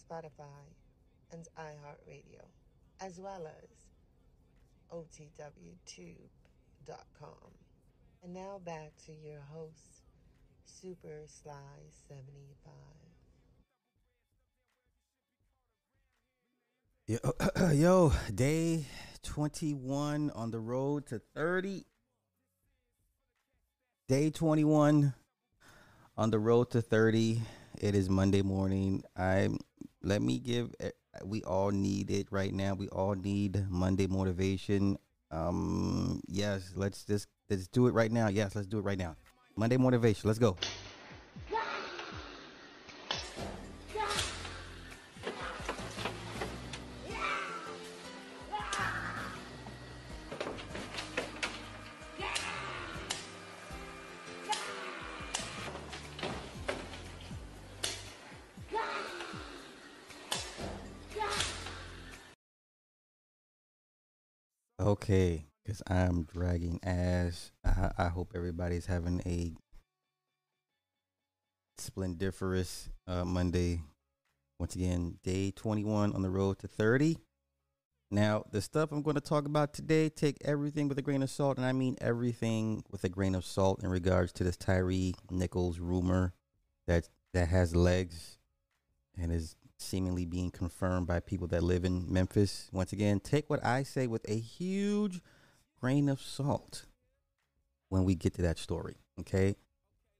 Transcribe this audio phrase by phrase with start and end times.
[0.00, 0.64] Spotify,
[1.32, 2.44] and iHeartRadio,
[3.00, 3.70] as well as
[4.92, 6.18] OTWTube.com.
[8.22, 10.02] And now back to your host,
[10.64, 11.54] Super Sly
[12.08, 12.72] 75.
[17.06, 17.18] Yo,
[17.72, 18.86] yo, day
[19.22, 21.84] 21 on the road to 30.
[24.08, 25.14] Day 21
[26.16, 27.42] on the road to 30.
[27.80, 29.02] It is Monday morning.
[29.16, 29.48] I
[30.02, 30.90] let me give eh,
[31.24, 32.74] we all need it right now.
[32.74, 34.98] We all need Monday motivation.
[35.30, 38.28] Um yes, let's just let's do it right now.
[38.28, 39.16] Yes, let's do it right now.
[39.56, 40.28] Monday motivation.
[40.28, 40.56] Let's go.
[65.10, 67.50] Okay, because I'm dragging ass.
[67.64, 69.52] I, I hope everybody's having a
[71.78, 73.80] splendiferous uh, Monday.
[74.60, 77.18] Once again, day 21 on the road to 30.
[78.12, 81.30] Now, the stuff I'm going to talk about today, take everything with a grain of
[81.30, 85.12] salt, and I mean everything with a grain of salt in regards to this Tyre
[85.28, 86.34] Nichols rumor
[86.86, 88.38] that that has legs
[89.18, 92.68] and is seemingly being confirmed by people that live in Memphis.
[92.72, 95.20] Once again, take what I say with a huge
[95.80, 96.84] grain of salt
[97.88, 98.96] when we get to that story.
[99.18, 99.56] Okay.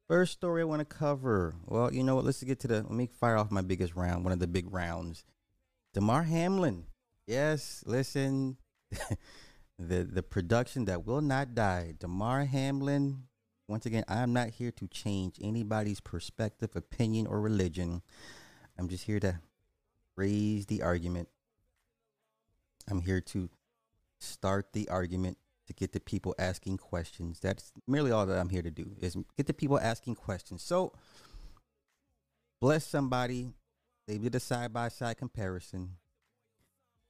[0.09, 1.55] First story I want to cover.
[1.67, 2.25] Well, you know what?
[2.25, 2.83] Let's get to the.
[2.83, 5.25] Let me fire off my biggest round, one of the big rounds.
[5.95, 6.87] Damar Hamlin.
[7.27, 8.57] Yes, listen.
[9.79, 11.95] the the production that will not die.
[11.99, 13.25] Damar Hamlin.
[13.69, 18.03] Once again, I am not here to change anybody's perspective, opinion, or religion.
[18.77, 19.39] I'm just here to
[20.17, 21.29] raise the argument.
[22.89, 23.49] I'm here to
[24.19, 27.39] start the argument to get the people asking questions.
[27.41, 30.63] That's merely all that I'm here to do is get the people asking questions.
[30.63, 30.93] So
[32.61, 33.55] bless somebody.
[34.09, 35.97] They did a side by side comparison.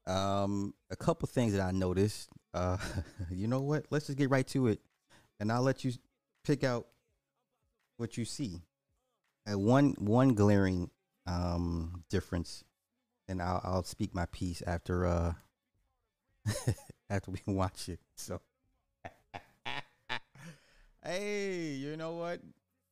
[0.06, 2.28] Um, a couple things that I noticed.
[2.52, 2.76] Uh,
[3.30, 3.86] you know what?
[3.90, 4.80] Let's just get right to it,
[5.38, 5.92] and I'll let you
[6.44, 6.86] pick out
[7.96, 8.62] what you see.
[9.46, 10.90] And one one glaring
[11.26, 12.64] um difference
[13.30, 15.32] and I'll I'll speak my piece after uh
[17.10, 18.00] after we watch it.
[18.16, 18.40] So
[21.04, 22.40] hey, you know what?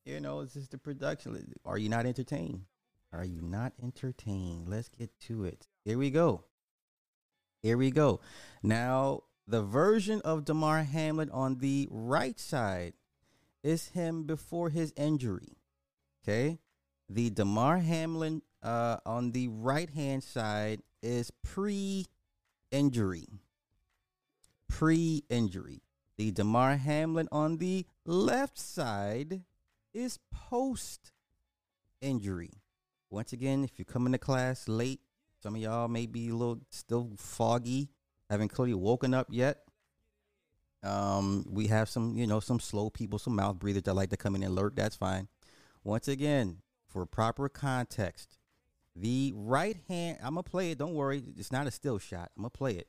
[0.06, 1.52] You know, it's just the production.
[1.66, 2.62] Are you not entertained?
[3.12, 4.68] Are you not entertained?
[4.68, 5.66] Let's get to it.
[5.84, 6.44] Here we go.
[7.60, 8.20] Here we go.
[8.62, 12.94] Now, the version of Damar Hamlin on the right side
[13.62, 15.58] is him before his injury.
[16.22, 16.60] Okay.
[17.10, 22.06] The Damar Hamlin uh, on the right hand side is pre
[22.70, 23.26] injury.
[24.68, 25.82] Pre injury.
[26.16, 29.42] The Damar Hamlin on the left side
[29.94, 31.12] is post
[32.00, 32.50] injury.
[33.10, 35.00] Once again, if you're coming to class late,
[35.42, 37.88] some of y'all may be a little still foggy,
[38.28, 39.60] haven't clearly woken up yet.
[40.82, 44.16] Um, we have some, you know, some slow people, some mouth breathers that like to
[44.16, 44.76] come in and alert.
[44.76, 45.28] That's fine.
[45.84, 48.37] Once again, for proper context,
[49.00, 50.78] the right hand, I'm going to play it.
[50.78, 51.22] Don't worry.
[51.36, 52.30] It's not a still shot.
[52.36, 52.88] I'm going to play it.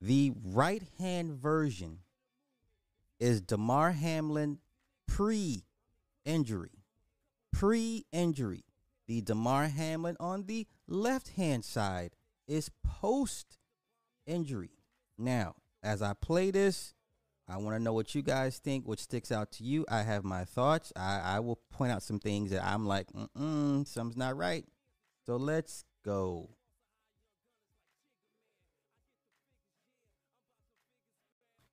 [0.00, 1.98] The right hand version
[3.18, 4.58] is Damar Hamlin
[5.06, 5.64] pre
[6.24, 6.84] injury.
[7.52, 8.64] Pre injury.
[9.06, 12.12] The Damar Hamlin on the left hand side
[12.46, 13.58] is post
[14.26, 14.70] injury.
[15.16, 16.94] Now, as I play this,
[17.48, 19.86] I want to know what you guys think, what sticks out to you.
[19.88, 20.92] I have my thoughts.
[20.94, 23.06] I, I will point out some things that I'm like,
[23.36, 24.64] mm something's not right.
[25.28, 26.48] So let's go.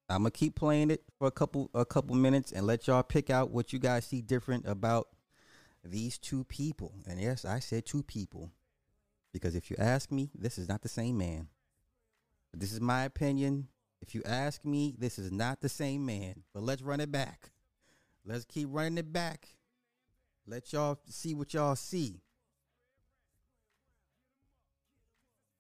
[0.10, 3.30] I'm gonna keep playing it for a couple a couple minutes and let y'all pick
[3.30, 5.08] out what you guys see different about
[5.86, 6.96] these two people.
[7.08, 8.52] And yes, I said two people
[9.32, 11.48] because if you ask me, this is not the same man.
[12.52, 13.70] But this is my opinion.
[14.02, 16.44] If you ask me, this is not the same man.
[16.54, 17.52] But let's run it back.
[18.26, 19.48] Let's keep running it back.
[20.46, 22.20] Let y'all see what y'all see.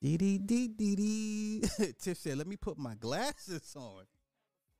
[0.00, 1.62] Dee dee dee dee dee.
[2.00, 4.04] Tiff said, "Let me put my glasses on.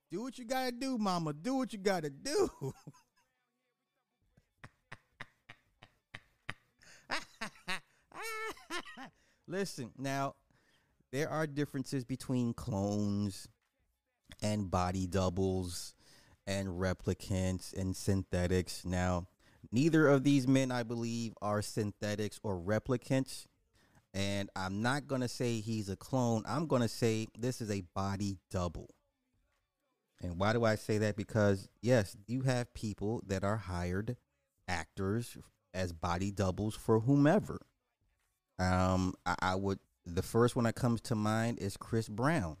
[0.09, 1.33] Do what you gotta do, Mama.
[1.33, 2.49] Do what you gotta do."
[9.47, 10.35] Listen, now
[11.11, 13.47] there are differences between clones
[14.41, 15.93] and body doubles
[16.47, 18.83] and replicants and synthetics.
[18.85, 19.27] Now,
[19.71, 23.45] neither of these men, I believe, are synthetics or replicants.
[24.13, 26.43] And I'm not going to say he's a clone.
[26.45, 28.89] I'm going to say this is a body double.
[30.21, 31.15] And why do I say that?
[31.15, 34.17] Because, yes, you have people that are hired
[34.67, 35.37] actors
[35.73, 37.59] as body doubles for whomever.
[38.59, 42.57] Um, I, I would, the first one that comes to mind is Chris Brown.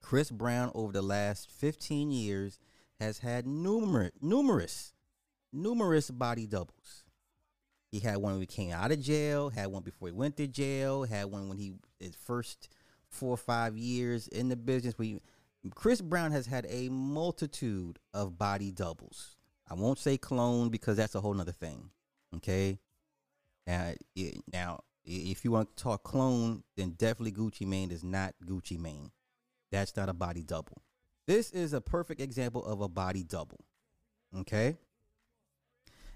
[0.00, 2.58] Chris Brown, over the last 15 years,
[2.98, 4.94] has had numerous, numerous,
[5.52, 7.01] numerous body doubles.
[7.92, 10.48] He had one when he came out of jail, had one before he went to
[10.48, 12.70] jail, had one when he his first
[13.06, 14.98] four or five years in the business.
[14.98, 15.20] We
[15.74, 19.36] Chris Brown has had a multitude of body doubles.
[19.70, 21.90] I won't say clone because that's a whole nother thing.
[22.36, 22.80] Okay.
[23.68, 23.92] Uh,
[24.52, 29.10] now, if you want to talk clone, then definitely Gucci Mane is not Gucci Mane.
[29.70, 30.82] That's not a body double.
[31.26, 33.60] This is a perfect example of a body double.
[34.36, 34.78] Okay.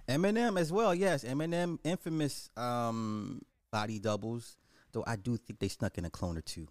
[0.09, 0.95] Eminem as well.
[0.95, 3.43] Yes, Eminem infamous um,
[3.73, 4.57] body doubles.
[4.93, 6.69] Though I do think they snuck in a clone or two.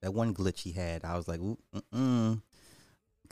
[0.00, 1.58] That one glitch he had, I was like, ooh,
[1.94, 2.42] mm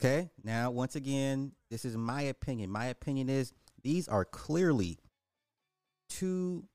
[0.01, 0.29] okay.
[0.43, 2.71] Now, once again, this is my opinion.
[2.71, 3.53] My opinion is
[3.83, 4.97] these are clearly
[6.09, 6.65] two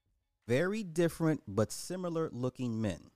[0.46, 3.10] very different but similar looking men.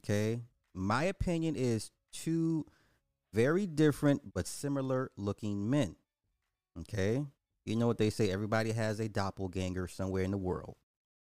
[0.00, 0.40] Okay.
[0.74, 2.66] My opinion is two
[3.32, 5.96] very different but similar looking men.
[6.80, 7.24] Okay.
[7.64, 8.30] You know what they say?
[8.30, 10.76] Everybody has a doppelganger somewhere in the world.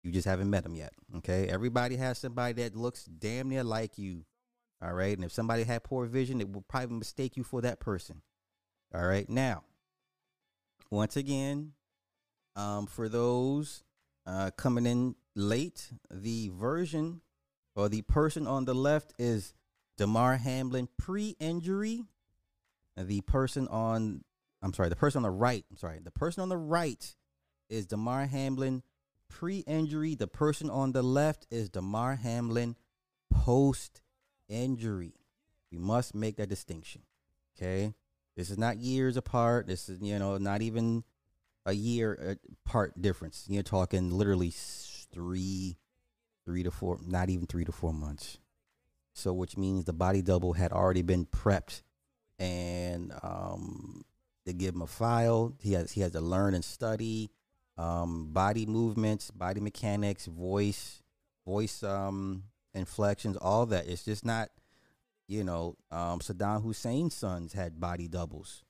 [0.03, 0.93] You just haven't met them yet.
[1.17, 1.47] Okay.
[1.47, 4.25] Everybody has somebody that looks damn near like you.
[4.81, 5.15] All right.
[5.15, 8.21] And if somebody had poor vision, it will probably mistake you for that person.
[8.93, 9.29] All right.
[9.29, 9.63] Now,
[10.89, 11.73] once again,
[12.55, 13.83] um, for those
[14.25, 17.21] uh, coming in late, the version
[17.75, 19.53] or the person on the left is
[19.97, 22.05] Damar Hamlin pre injury.
[22.97, 24.23] The person on
[24.61, 27.15] I'm sorry, the person on the right, I'm sorry, the person on the right
[27.69, 28.83] is Damar Hamlin
[29.29, 30.15] pre-injury.
[30.15, 32.75] The person on the left is Damar Hamlin
[33.31, 35.13] post-injury.
[35.71, 37.01] We must make that distinction.
[37.57, 37.93] Okay?
[38.35, 39.67] This is not years apart.
[39.67, 41.03] This is, you know, not even
[41.65, 43.45] a year apart difference.
[43.47, 45.77] You're talking literally three,
[46.45, 48.37] three to four, not even three to four months.
[49.13, 51.81] So, which means the body double had already been prepped
[52.39, 54.03] and um,
[54.45, 55.53] they give him a file.
[55.59, 57.31] He has he has to learn and study
[57.77, 61.01] um, body movements, body mechanics, voice,
[61.45, 62.43] voice um,
[62.73, 63.87] inflections, all that.
[63.87, 64.49] It's just not,
[65.27, 68.63] you know, um, Saddam Hussein's sons had body doubles.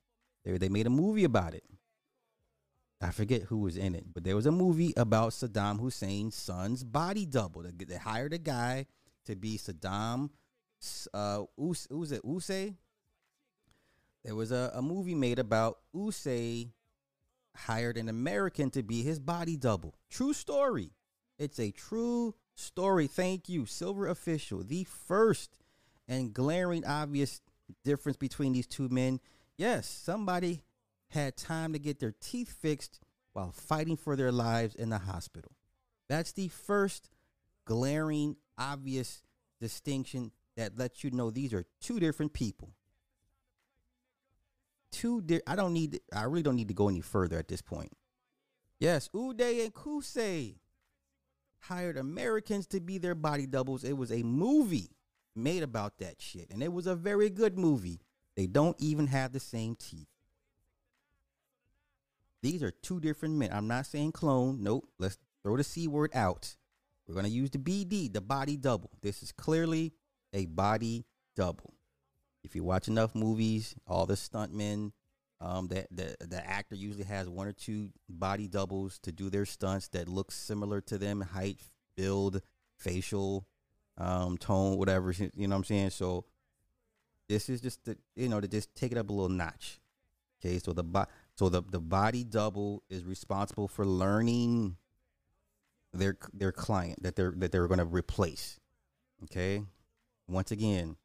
[0.43, 1.63] They they made a movie about it.
[3.03, 6.83] I forget who was in it, but there was a movie about Saddam Hussein's son's
[6.83, 7.63] body double.
[7.63, 8.85] They, they hired a guy
[9.25, 10.29] to be Saddam.
[11.13, 12.75] Uh, Us, was it Usay?
[14.23, 16.69] There was a, a movie made about Usay
[17.55, 19.95] hired an American to be his body double.
[20.09, 20.91] True story.
[21.37, 23.07] It's a true story.
[23.07, 24.63] Thank you, Silver Official.
[24.63, 25.55] The first
[26.07, 27.41] and glaring obvious
[27.83, 29.19] difference between these two men.
[29.57, 30.63] Yes, somebody
[31.09, 32.99] had time to get their teeth fixed
[33.33, 35.51] while fighting for their lives in the hospital.
[36.09, 37.09] That's the first
[37.65, 39.23] glaring obvious
[39.59, 42.73] distinction that lets you know these are two different people
[44.91, 47.61] two di- I don't need I really don't need to go any further at this
[47.61, 47.91] point.
[48.79, 50.55] Yes, Uday and Qusay
[51.59, 53.83] hired Americans to be their body doubles.
[53.83, 54.89] It was a movie
[55.35, 56.49] made about that shit.
[56.51, 58.01] And it was a very good movie.
[58.35, 60.07] They don't even have the same teeth.
[62.41, 63.51] These are two different men.
[63.53, 64.63] I'm not saying clone.
[64.63, 64.87] Nope.
[64.97, 66.55] Let's throw the C word out.
[67.07, 68.89] We're going to use the BD, the body double.
[69.01, 69.93] This is clearly
[70.33, 71.05] a body
[71.35, 71.73] double
[72.43, 74.91] if you watch enough movies, all the stuntmen,
[75.39, 79.45] um, that the the actor usually has one or two body doubles to do their
[79.45, 81.61] stunts that look similar to them, height,
[81.95, 82.41] build,
[82.77, 83.47] facial,
[83.97, 85.11] um, tone, whatever.
[85.11, 85.89] You know what I'm saying?
[85.91, 86.25] So
[87.27, 89.79] this is just the you know to just take it up a little notch.
[90.39, 94.77] Okay, so the bo- so the the body double is responsible for learning
[95.93, 98.59] their their client that they're that they're going to replace.
[99.23, 99.63] Okay,
[100.27, 100.97] once again,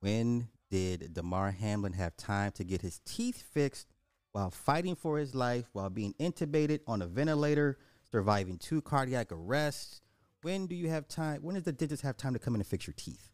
[0.00, 3.86] when did Damar Hamlin have time to get his teeth fixed
[4.32, 7.78] while fighting for his life, while being intubated on a ventilator,
[8.10, 10.00] surviving two cardiac arrests?
[10.42, 11.42] When do you have time?
[11.42, 13.30] When does the dentist have time to come in and fix your teeth?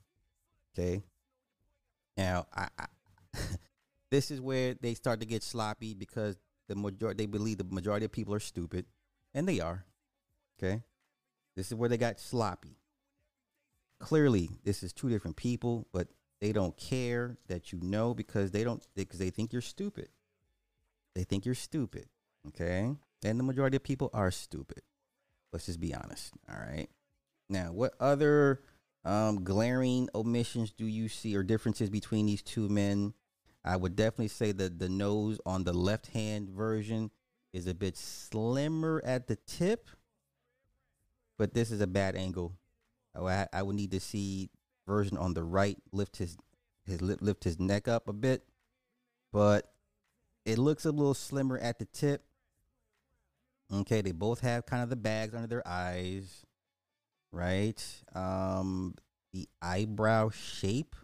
[0.72, 1.02] Okay.
[2.16, 2.86] Now, I, I
[4.10, 6.36] this is where they start to get sloppy because
[6.68, 8.86] the majority they believe the majority of people are stupid,
[9.34, 9.84] and they are.
[10.58, 10.82] Okay.
[11.56, 12.78] This is where they got sloppy.
[13.98, 16.08] Clearly, this is two different people, but
[16.42, 20.08] they don't care that you know because they don't because they think you're stupid.
[21.14, 22.06] They think you're stupid.
[22.48, 22.96] Okay?
[23.24, 24.82] And the majority of people are stupid.
[25.52, 26.32] Let's just be honest.
[26.50, 26.88] All right.
[27.48, 28.60] Now, what other
[29.04, 33.14] um, glaring omissions do you see or differences between these two men?
[33.64, 37.12] I would definitely say that the nose on the left hand version
[37.52, 39.88] is a bit slimmer at the tip,
[41.38, 42.56] but this is a bad angle.
[43.14, 44.50] I, I would need to see
[44.86, 46.36] version on the right lift his
[46.84, 48.44] his lift his neck up a bit,
[49.32, 49.72] but
[50.44, 52.24] it looks a little slimmer at the tip.
[53.72, 56.44] Okay, they both have kind of the bags under their eyes,
[57.30, 57.82] right?
[58.14, 58.96] Um,
[59.32, 60.96] the eyebrow shape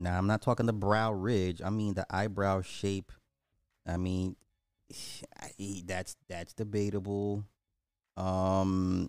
[0.00, 1.60] now, I'm not talking the brow ridge.
[1.62, 3.12] I mean the eyebrow shape.
[3.86, 4.36] I mean,
[5.84, 7.44] that's that's debatable.
[8.16, 9.08] Um,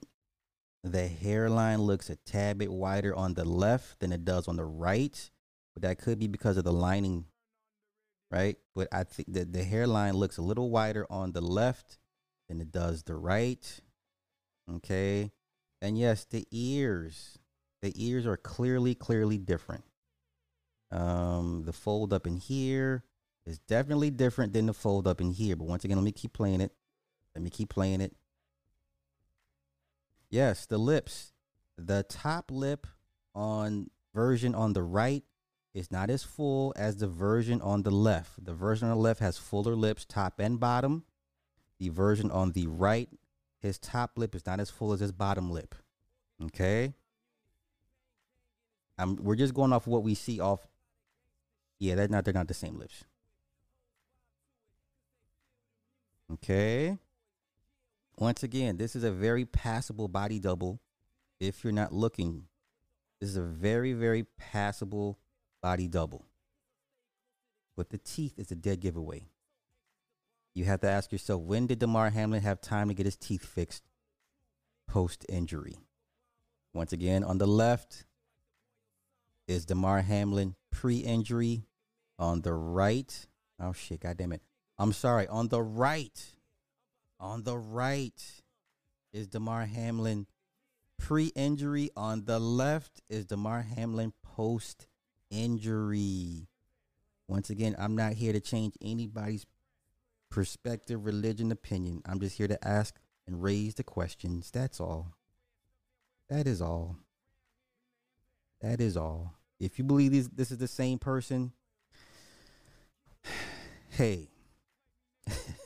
[0.84, 4.66] the hairline looks a tad bit wider on the left than it does on the
[4.66, 5.30] right,
[5.74, 7.26] but that could be because of the lining,
[8.32, 8.58] right?
[8.76, 11.98] But I think that the hairline looks a little wider on the left
[12.48, 13.82] than it does the right.
[14.72, 15.32] Okay,
[15.82, 17.40] and yes, the ears.
[17.82, 19.86] The ears are clearly, clearly different.
[20.92, 23.04] Um, the fold up in here
[23.46, 25.56] is definitely different than the fold up in here.
[25.56, 26.74] But once again, let me keep playing it.
[27.36, 28.14] Let me keep playing it.
[30.30, 31.34] Yes, the lips.
[31.78, 32.88] The top lip
[33.34, 35.24] on version on the right
[35.74, 38.44] is not as full as the version on the left.
[38.44, 41.04] The version on the left has fuller lips, top and bottom.
[41.80, 43.10] The version on the right,
[43.60, 45.76] his top lip is not as full as his bottom lip.
[46.44, 46.94] Okay.
[48.98, 50.68] I'm, we're just going off what we see off
[51.80, 53.06] yeah, they're not they're not the same lips.
[56.34, 56.98] Okay.
[58.20, 60.82] Once again, this is a very passable body double
[61.40, 62.44] if you're not looking.
[63.22, 65.18] This is a very, very passable
[65.62, 66.26] body double.
[67.78, 69.30] But the teeth is a dead giveaway.
[70.54, 73.46] You have to ask yourself when did Damar Hamlin have time to get his teeth
[73.46, 73.84] fixed
[74.86, 75.78] post injury?
[76.74, 78.04] Once again, on the left
[79.48, 81.64] is Damar Hamlin pre injury
[82.18, 83.28] on the right.
[83.62, 84.42] Oh shit, god damn it.
[84.78, 85.26] I'm sorry.
[85.30, 86.22] On the right.
[87.20, 88.24] On the right
[89.12, 90.28] is Damar Hamlin
[90.98, 91.90] pre-injury.
[91.96, 94.88] On the left is Damar Hamlin post-injury.
[97.28, 99.46] Once again, I'm not here to change anybody's
[100.30, 102.02] perspective, religion, opinion.
[102.06, 102.96] I'm just here to ask
[103.28, 104.50] and raise the questions.
[104.52, 105.14] That's all.
[106.30, 106.98] That is all.
[108.62, 109.36] That is all.
[109.60, 111.52] If you believe this is the same person,
[113.90, 114.30] hey,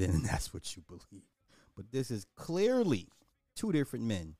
[0.00, 1.24] then that's what you believe.
[1.76, 3.08] But this is clearly
[3.54, 4.34] two different men.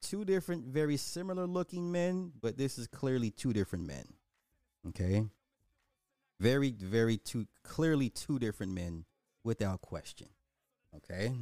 [0.00, 4.04] Two different, very similar looking men, but this is clearly two different men.
[4.88, 5.24] Okay?
[6.38, 9.04] Very, very two clearly two different men
[9.42, 10.28] without question.
[10.96, 11.32] Okay?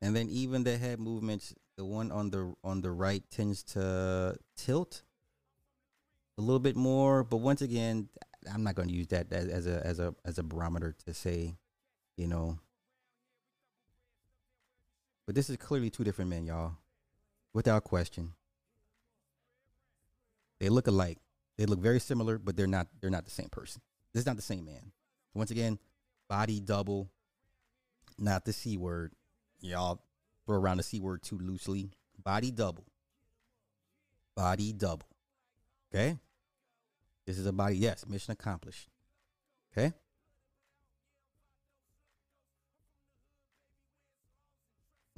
[0.00, 4.36] And then even the head movements, the one on the on the right tends to
[4.56, 5.02] tilt
[6.38, 7.24] a little bit more.
[7.24, 8.08] But once again,
[8.52, 11.14] I'm not going to use that as, as a as a as a barometer to
[11.14, 11.56] say,
[12.16, 12.58] you know.
[15.26, 16.72] But this is clearly two different men, y'all,
[17.52, 18.32] without question.
[20.58, 21.18] They look alike.
[21.58, 22.88] They look very similar, but they're not.
[23.00, 23.82] They're not the same person.
[24.12, 24.92] This is not the same man.
[25.34, 25.78] Once again,
[26.28, 27.10] body double,
[28.18, 29.12] not the c word.
[29.60, 30.02] Y'all
[30.46, 31.92] throw around the c word too loosely.
[32.22, 32.84] Body double.
[34.34, 35.06] Body double.
[35.94, 36.18] Okay?
[37.26, 37.76] This is a body.
[37.76, 38.88] Yes, mission accomplished.
[39.72, 39.92] Okay?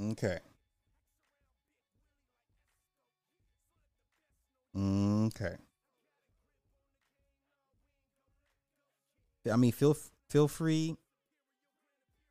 [0.00, 0.38] Okay.
[4.76, 5.56] Okay.
[9.50, 9.96] I mean, feel
[10.28, 10.96] feel free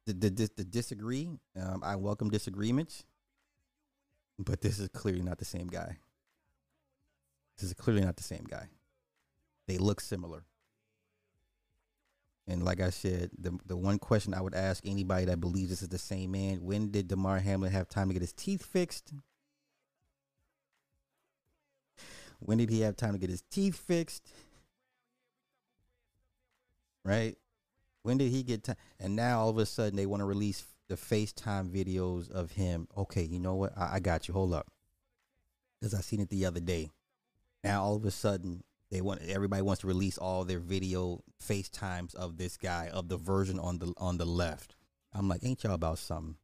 [0.05, 1.29] the, the, the disagree.
[1.59, 3.05] Um, I welcome disagreements,
[4.37, 5.97] but this is clearly not the same guy.
[7.57, 8.67] This is clearly not the same guy.
[9.67, 10.45] They look similar.
[12.47, 15.81] And like I said, the the one question I would ask anybody that believes this
[15.81, 19.13] is the same man: When did Damar Hamlin have time to get his teeth fixed?
[22.39, 24.29] When did he have time to get his teeth fixed?
[27.05, 27.37] Right?
[28.01, 28.75] When did he get time?
[28.99, 32.89] And now all of a sudden they want to release the FaceTime videos of him.
[32.97, 33.77] Okay, you know what?
[33.77, 34.33] I, I got you.
[34.33, 34.67] Hold up.
[35.79, 36.91] Because I seen it the other day.
[37.63, 42.13] Now all of a sudden they want everybody wants to release all their video FaceTimes
[42.13, 44.75] of this guy, of the version on the on the left.
[45.11, 46.35] I'm like, ain't y'all about something?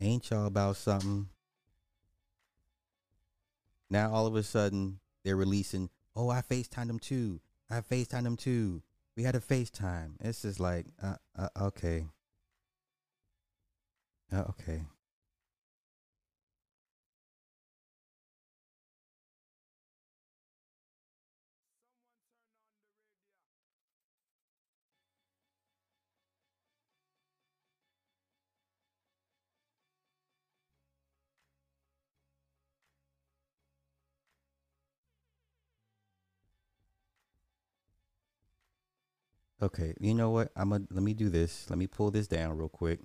[0.00, 1.28] Ain't y'all about something?
[3.90, 7.40] Now all of a sudden they're releasing, oh, I FaceTimed him too.
[7.70, 8.82] I FaceTimed him too.
[9.14, 10.12] We had a FaceTime.
[10.20, 12.06] It's just like, uh, uh, okay.
[14.32, 14.80] Uh, okay.
[39.60, 40.50] Okay, you know what?
[40.54, 41.68] I'm gonna let me do this.
[41.68, 43.00] Let me pull this down real quick.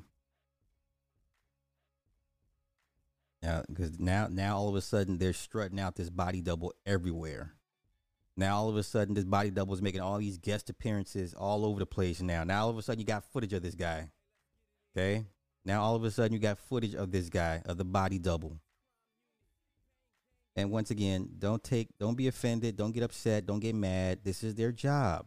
[3.42, 7.54] Now, because now, now all of a sudden they're strutting out this body double everywhere.
[8.38, 11.66] Now all of a sudden this body double is making all these guest appearances all
[11.66, 12.22] over the place.
[12.22, 14.10] Now, now all of a sudden you got footage of this guy.
[14.96, 15.26] Okay.
[15.66, 18.60] Now all of a sudden you got footage of this guy of the body double.
[20.56, 24.20] And once again, don't take, don't be offended, don't get upset, don't get mad.
[24.24, 25.26] This is their job.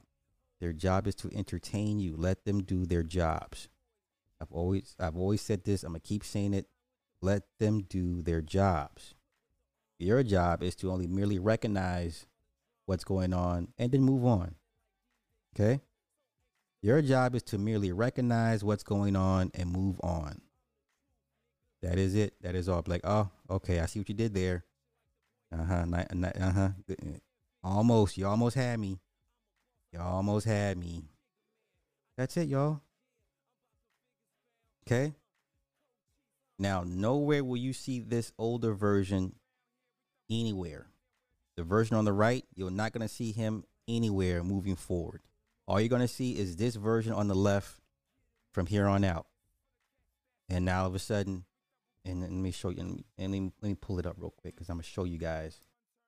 [0.60, 2.16] Their job is to entertain you.
[2.16, 3.68] Let them do their jobs.
[4.40, 5.82] I've always I've always said this.
[5.82, 6.66] I'm gonna keep saying it.
[7.20, 9.14] Let them do their jobs.
[9.98, 12.26] Your job is to only merely recognize
[12.84, 14.54] what's going on and then move on.
[15.54, 15.80] Okay?
[16.82, 20.40] Your job is to merely recognize what's going on and move on.
[21.82, 22.34] That is it.
[22.42, 22.82] That is all.
[22.86, 24.64] Like, oh, okay, I see what you did there.
[25.52, 25.84] Uh huh.
[26.40, 26.68] Uh huh.
[27.62, 28.18] Almost.
[28.18, 28.98] You almost had me.
[29.92, 31.04] Y'all almost had me.
[32.16, 32.80] That's it, y'all.
[34.86, 35.14] Okay.
[36.58, 39.34] Now, nowhere will you see this older version
[40.30, 40.86] anywhere.
[41.56, 45.22] The version on the right, you're not going to see him anywhere moving forward.
[45.66, 47.80] All you're going to see is this version on the left
[48.52, 49.26] from here on out.
[50.48, 51.44] And now all of a sudden,
[52.04, 54.54] and let me show you, and let me, let me pull it up real quick
[54.54, 55.58] because I'm going to show you guys.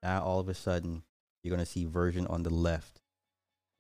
[0.03, 1.03] Now, all of a sudden,
[1.43, 3.01] you're going to see version on the left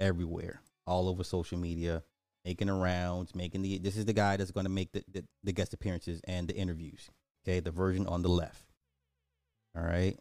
[0.01, 2.03] everywhere, all over social media,
[2.45, 3.79] making the rounds, making the.
[3.79, 6.55] This is the guy that's going to make the, the, the guest appearances and the
[6.55, 7.11] interviews.
[7.45, 8.65] Okay, the version on the left.
[9.77, 10.19] All right.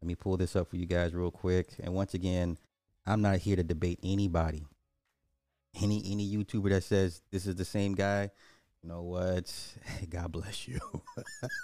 [0.00, 1.68] Let me pull this up for you guys real quick.
[1.80, 2.58] And once again,
[3.06, 4.66] I'm not here to debate anybody.
[5.80, 8.30] Any any YouTuber that says this is the same guy,
[8.82, 9.54] you know what?
[10.10, 10.80] God bless you.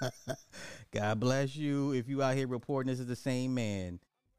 [0.92, 1.92] God bless you.
[1.92, 3.98] If you out here reporting this is the same man,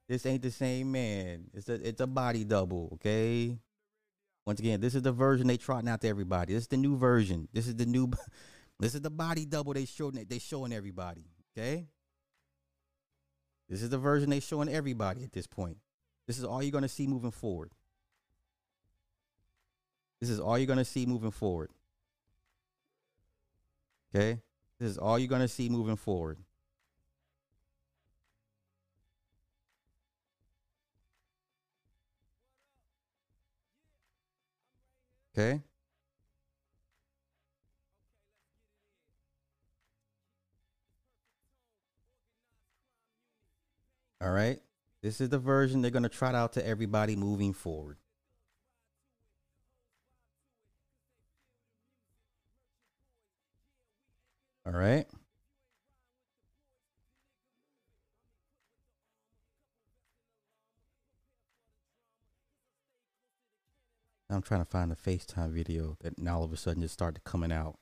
[0.09, 1.45] this ain't the same man.
[1.53, 3.59] It's a it's a body double, okay?
[4.43, 6.55] Once again, this is the version they trotting out to everybody.
[6.55, 7.47] This is the new version.
[7.53, 8.09] This is the new
[8.79, 11.85] this is the body double they showing they showing everybody, okay?
[13.69, 15.77] This is the version they showing everybody at this point.
[16.25, 17.71] This is all you're gonna see moving forward.
[20.19, 21.69] This is all you're gonna see moving forward.
[24.13, 24.41] Okay?
[24.79, 26.39] This is all you're gonna see moving forward.
[35.39, 35.61] Okay.
[44.21, 44.59] All right.
[45.01, 47.95] This is the version they're going to trot out to everybody moving forward.
[54.65, 55.07] All right.
[64.29, 67.23] I'm trying to find the FaceTime video that now all of a sudden just started
[67.23, 67.79] coming out.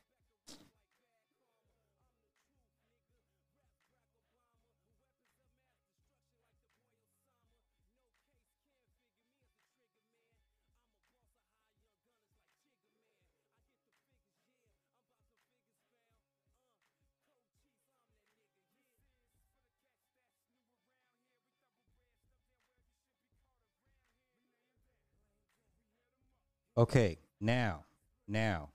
[26.78, 27.86] Okay, now,
[28.28, 28.70] now,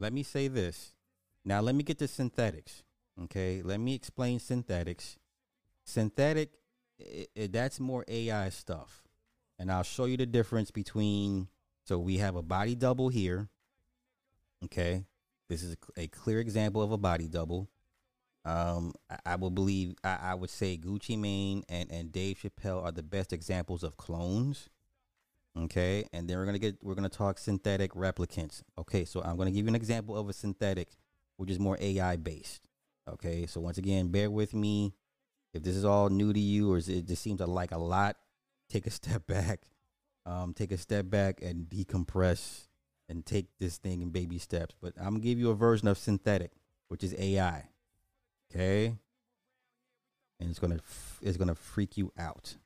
[0.00, 0.92] let me say this.
[1.44, 2.82] Now, let me get to synthetics.
[3.22, 5.18] Okay, let me explain synthetics.
[5.84, 6.50] Synthetic,
[7.00, 9.04] i i that's more AI stuff.
[9.56, 11.46] And I'll show you the difference between.
[11.84, 13.48] So we have a body double here.
[14.64, 15.04] Okay,
[15.48, 17.68] this is a, a clear example of a body double.
[18.44, 22.82] Um, I, I will believe I, I would say Gucci Mane and and Dave Chappelle
[22.82, 24.70] are the best examples of clones.
[25.56, 28.62] Okay, and then we're gonna get we're gonna talk synthetic replicants.
[28.76, 30.88] Okay, so I'm gonna give you an example of a synthetic,
[31.36, 32.66] which is more AI based.
[33.08, 34.94] Okay, so once again, bear with me.
[35.52, 38.16] If this is all new to you or it just seems like a lot,
[38.68, 39.60] take a step back.
[40.26, 42.66] Um, take a step back and decompress
[43.08, 44.74] and take this thing in baby steps.
[44.80, 46.50] But I'm gonna give you a version of synthetic,
[46.88, 47.68] which is AI.
[48.50, 48.96] Okay.
[50.40, 50.80] And it's gonna
[51.22, 52.56] it's gonna freak you out.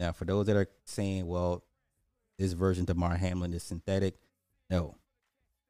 [0.00, 1.62] Now, for those that are saying, "Well,
[2.38, 4.18] this version of Mar Hamlin is synthetic,"
[4.70, 4.96] no,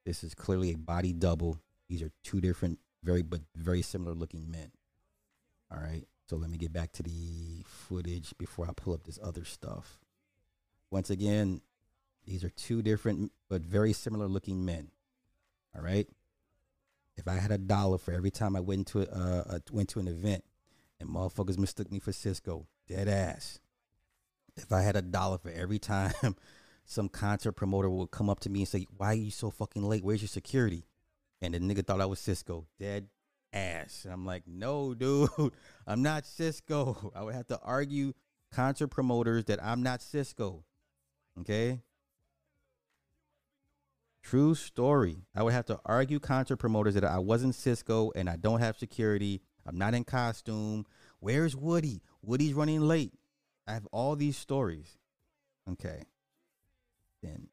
[0.05, 1.61] this is clearly a body double.
[1.89, 4.71] These are two different, very but very similar looking men.
[5.71, 6.07] All right.
[6.29, 9.99] So let me get back to the footage before I pull up this other stuff.
[10.91, 11.61] Once again,
[12.25, 14.93] these are two different but very similar looking men.
[15.75, 16.09] All right.
[17.17, 20.01] If I had a dollar for every time I went to uh, uh went to
[20.01, 20.45] an event
[21.01, 23.59] and motherfuckers mistook me for Sisqo, dead ass.
[24.63, 26.13] If I had a dollar for every time
[26.85, 29.83] some concert promoter would come up to me and say, "Why are you so fucking
[29.83, 30.05] late?
[30.05, 30.87] Where's your security?"
[31.43, 33.09] and the nigga thought I was Sisqo, dead
[33.53, 34.03] ass.
[34.05, 35.29] And I'm like, "No, dude,
[35.87, 38.13] I'm not Sisqo." I would have to argue
[38.53, 40.63] concert promoters that I'm not Sisqo.
[41.41, 41.81] Okay?
[44.23, 45.25] True story.
[45.35, 48.77] I would have to argue concert promoters that I wasn't Sisqo and I don't have
[48.77, 49.41] security.
[49.67, 50.85] I'm not in costume.
[51.21, 52.03] Where's Woody?
[52.23, 53.15] Woody's running late.
[53.67, 54.99] I have all these stories.
[55.71, 56.03] Okay.
[57.23, 57.49] Then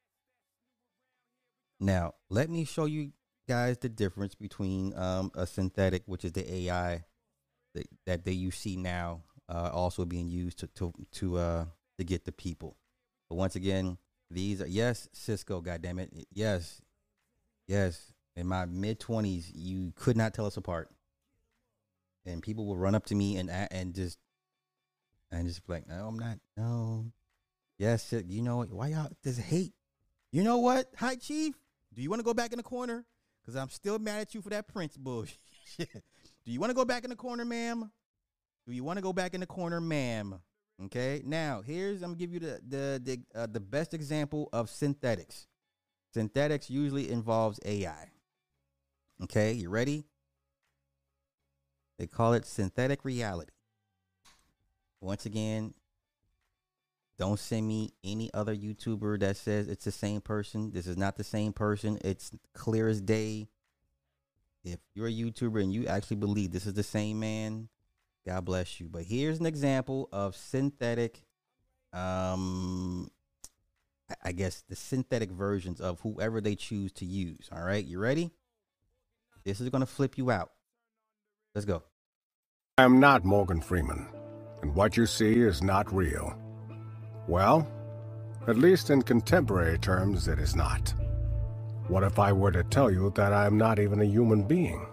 [1.80, 3.12] now let me show you
[3.48, 7.04] guys the difference between um, a synthetic, which is the AI
[7.74, 11.65] that, that they you see now, uh, also being used to to to uh,
[11.98, 12.78] to get the people.
[13.30, 13.98] But once again,
[14.30, 15.63] these are yes, Sisqo.
[15.63, 16.82] Goddamn it, yes,
[17.67, 18.13] yes.
[18.36, 20.89] In my mid twenties, you could not tell us apart,
[22.26, 24.17] and people will run up to me and and just
[25.32, 26.40] and just like, no, I'm not.
[26.56, 27.06] No,
[27.78, 29.74] yes, you know why y'all this hate.
[30.32, 30.88] You know what?
[30.98, 31.56] Hi, Chief.
[31.94, 33.06] Do you want to go back in the corner?
[33.46, 35.38] Cause I'm still mad at you for that Prince bullshit.
[35.80, 37.90] Do you want to go back in the corner, ma'am?
[38.68, 40.38] Do you want to go back in the corner, ma'am?
[40.86, 41.22] Okay.
[41.26, 45.48] Now, here's I'm gonna give you the the the, uh, the best example of synthetics.
[46.13, 48.12] Synthetics usually involves AI.
[49.24, 50.06] Okay, you ready?
[51.98, 53.52] They call it synthetic reality.
[55.01, 55.73] Once again,
[57.17, 60.71] don't send me any other YouTuber that says it's the same person.
[60.71, 61.97] This is not the same person.
[62.03, 63.47] It's clear as day.
[64.63, 67.69] If you're a YouTuber and you actually believe this is the same man,
[68.25, 68.89] God bless you.
[68.89, 71.23] But here's an example of synthetic,
[71.93, 73.10] um,
[74.23, 77.49] I guess the synthetic versions of whoever they choose to use.
[77.51, 78.31] All right, you ready?
[79.43, 80.51] This is going to flip you out.
[81.55, 81.83] Let's go.
[82.77, 84.07] I am not Morgan Freeman,
[84.62, 86.36] and what you see is not real.
[87.28, 87.67] Well,
[88.48, 90.93] at least in contemporary terms, it is not.
[91.88, 94.86] What if I were to tell you that I am not even a human being?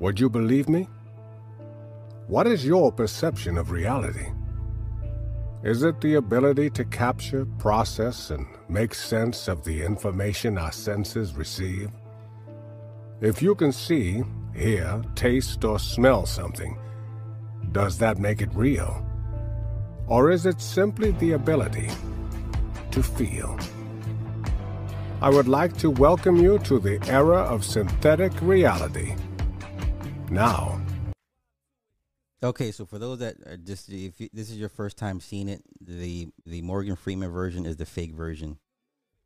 [0.00, 0.88] Would you believe me?
[2.26, 4.26] What is your perception of reality?
[5.62, 11.34] Is it the ability to capture, process, and make sense of the information our senses
[11.34, 11.90] receive?
[13.20, 14.22] If you can see,
[14.54, 16.78] hear, taste, or smell something,
[17.76, 19.04] does that make it real?
[20.06, 21.90] Or is it simply the ability
[22.90, 23.58] to feel?
[25.20, 29.14] I would like to welcome you to the era of synthetic reality.
[30.30, 30.80] Now,
[32.42, 35.48] Okay, so for those that are just if you, this is your first time seeing
[35.48, 38.58] it, the the Morgan Freeman version is the fake version.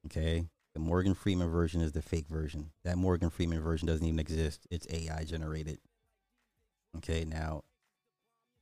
[0.07, 2.71] Okay, the Morgan Freeman version is the fake version.
[2.85, 4.67] That Morgan Freeman version doesn't even exist.
[4.71, 5.79] It's AI generated.
[6.97, 7.63] Okay, now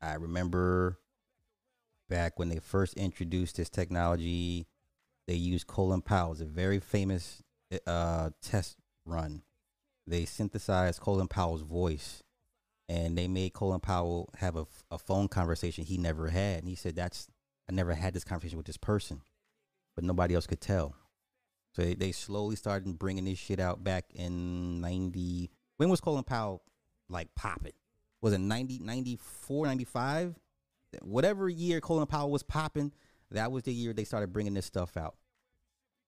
[0.01, 0.99] I remember
[2.09, 4.67] back when they first introduced this technology,
[5.27, 7.43] they used Colin Powell's a very famous
[7.87, 9.43] uh, test run.
[10.07, 12.23] They synthesized Colin Powell's voice
[12.89, 16.61] and they made Colin Powell have a, a phone conversation he never had.
[16.61, 17.29] And he said, That's,
[17.69, 19.21] I never had this conversation with this person,
[19.95, 20.95] but nobody else could tell.
[21.75, 25.51] So they, they slowly started bringing this shit out back in 90.
[25.77, 26.63] When was Colin Powell
[27.11, 27.73] like popping?
[28.21, 30.35] Was it 90, 94, 95?
[31.03, 32.93] whatever year Colin Powell was popping,
[33.31, 35.17] that was the year they started bringing this stuff out,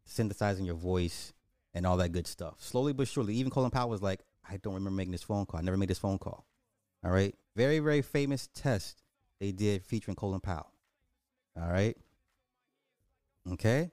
[0.05, 1.33] synthesizing your voice,
[1.75, 2.57] and all that good stuff.
[2.59, 5.61] Slowly but surely, even Colin Powell was like, I don't remember making this phone call.
[5.61, 6.46] I never made this phone call.
[7.05, 7.35] All right.
[7.57, 9.03] Very, very famous test
[9.38, 10.73] they did featuring Colin Powell.
[11.61, 11.96] All right.
[13.53, 13.90] Okay.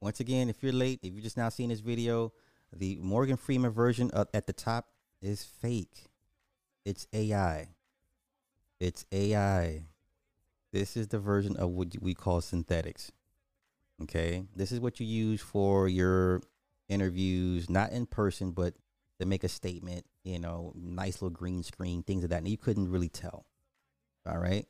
[0.00, 2.32] Once again, if you're late, if you're just now seeing this video,
[2.72, 4.88] the Morgan Freeman version of, at the top
[5.22, 6.08] is fake.
[6.84, 7.68] It's AI.
[8.80, 9.84] It's AI.
[10.72, 13.12] This is the version of what we call synthetics.
[14.02, 14.44] Okay.
[14.54, 16.42] This is what you use for your
[16.88, 18.74] interviews, not in person, but
[19.20, 22.38] to make a statement, you know, nice little green screen, things of that.
[22.38, 23.46] And you couldn't really tell.
[24.26, 24.66] All right.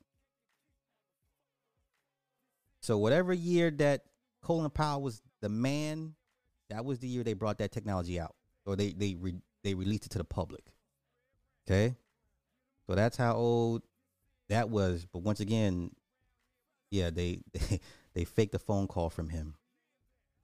[2.81, 4.05] So whatever year that
[4.43, 6.15] Colin Powell was the man,
[6.69, 8.35] that was the year they brought that technology out,
[8.67, 10.65] or they they re, they released it to the public.
[11.67, 11.95] Okay,
[12.87, 13.83] so that's how old
[14.49, 15.07] that was.
[15.11, 15.91] But once again,
[16.91, 17.81] yeah, they they,
[18.15, 19.55] they faked a phone call from him,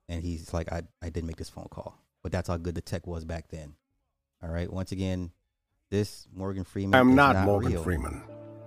[0.09, 2.81] and he's like, I I didn't make this phone call, but that's how good the
[2.81, 3.74] tech was back then.
[4.42, 5.33] All right, once again,
[5.90, 6.98] this Morgan Freeman.
[6.98, 7.83] I'm not, not Morgan real.
[7.83, 8.22] Freeman,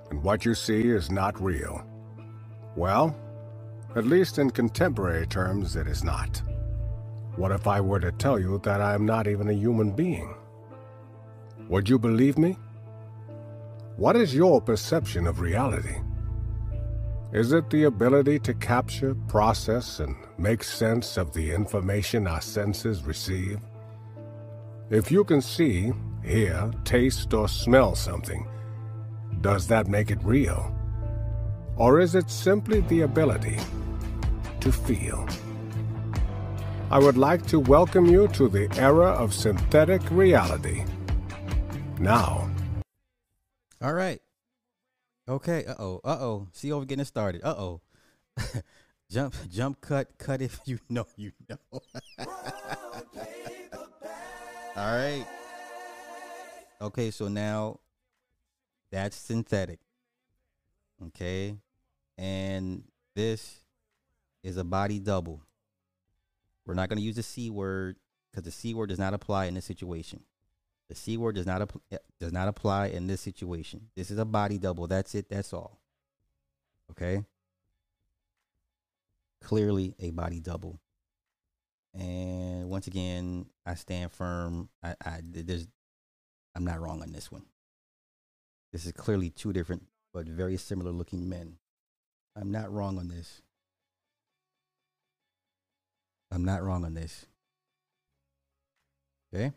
[0.10, 1.86] and what you see is not real.
[2.76, 3.16] Well,
[3.96, 6.42] at least in contemporary terms, it is not.
[7.36, 10.36] What if I were to tell you that I am not even a human being?
[11.70, 12.58] Would you believe me?
[13.96, 15.98] What is your perception of reality?
[17.32, 23.04] Is it the ability to capture, process, and make sense of the information our senses
[23.04, 23.60] receive?
[24.90, 25.92] If you can see,
[26.24, 28.48] hear, taste, or smell something,
[29.42, 30.76] does that make it real?
[31.76, 33.60] Or is it simply the ability
[34.60, 35.28] to feel?
[36.90, 40.84] I would like to welcome you to the era of synthetic reality.
[42.00, 42.50] Now,
[43.84, 44.22] All right.
[45.28, 45.66] Okay.
[45.66, 46.00] Uh oh.
[46.06, 46.48] Uh oh.
[46.54, 47.42] See over getting started.
[47.44, 47.82] Uh oh.
[49.12, 50.42] jump, jump, cut, cut.
[50.42, 51.58] If you know, you know.
[54.78, 55.26] All right.
[56.82, 57.12] Okay.
[57.12, 57.82] So now
[58.90, 59.80] that's synthetic.
[61.08, 61.58] Okay.
[62.18, 63.66] And this
[64.44, 65.42] is a body double.
[66.66, 67.98] We're not going to use the C word
[68.32, 70.22] because the C word does not apply in this situation.
[70.90, 73.90] The C word does not app- eh, does not apply in this situation.
[73.96, 74.88] This is a body double.
[74.88, 75.30] That's it.
[75.30, 75.80] That's all.
[76.92, 77.24] Okay.
[79.42, 80.80] Clearly a body double.
[81.94, 84.70] And once again, I stand firm.
[84.82, 85.68] I, I there's
[86.56, 87.46] I'm not wrong on this one.
[88.72, 91.58] This is clearly two different but very similar looking men.
[92.36, 93.42] I'm not wrong on this.
[96.32, 97.26] I'm not wrong on this.
[99.34, 99.52] Okay.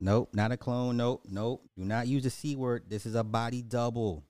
[0.00, 0.96] Nope, not a clone.
[0.96, 1.64] Nope, nope.
[1.76, 2.84] Do not use the C word.
[2.88, 4.24] This is a body double.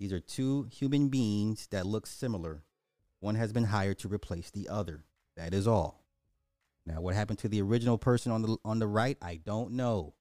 [0.00, 2.62] These are two human beings that look similar.
[3.20, 5.04] One has been hired to replace the other.
[5.36, 6.02] That is all.
[6.84, 9.16] Now, what happened to the original person on the on the right?
[9.22, 10.14] I don't know.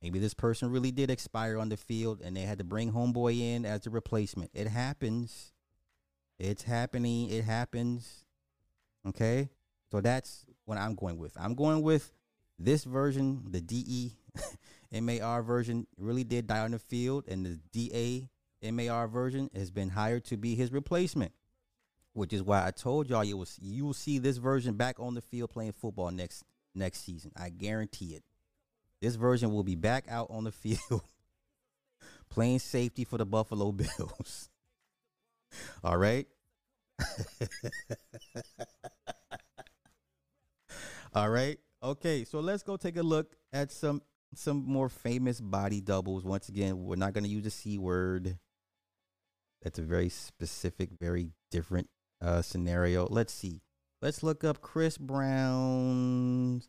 [0.00, 3.40] Maybe this person really did expire on the field and they had to bring homeboy
[3.40, 4.52] in as a replacement.
[4.54, 5.52] It happens.
[6.38, 7.30] It's happening.
[7.30, 8.24] It happens.
[9.06, 9.48] Okay?
[9.90, 11.32] So that's what I'm going with.
[11.36, 12.12] I'm going with
[12.58, 14.16] this version, the DE
[14.92, 18.28] MAR version, really did die on the field, and the DA
[18.70, 21.32] MAR version has been hired to be his replacement.
[22.14, 25.14] Which is why I told y'all you will you will see this version back on
[25.14, 26.42] the field playing football next
[26.74, 27.30] next season.
[27.36, 28.24] I guarantee it.
[29.00, 31.02] This version will be back out on the field
[32.28, 34.48] playing safety for the Buffalo Bills.
[35.82, 36.26] All right.
[41.14, 41.58] All right.
[41.82, 44.02] Okay, so let's go take a look at some
[44.34, 46.24] some more famous body doubles.
[46.24, 48.38] Once again, we're not going to use the C word.
[49.62, 51.88] That's a very specific, very different
[52.20, 53.06] uh, scenario.
[53.08, 53.62] Let's see.
[54.02, 56.68] Let's look up Chris Brown's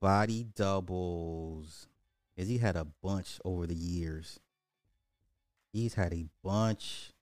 [0.00, 1.88] body doubles.
[2.36, 4.38] Cause he had a bunch over the years.
[5.72, 7.12] He's had a bunch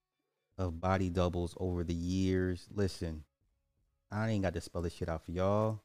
[0.59, 2.67] of body doubles over the years.
[2.71, 3.25] Listen,
[4.11, 5.81] I ain't got to spell this shit out for y'all.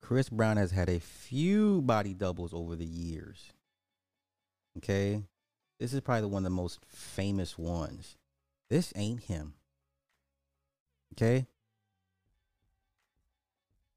[0.00, 3.52] Chris Brown has had a few body doubles over the years.
[4.78, 5.22] Okay.
[5.78, 8.16] This is probably one of the most famous ones.
[8.68, 9.54] This ain't him.
[11.14, 11.46] Okay.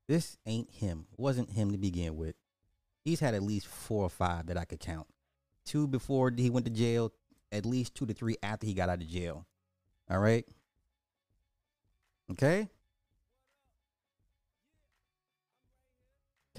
[0.08, 1.06] This ain't him.
[1.18, 2.36] Wasn't him to begin with.
[3.04, 5.08] He's had at least four or five that I could count.
[5.66, 7.14] Two before he went to jail,
[7.52, 9.46] at least two to three after he got out of jail.
[10.10, 10.46] All right.
[12.32, 12.70] Okay.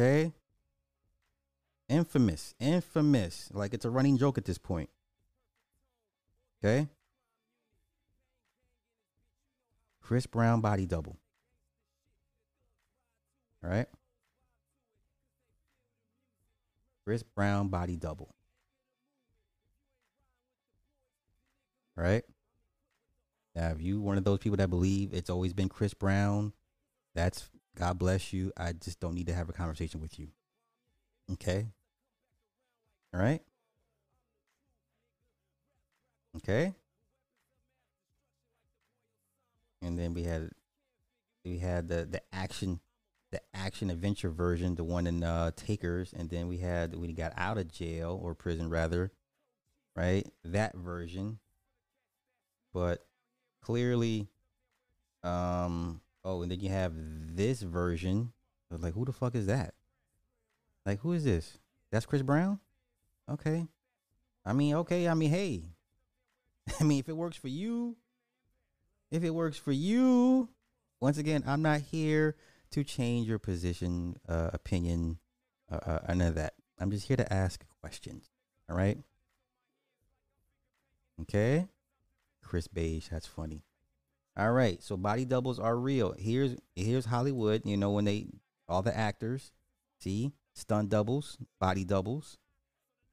[0.01, 0.33] Okay.
[1.91, 2.55] Infamous.
[2.59, 3.51] Infamous.
[3.53, 4.89] Like it's a running joke at this point.
[6.65, 6.89] Okay.
[10.01, 11.19] Chris Brown body double.
[13.63, 13.89] All right.
[17.05, 18.35] Chris Brown body double.
[21.99, 22.25] All right.
[23.55, 26.55] Now, if you one of those people that believe it's always been Chris Brown,
[27.15, 28.53] that's God bless you.
[28.57, 30.29] I just don't need to have a conversation with you.
[31.33, 31.67] Okay.
[33.15, 33.43] All right.
[36.37, 36.75] Okay.
[39.83, 40.51] And then we had
[41.45, 42.81] we had the the action
[43.31, 47.33] the action adventure version, the one in uh Takers, and then we had he got
[47.37, 49.13] out of jail or prison rather,
[49.97, 50.27] right?
[50.45, 51.39] That version.
[52.73, 53.07] But
[53.63, 54.29] clearly
[55.23, 58.33] um oh and then you have this version.
[58.71, 59.75] Like who the fuck is that?
[60.87, 61.59] Like who is this?
[61.91, 62.61] That's Chris Brown?
[63.29, 63.67] Okay.
[64.45, 65.63] I mean, okay, I mean, hey.
[66.81, 67.97] I mean, if it works for you,
[69.11, 70.49] if it works for you,
[71.01, 72.37] once again, I'm not here
[72.71, 75.19] to change your position, uh, opinion,
[75.71, 76.55] uh, uh, none of that.
[76.79, 78.31] I'm just here to ask questions.
[78.69, 78.99] All right.
[81.23, 81.67] Okay.
[82.43, 83.63] Chris Beige, that's funny.
[84.41, 84.83] All right.
[84.83, 86.15] So body doubles are real.
[86.19, 87.63] Here's here's Hollywood.
[87.67, 88.29] You know when they
[88.67, 89.53] all the actors
[89.99, 92.39] see stunt doubles, body doubles.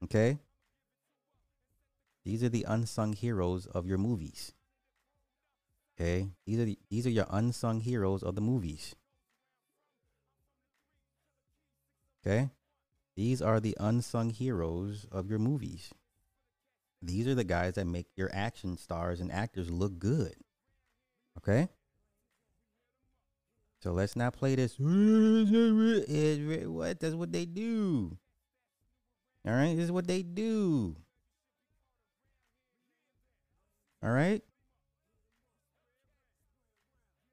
[0.06, 0.38] Okay.
[2.24, 4.54] These are the unsung heroes of your movies.
[6.00, 8.96] Okay, these are the, these are your unsung heroes of the movies.
[12.20, 12.50] Okay,
[13.16, 15.94] these are the unsung heroes of your movies.
[17.02, 20.36] These are the guys that make your action stars and actors look good.
[21.38, 21.69] Okay.
[23.80, 24.76] So let's not play this.
[24.80, 27.00] What?
[27.00, 28.17] That's what they do.
[29.45, 29.76] All right.
[29.76, 30.95] This is what they do.
[34.04, 34.41] All right.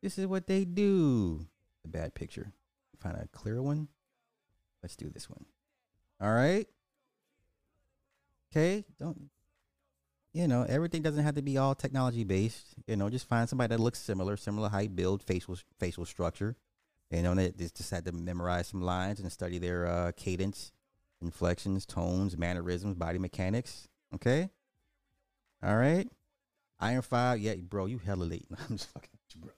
[0.03, 1.47] This is what they do.
[1.85, 2.53] A bad picture.
[3.01, 3.89] Find a clear one.
[4.83, 5.47] Let's do this one.
[6.21, 6.69] All right.
[8.53, 8.85] Okay.
[9.01, 9.31] Don't.
[10.35, 12.75] You know, everything doesn't have to be all technology based.
[12.89, 16.57] You know, just find somebody that looks similar, similar height, build, facial facial structure.
[17.11, 20.73] You know, they just had to memorize some lines and study their uh, cadence,
[21.23, 23.89] inflections, tones, mannerisms, body mechanics.
[24.13, 24.51] Okay.
[25.63, 26.09] All right.
[26.81, 28.47] Iron Five, yeah, bro, you hella late.
[28.51, 29.53] I'm just fucking with you, bro.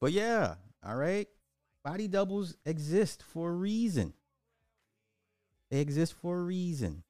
[0.00, 1.28] But yeah, all right.
[1.84, 4.14] Body doubles exist for a reason.
[5.70, 7.04] They exist for a reason.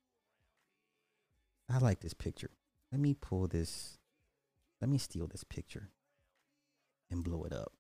[1.75, 2.51] I like this picture.
[2.93, 3.99] Let me pull this.
[4.81, 5.91] Let me steal this picture
[7.11, 7.73] and blow it up.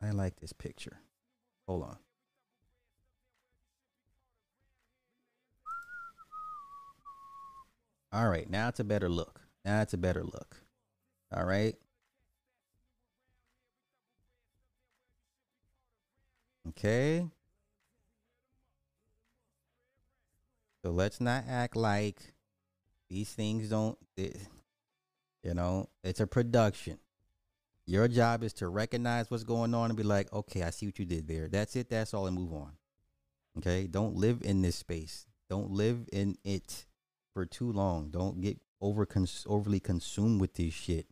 [0.00, 1.00] I like this picture.
[1.66, 1.96] Hold on.
[8.12, 9.40] All right, now it's a better look.
[9.64, 10.62] Now it's a better look.
[11.36, 11.74] All right.
[16.68, 17.26] Okay.
[20.84, 22.20] So let's not act like
[23.08, 24.36] these things don't, it,
[25.42, 26.98] you know, it's a production.
[27.86, 30.98] Your job is to recognize what's going on and be like, okay, I see what
[30.98, 31.48] you did there.
[31.48, 31.90] That's it.
[31.90, 32.72] That's all, and move on.
[33.58, 33.86] Okay.
[33.88, 35.26] Don't live in this space.
[35.48, 36.86] Don't live in it
[37.34, 38.10] for too long.
[38.10, 41.06] Don't get over cons- overly consumed with this shit.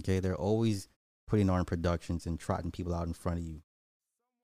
[0.00, 0.18] Okay.
[0.18, 0.88] They're always
[1.28, 3.62] putting on productions and trotting people out in front of you.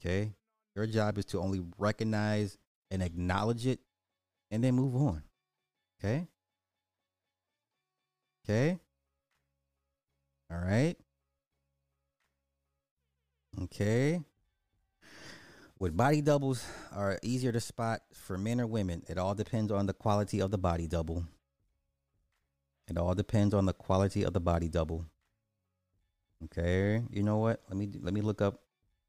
[0.00, 0.34] Okay.
[0.76, 2.58] Your job is to only recognize
[2.90, 3.80] and acknowledge it
[4.52, 5.22] and then move on.
[5.98, 6.28] Okay?
[8.44, 8.78] Okay?
[10.50, 10.96] All right?
[13.62, 14.20] Okay.
[15.78, 19.02] With body doubles are easier to spot for men or women.
[19.08, 21.24] It all depends on the quality of the body double.
[22.88, 25.06] It all depends on the quality of the body double.
[26.44, 27.62] Okay, you know what?
[27.68, 28.60] Let me let me look up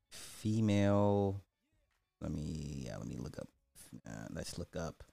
[0.09, 1.41] female
[2.23, 3.49] let me yeah, let me look up.
[4.07, 5.03] Uh, let's look up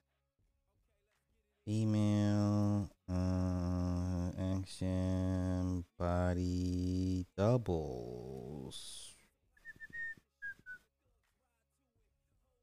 [1.64, 9.14] female uh, action body doubles.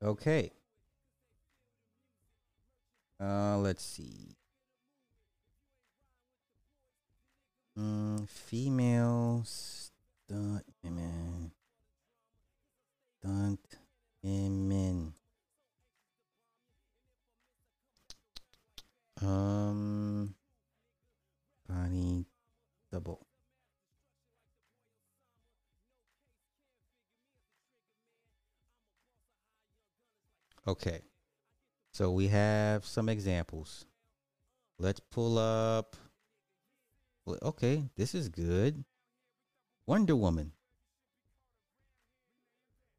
[0.03, 0.51] Okay.
[3.19, 4.35] Uh, let's see.
[7.77, 10.63] Mm, female stunt
[14.23, 15.16] women.
[19.22, 20.36] Um,
[21.68, 22.26] body
[22.91, 23.26] double.
[30.68, 31.01] Okay.
[31.93, 33.86] So we have some examples.
[34.78, 35.95] Let's pull up.
[37.41, 38.86] Okay, this is good.
[39.88, 40.51] Wonder Woman.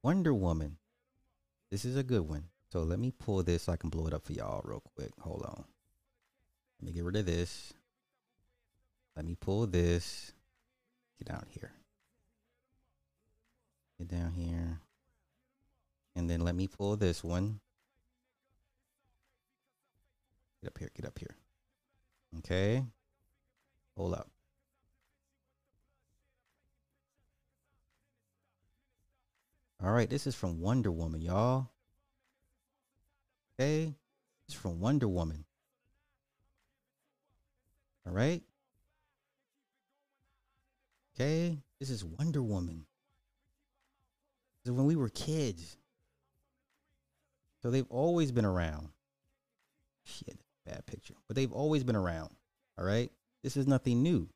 [0.02, 0.78] Wonder Woman.
[1.70, 2.44] This is a good one.
[2.72, 5.12] So let me pull this so I can blow it up for y'all real quick.
[5.20, 5.64] Hold on.
[6.80, 7.72] Let me get rid of this.
[9.16, 10.32] Let me pull this.
[11.18, 11.72] Get out here.
[13.98, 14.80] Get down here.
[16.14, 17.60] And then let me pull this one.
[20.62, 20.90] Get up here.
[20.94, 21.34] Get up here.
[22.38, 22.84] Okay.
[23.96, 24.28] Hold up.
[29.80, 31.68] All right, this is from Wonder Woman, y'all.
[33.54, 33.94] Okay,
[34.44, 35.44] it's from Wonder Woman.
[38.08, 38.42] All right.
[41.14, 42.86] Okay, this is Wonder Woman.
[44.64, 45.76] So when we were kids,
[47.60, 48.88] so they've always been around.
[50.04, 52.30] Shit, bad picture, but they've always been around.
[52.78, 53.10] All right,
[53.42, 54.28] this is nothing new.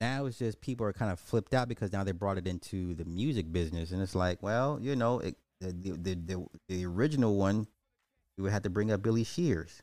[0.00, 2.94] Now it's just people are kind of flipped out because now they brought it into
[2.94, 7.36] the music business, and it's like, well, you know, it, the, the the the original
[7.36, 7.68] one,
[8.36, 9.82] we would have to bring up Billy Shears,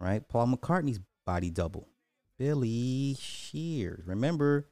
[0.00, 0.26] right?
[0.26, 1.88] Paul McCartney's body double,
[2.38, 4.06] Billy Shears.
[4.06, 4.68] Remember,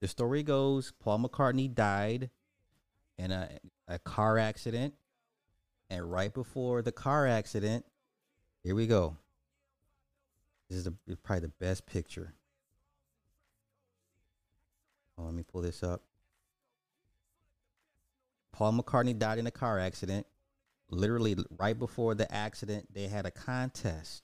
[0.00, 2.30] the story goes Paul McCartney died
[3.16, 3.48] in a
[3.88, 4.94] a car accident,
[5.90, 7.84] and right before the car accident,
[8.62, 9.16] here we go.
[10.68, 10.88] This is
[11.22, 12.34] probably the best picture.
[15.16, 16.02] Oh, let me pull this up.
[18.52, 20.26] Paul McCartney died in a car accident.
[20.90, 24.22] Literally, right before the accident, they had a contest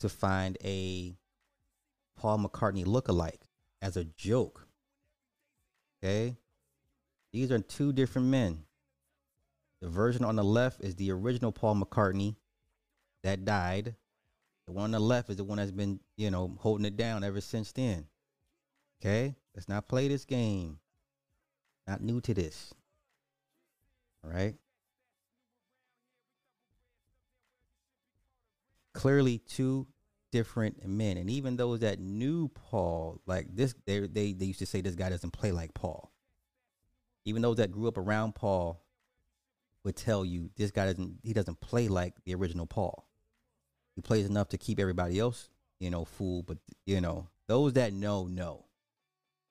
[0.00, 1.16] to find a
[2.16, 3.40] Paul McCartney look-alike
[3.82, 4.66] as a joke.
[6.02, 6.36] Okay?
[7.32, 8.64] These are two different men.
[9.80, 12.36] The version on the left is the original Paul McCartney
[13.22, 13.94] that died.
[14.66, 17.24] The one on the left is the one that's been, you know, holding it down
[17.24, 18.06] ever since then.
[19.00, 19.34] Okay?
[19.54, 20.78] Let's not play this game.
[21.86, 22.72] Not new to this.
[24.24, 24.54] All right.
[28.94, 29.86] Clearly, two
[30.32, 34.66] different men, and even those that knew Paul, like this, they they they used to
[34.66, 36.10] say this guy doesn't play like Paul.
[37.24, 38.82] Even those that grew up around Paul
[39.84, 43.06] would tell you this guy doesn't he doesn't play like the original Paul.
[43.94, 47.92] He plays enough to keep everybody else, you know, fooled, but you know, those that
[47.92, 48.64] know know.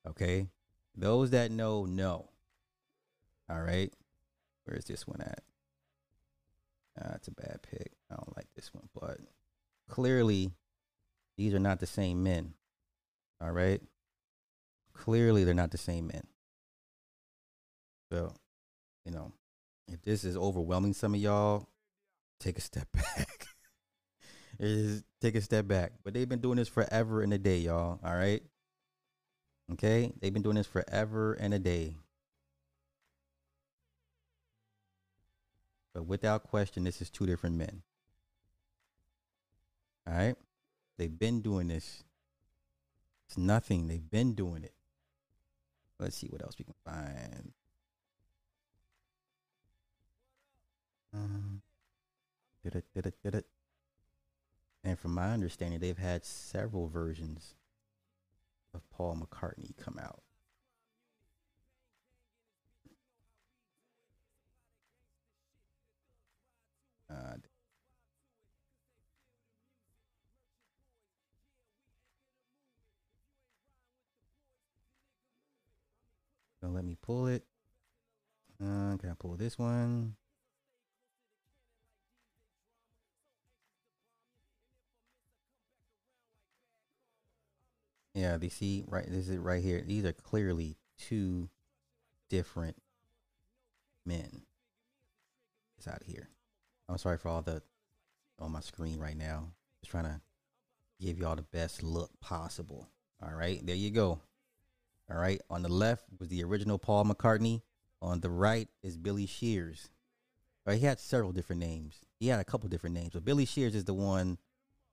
[0.08, 0.50] Okay?
[0.96, 2.30] Those that know know.
[3.50, 3.94] All right?
[4.66, 5.44] Where's this one at?
[7.04, 7.92] Uh, it's a bad pick.
[8.12, 9.18] I don't like this one, but
[9.90, 10.52] clearly
[11.38, 12.54] these are not the same men.
[13.42, 13.82] All right?
[14.94, 16.24] Clearly they're not the same men.
[18.12, 18.34] So,
[19.06, 19.34] you know,
[19.92, 21.68] if this is overwhelming some of y'all,
[22.40, 23.48] take a step back.
[24.60, 25.94] is take a step back.
[26.04, 28.00] But they've been doing this forever and a day, y'all.
[28.04, 28.44] All right.
[29.74, 30.14] Okay?
[30.22, 31.96] They've been doing this forever and a day.
[35.94, 37.84] But without question, this is two different men.
[40.08, 40.36] All right?
[40.98, 42.04] They've been doing this.
[43.28, 43.88] It's nothing.
[43.88, 44.74] They've been doing it.
[46.00, 47.54] Let's see what else we can find.
[51.14, 51.62] Um,
[52.64, 53.46] did it, did it, did it.
[54.84, 57.56] And from my understanding, they've had several versions
[58.74, 60.24] of Paul McCartney come out.
[67.14, 67.36] Uh,
[76.62, 77.44] so let me pull it.
[78.62, 80.16] Uh, can I pull this one?
[88.14, 89.06] Yeah, they see right.
[89.10, 89.84] This is right here.
[89.86, 91.50] These are clearly two
[92.30, 92.78] different
[94.06, 94.44] men.
[95.78, 96.30] It's out of here.
[96.90, 97.62] I'm sorry for all the
[98.40, 99.48] on my screen right now.
[99.82, 100.22] Just trying to
[101.00, 102.88] give y'all the best look possible.
[103.22, 104.20] All right, there you go.
[105.10, 107.62] All right, on the left was the original Paul McCartney.
[108.02, 109.90] On the right is Billy Shears.
[110.66, 112.00] Right, he had several different names.
[112.20, 114.38] He had a couple different names, but Billy Shears is the one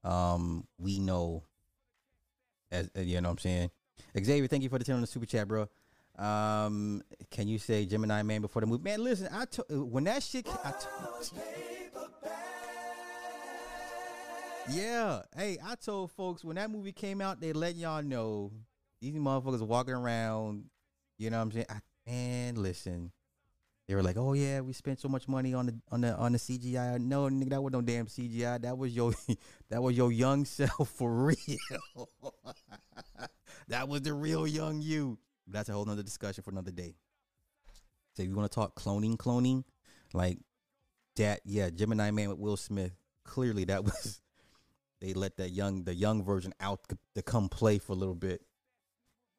[0.02, 1.44] um, we know
[2.70, 3.70] as uh, you know what I'm saying.
[4.18, 5.68] Xavier, thank you for the 10 on the super chat, bro.
[6.18, 8.82] Um, can you say Gemini Man before the movie?
[8.82, 11.30] Man, listen, I to, when that shit, I told,
[14.68, 18.52] yeah, hey, I told folks when that movie came out, they let y'all know
[19.00, 20.64] these motherfuckers walking around.
[21.18, 21.66] You know what I'm saying?
[21.68, 23.12] I, man, listen,
[23.88, 26.32] they were like, "Oh yeah, we spent so much money on the on the on
[26.32, 28.62] the CGI." No, nigga, that was no damn CGI.
[28.62, 29.12] That was your
[29.68, 31.36] that was your young self for real.
[33.68, 35.18] that was the real young you.
[35.46, 36.94] That's a whole nother discussion for another day.
[38.14, 39.64] So if you want to talk cloning, cloning,
[40.12, 40.38] like
[41.16, 42.92] that, yeah, Gemini Man with Will Smith.
[43.24, 44.20] Clearly, that was
[45.00, 46.80] they let that young the young version out
[47.14, 48.42] to come play for a little bit.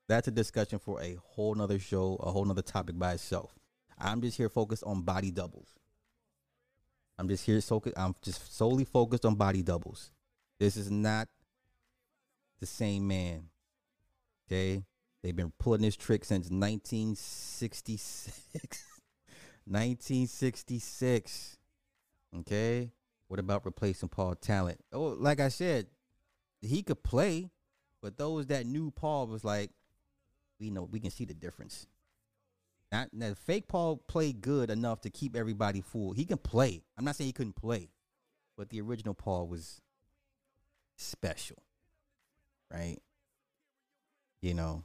[0.08, 3.54] That's a discussion for a whole nother show, a whole nother topic by itself.
[3.98, 5.70] I'm just here focused on body doubles.
[7.18, 10.12] I'm just here so I'm just solely focused on body doubles.
[10.60, 11.28] This is not
[12.60, 13.46] the same man.
[14.48, 14.84] Okay?
[15.22, 18.86] They've been pulling this trick since 1966.
[19.66, 21.58] 1966.
[22.34, 22.94] Okay?
[23.32, 24.84] What about replacing Paul Talent?
[24.92, 25.88] Oh, like I said,
[26.60, 27.50] he could play,
[28.02, 29.72] but those that knew Paul was like,
[30.60, 31.88] we know we can see the difference.
[32.92, 36.18] Not that fake Paul played good enough to keep everybody fooled.
[36.18, 36.84] He can play.
[36.98, 37.92] I'm not saying he couldn't play,
[38.58, 39.80] but the original Paul was
[40.98, 41.64] special,
[42.70, 42.98] right?
[44.42, 44.84] You know,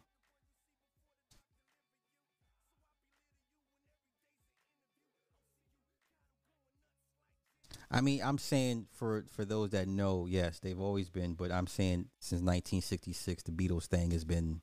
[7.90, 11.66] I mean, I'm saying for for those that know, yes, they've always been, but I'm
[11.66, 14.60] saying since 1966, the Beatles thing has been,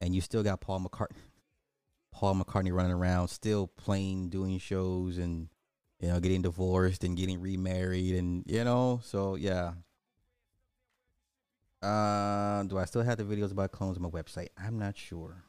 [0.00, 1.16] and you still got Paul McCartney,
[2.12, 5.48] Paul McCartney running around, still playing, doing shows, and
[6.00, 9.72] you know, getting divorced and getting remarried, and you know, so yeah.
[11.82, 14.48] Uh, do I still have the videos about clones on my website?
[14.62, 15.44] I'm not sure.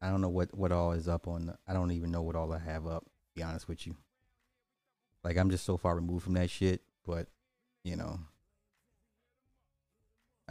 [0.00, 1.56] I don't know what what all is up on.
[1.66, 3.04] I don't even know what all I have up.
[3.34, 3.96] be honest with you.
[5.24, 7.28] Like I'm just so far removed from that shit, but
[7.84, 8.18] you know.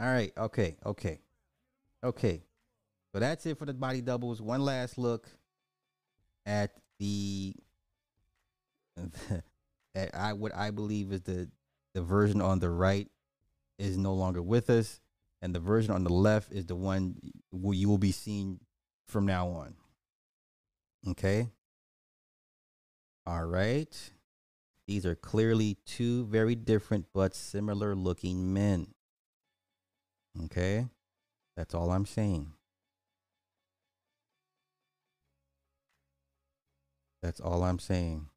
[0.00, 1.20] All right, okay, okay.
[2.04, 2.42] Okay.
[3.12, 4.40] So that's it for the body doubles.
[4.40, 5.28] One last look
[6.46, 7.54] at the
[9.94, 11.48] at I what I believe is the
[11.94, 13.08] the version on the right
[13.78, 15.00] is no longer with us,
[15.42, 17.16] and the version on the left is the one
[17.50, 18.60] where you will be seeing
[19.06, 19.74] from now on.
[21.08, 21.48] Okay.
[23.26, 24.10] All right.
[24.88, 28.94] These are clearly two very different but similar looking men.
[30.46, 30.86] Okay?
[31.58, 32.54] That's all I'm saying.
[37.20, 38.28] That's all I'm saying.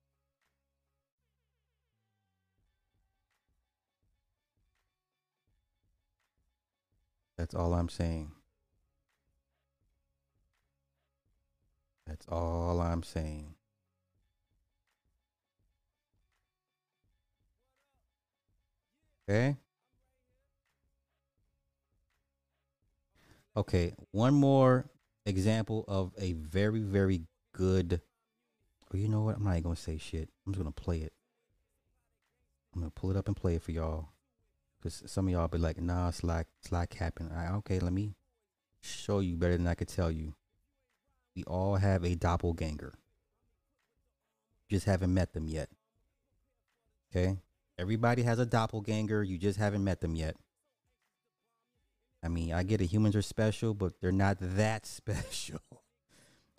[7.38, 8.34] That's all I'm saying.
[12.06, 13.56] That's all I'm saying.
[19.32, 19.56] Okay.
[23.56, 24.90] Okay, one more
[25.26, 27.22] example of a very, very
[27.54, 28.02] good.
[28.94, 29.38] Oh, you know what?
[29.38, 30.28] I'm not even gonna say shit.
[30.46, 31.14] I'm just gonna play it.
[32.76, 34.10] I'm gonna pull it up and play it for y'all.
[34.84, 36.48] Cause some of y'all be like, nah, it's like
[36.90, 37.30] capping.
[37.30, 38.16] Right, okay, let me
[38.82, 40.34] show you better than I could tell you.
[41.38, 42.96] We all have a doppelganger.
[44.70, 45.70] Just haven't met them yet.
[47.16, 47.38] Okay?
[47.82, 49.24] Everybody has a doppelganger.
[49.24, 50.36] You just haven't met them yet.
[52.24, 52.86] I mean, I get it.
[52.86, 55.60] Humans are special, but they're not that special.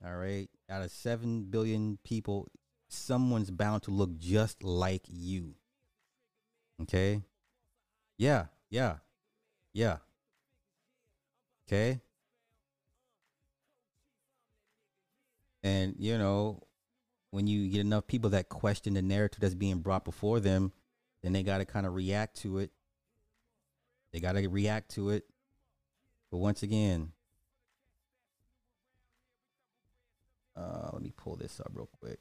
[0.04, 0.48] All right.
[0.68, 2.48] Out of 7 billion people,
[2.88, 5.54] someone's bound to look just like you.
[6.82, 7.22] Okay.
[8.18, 8.46] Yeah.
[8.68, 8.96] Yeah.
[9.72, 9.98] Yeah.
[11.68, 12.00] Okay.
[15.62, 16.64] And, you know,
[17.30, 20.72] when you get enough people that question the narrative that's being brought before them,
[21.22, 22.70] then they got to kind of react to it.
[24.12, 25.24] They got to react to it.
[26.30, 27.12] But once again,
[30.56, 32.18] uh, let me pull this up real quick.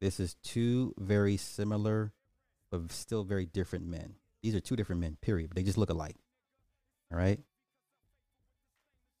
[0.00, 2.12] This is two very similar,
[2.70, 4.14] but still very different men.
[4.42, 5.52] These are two different men, period.
[5.54, 6.16] They just look alike.
[7.10, 7.40] All right.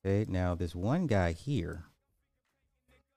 [0.04, 0.30] Okay.
[0.30, 1.84] Now, this one guy here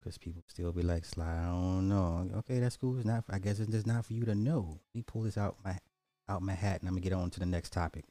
[0.08, 2.30] because people still be like, Sly, I don't know.
[2.38, 2.96] Okay, that's cool.
[2.98, 3.26] It's not.
[3.30, 4.80] I guess it's just not for you to know.
[4.94, 5.78] Let me pull this out my
[6.30, 8.06] out my hat, and I'm gonna get on to the next topic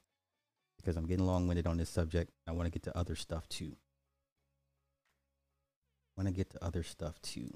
[0.76, 2.30] because I'm getting long winded on this subject.
[2.46, 3.76] I want to get to other stuff too.
[6.16, 7.50] Want to get to other stuff too.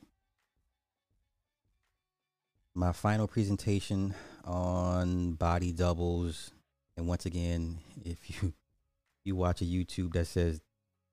[2.74, 4.14] My final presentation
[4.44, 6.50] on body doubles,
[6.96, 8.54] and once again, if you
[9.24, 10.60] you watch a YouTube that says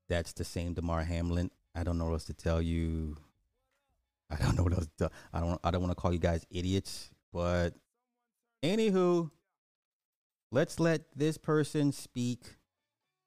[0.08, 3.16] that's the same Damar Hamlin, I don't know what else to tell you.
[4.32, 4.88] I don't know what else.
[4.98, 5.60] To, I don't.
[5.64, 7.76] I don't want to call you guys idiots, but
[8.64, 9.30] anywho,
[10.52, 12.56] let's let this person speak,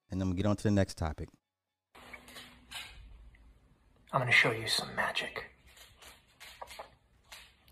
[0.09, 1.29] and then we'll get on to the next topic.
[4.13, 5.45] I'm going to show you some magic.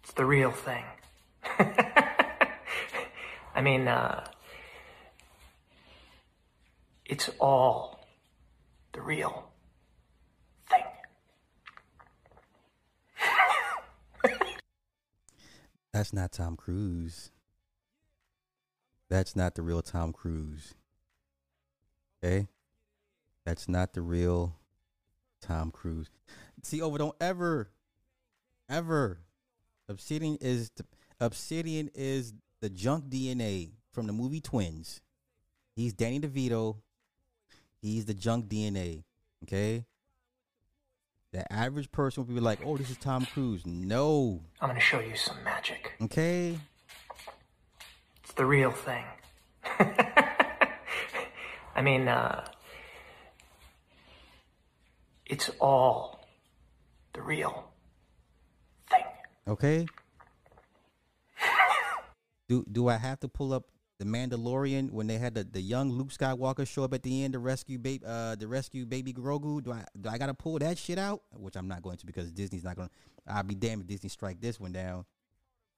[0.01, 0.85] It's the real thing.
[3.53, 4.25] I mean, uh,
[7.05, 8.05] it's all
[8.93, 9.48] the real
[15.93, 17.31] That's not Tom Cruise.
[19.09, 20.75] That's not the real Tom Cruise.
[22.23, 22.47] Okay?
[23.45, 24.55] That's not the real
[25.41, 26.09] Tom Cruise.
[26.61, 27.71] See, over don't ever,
[28.69, 29.19] ever.
[29.87, 30.85] Obsidian is the,
[31.19, 35.01] Obsidian is the junk DNA from the movie Twins.
[35.75, 36.77] He's Danny DeVito.
[37.81, 39.03] He's the junk DNA.
[39.43, 39.85] Okay.
[41.31, 44.41] The average person would be like, "Oh, this is Tom Cruise." No.
[44.59, 45.93] I'm gonna show you some magic.
[46.01, 46.57] Okay.
[48.23, 49.05] It's the real thing.
[51.75, 52.45] I mean, uh,
[55.25, 56.25] it's all
[57.13, 57.71] the real
[58.89, 59.05] thing.
[59.47, 59.85] Okay.
[62.49, 63.65] do do I have to pull up
[63.99, 67.33] the Mandalorian when they had the, the young Luke Skywalker show up at the end
[67.33, 69.61] to rescue baby uh the rescue baby Grogu?
[69.61, 71.21] Do I do I gotta pull that shit out?
[71.35, 72.89] Which I'm not going to because Disney's not gonna.
[73.27, 75.05] I'll be damned if Disney strike this one down.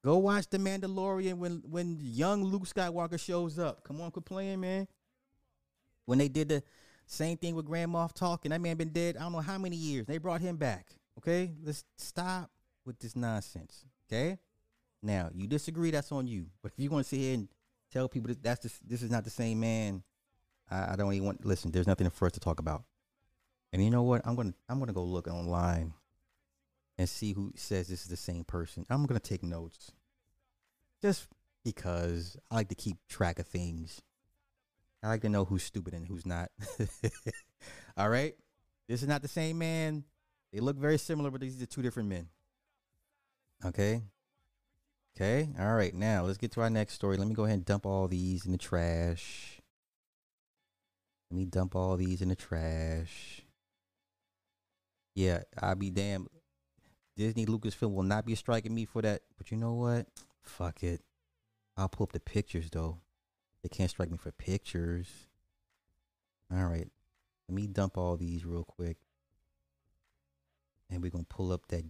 [0.04, 3.82] Go watch the Mandalorian when when young Luke Skywalker shows up.
[3.84, 4.86] Come on, quit playing, man.
[6.06, 6.62] When they did the
[7.06, 9.16] same thing with Grand Moff Tarkin, that man been dead.
[9.16, 10.06] I don't know how many years.
[10.06, 10.86] They brought him back.
[11.18, 12.50] Okay, let's stop
[12.84, 13.84] with this nonsense.
[14.08, 14.38] Okay,
[15.02, 16.46] now you disagree, that's on you.
[16.62, 17.48] But if you want to sit here and
[17.92, 20.02] tell people that that's just, this is not the same man,
[20.70, 21.44] I, I don't even want.
[21.44, 22.84] Listen, there's nothing for us to talk about.
[23.72, 24.22] And you know what?
[24.24, 25.92] I'm gonna I'm gonna go look online
[26.98, 28.86] and see who says this is the same person.
[28.90, 29.92] I'm gonna take notes,
[31.00, 31.28] just
[31.64, 34.02] because I like to keep track of things.
[35.02, 36.50] I like to know who's stupid and who's not.
[37.96, 38.34] All right,
[38.88, 40.04] this is not the same man.
[40.52, 42.28] They look very similar, but these are two different men.
[43.64, 44.02] Okay.
[45.16, 45.48] Okay.
[45.58, 45.94] All right.
[45.94, 47.16] Now let's get to our next story.
[47.16, 49.60] Let me go ahead and dump all these in the trash.
[51.30, 53.42] Let me dump all these in the trash.
[55.14, 56.28] Yeah, I'll be damned.
[57.16, 59.22] Disney Lucasfilm will not be striking me for that.
[59.36, 60.06] But you know what?
[60.42, 61.02] Fuck it.
[61.76, 62.98] I'll pull up the pictures though.
[63.62, 65.08] They can't strike me for pictures.
[66.50, 66.88] All right.
[67.48, 68.96] Let me dump all these real quick.
[70.90, 71.84] And we're gonna pull up that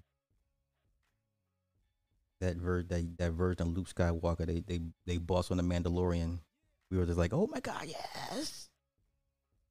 [2.43, 6.41] that ver that, that version of Luke Skywalker they they they boss on the Mandalorian.
[6.91, 8.69] We were just like, oh my god, yes.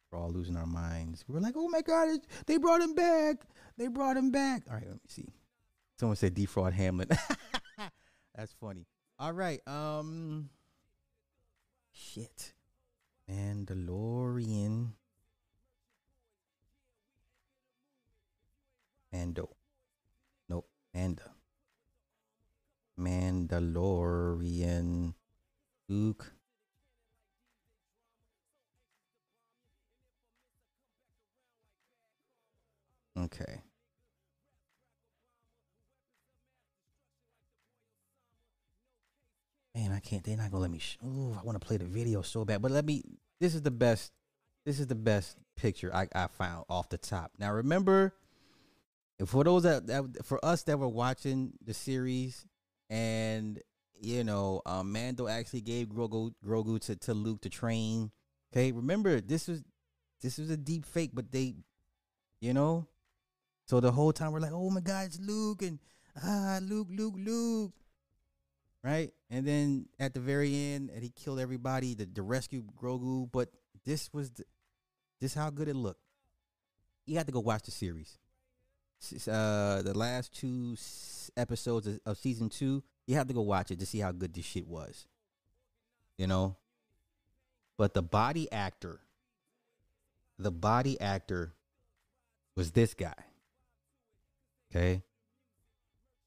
[0.10, 1.24] We're all losing our minds.
[1.28, 3.38] We were like, oh my god, they brought him back.
[3.78, 4.64] They brought him back.
[4.68, 5.28] All right, let me see.
[6.00, 7.12] Someone said defraud Hamlet.
[8.36, 8.88] That's funny.
[9.20, 9.62] All right.
[9.68, 10.50] Um.
[11.92, 12.54] Shit.
[13.30, 14.94] Mandalorian.
[19.12, 19.50] Mando.
[20.50, 20.68] Nope.
[20.94, 21.32] Manda.
[23.02, 25.14] Mandalorian.
[25.90, 26.32] Luke.
[33.18, 33.62] Okay.
[39.76, 40.24] Man, I can't.
[40.24, 40.80] They're not gonna let me.
[40.80, 42.62] Sh- I want to play the video so bad.
[42.62, 43.04] But let me.
[43.40, 44.12] This is the best.
[44.66, 47.32] This is the best picture I, I found off the top.
[47.40, 48.14] Now remember,
[49.26, 52.46] for those that, that for us that were watching the series,
[52.92, 53.60] and
[54.02, 58.12] you know, um, Mando actually gave Grogu Grogu to, to Luke to train.
[58.52, 59.64] Okay, remember this was
[60.22, 61.56] this was a deep fake, but they,
[62.42, 62.86] you know,
[63.66, 65.80] so the whole time we're like, oh my God, it's Luke and
[66.22, 67.72] ah Luke, Luke, Luke,
[68.84, 69.12] right?
[69.30, 71.94] And then at the very end, and he killed everybody.
[71.94, 73.50] The the rescue Grogu, but
[73.86, 74.44] this was the,
[75.22, 76.02] this how good it looked.
[77.06, 78.18] You have to go watch the series.
[79.28, 80.76] Uh, the last two
[81.36, 84.46] episodes of, season two, you have to go watch it to see how good this
[84.46, 85.08] shit was.
[86.18, 86.56] You know,
[87.78, 89.00] but the body actor,
[90.38, 91.54] the body actor,
[92.56, 93.16] was this guy.
[94.70, 95.02] Okay.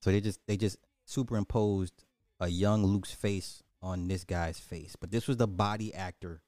[0.01, 2.05] So they just they just superimposed
[2.41, 6.43] a young Luke's face on this guy's face, but this was the body actor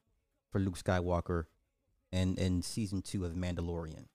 [0.51, 1.45] for Luke Skywalker,
[2.11, 4.07] in in season two of Mandalorian.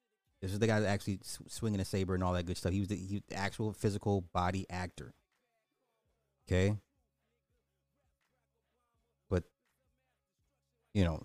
[0.42, 2.72] This is the guy that actually swinging a saber and all that good stuff.
[2.72, 5.14] He was the, he was the actual physical body actor.
[6.48, 6.76] Okay.
[9.30, 9.44] But
[10.94, 11.22] you know,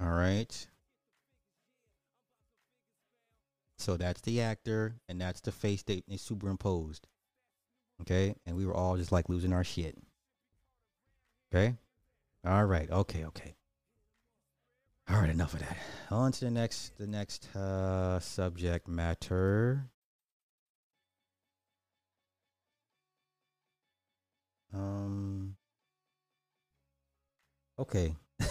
[0.00, 0.66] all right.
[3.78, 7.06] So that's the actor, and that's the face they, they superimposed.
[8.00, 9.96] Okay, and we were all just like losing our shit.
[11.52, 11.76] Okay,
[12.44, 13.54] all right, okay, okay.
[15.08, 15.76] All right, enough of that.
[16.10, 19.90] On to the next, the next uh, subject matter.
[24.72, 25.56] Um.
[27.78, 28.14] Okay.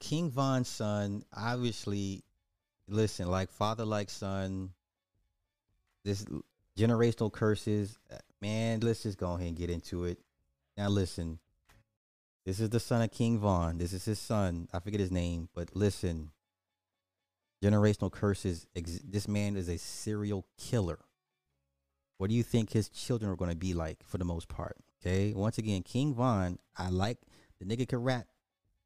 [0.00, 2.22] King Von's son, obviously,
[2.88, 4.70] listen, like father, like son.
[6.04, 6.24] This
[6.78, 8.80] generational curses, uh, man.
[8.80, 10.18] Let's just go ahead and get into it.
[10.78, 11.40] Now, listen.
[12.46, 13.78] This is the son of King Von.
[13.78, 14.68] This is his son.
[14.72, 16.30] I forget his name, but listen.
[17.60, 18.64] Generational curses.
[18.76, 21.00] Ex- this man is a serial killer.
[22.18, 24.76] What do you think his children are going to be like for the most part?
[25.02, 25.32] Okay.
[25.34, 27.18] Once again, King Von, I like
[27.58, 28.28] the nigga can rap.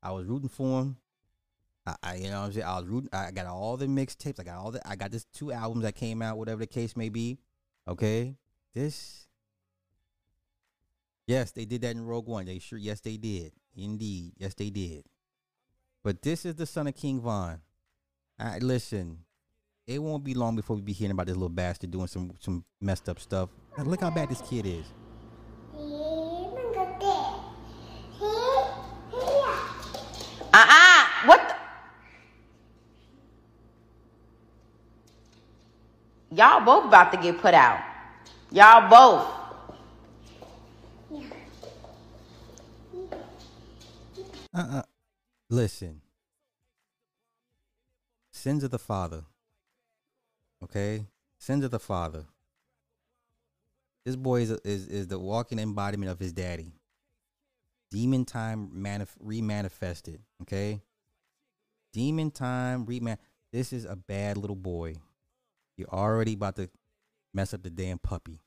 [0.03, 0.97] I was rooting for him.
[1.86, 2.66] I, I you know what I'm saying?
[2.66, 3.11] I was rooting.
[3.12, 4.40] I got all the mixtapes.
[4.40, 4.80] I got all the.
[4.88, 7.38] I got this two albums that came out, whatever the case may be.
[7.86, 8.34] Okay.
[8.74, 9.26] This.
[11.33, 12.45] Yes, they did that in Rogue One.
[12.45, 12.78] They sure.
[12.78, 13.53] Yes, they did.
[13.74, 14.35] Indeed.
[14.37, 15.07] Yes, they did.
[16.05, 17.59] But this is the son of King Von.
[18.39, 19.16] I listen.
[19.87, 22.66] It won't be long before we be hearing about this little bastard doing some some
[22.83, 23.49] messed up stuff.
[23.78, 24.85] And look how bad this kid is.
[30.53, 31.07] Uh-uh.
[31.24, 31.57] What
[36.28, 36.37] the?
[36.37, 37.80] Y'all both about to get put out.
[38.51, 39.41] Y'all both.
[44.55, 44.82] Uh-uh.
[45.50, 46.00] Listen.
[48.32, 49.24] Sins of the father.
[50.64, 51.07] Okay?
[51.38, 52.24] Sins of the father.
[54.05, 56.72] This boy is, is, is the walking embodiment of his daddy.
[57.90, 60.18] Demon time manif- remanifested.
[60.42, 60.80] Okay?
[61.92, 63.18] Demon time reman.
[63.53, 64.96] This is a bad little boy.
[65.76, 66.70] You're already about to
[67.34, 68.40] mess up the damn puppy.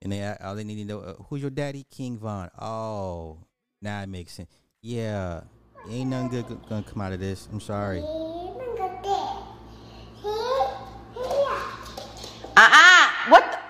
[0.00, 2.50] And they all they need to know uh, who's your daddy, King Von.
[2.60, 3.38] Oh,
[3.80, 4.48] now it makes sense.
[4.84, 5.42] Yeah,
[5.88, 7.46] ain't nothing good g- gonna come out of this.
[7.52, 8.00] I'm sorry.
[12.56, 13.08] Uh-uh.
[13.28, 13.60] What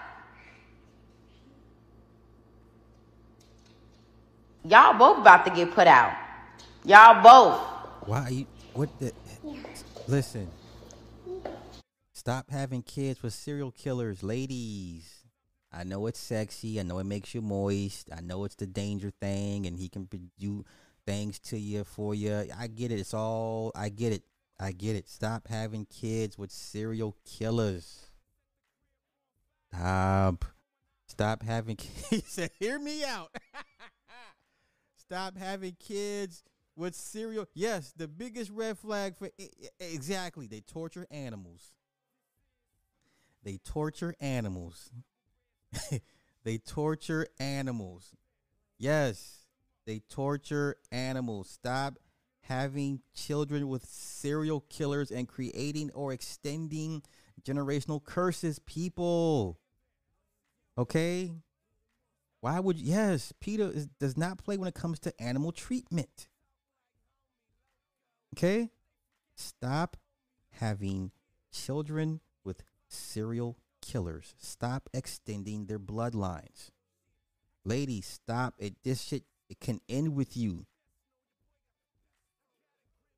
[4.63, 4.69] the?
[4.71, 6.17] Y'all both about to get put out.
[6.85, 7.61] Y'all both.
[8.09, 8.47] Why are you?
[8.73, 9.13] What the?
[10.09, 10.49] Listen.
[12.15, 15.25] Stop having kids with serial killers, ladies.
[15.71, 16.81] I know it's sexy.
[16.81, 18.09] I know it makes you moist.
[18.17, 20.65] I know it's the danger thing, and he can p- do
[21.07, 22.47] things to you for you.
[22.59, 22.99] I get it.
[23.01, 23.73] It's all.
[23.75, 24.23] I get it.
[24.61, 25.09] I get it.
[25.09, 28.07] Stop having kids with serial killers.
[29.73, 30.45] Stop.
[31.07, 31.77] Stop having
[32.11, 32.39] kids.
[32.59, 33.35] "Hear me out."
[34.97, 36.43] Stop having kids
[36.77, 37.47] with serial.
[37.55, 39.31] Yes, the biggest red flag for
[39.79, 40.47] exactly.
[40.47, 41.73] They torture animals.
[43.45, 44.91] They torture animals.
[46.45, 48.15] they torture animals.
[48.79, 49.42] Yes,
[49.87, 51.51] they torture animals.
[51.51, 51.99] Stop
[52.43, 57.03] having children with serial killers and creating or extending
[57.43, 59.59] generational curses, people.
[60.77, 61.33] Okay?
[62.41, 62.79] Why would?
[62.79, 66.29] Yes, Peter is, does not play when it comes to animal treatment.
[68.37, 68.71] Okay?
[69.35, 69.97] Stop
[70.51, 71.13] having
[71.53, 74.35] children with serial killers.
[74.39, 76.71] Stop extending their bloodlines.
[77.65, 78.75] Ladies, stop it.
[78.83, 80.65] This shit it can end with you.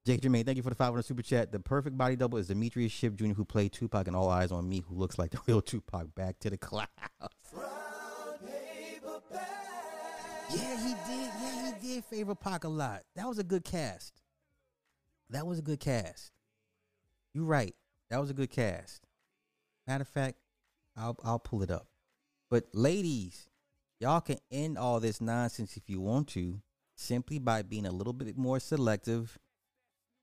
[0.05, 1.53] Jake Jermaine, thank you for the 500 super chat.
[1.53, 4.69] The perfect body double is Demetrius Shipp Jr., who played Tupac and All Eyez on
[4.69, 6.13] Me, who looks like the real Tupac.
[6.17, 6.91] Back to the clouds.
[10.51, 11.31] Yeah, he did.
[11.41, 13.03] Yeah, he did favor Pac a lot.
[13.15, 14.21] That was a good cast.
[15.31, 16.33] That was a good cast.
[17.33, 17.75] You're right.
[18.11, 19.07] That was a good cast.
[19.87, 20.37] Matter of fact,
[20.97, 21.87] I'll I'll pull it up.
[22.51, 23.49] But ladies,
[24.05, 26.61] y'all can end all this nonsense if you want to,
[26.95, 29.39] simply by being a little bit more selective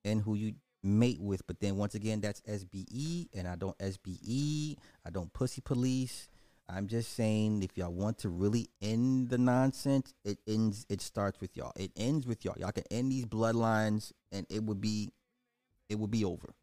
[0.04, 0.54] in who you
[0.84, 1.46] mate with.
[1.48, 4.78] But then once again, that's SBE, and I don't SBE.
[5.04, 6.30] I don't pussy police.
[6.70, 10.86] I'm just saying, if y'all want to really end the nonsense, it ends.
[10.88, 11.74] It starts with y'all.
[11.76, 12.58] It ends with y'all.
[12.60, 15.12] Y'all can end these bloodlines, and it would be,
[15.90, 16.54] it would be over.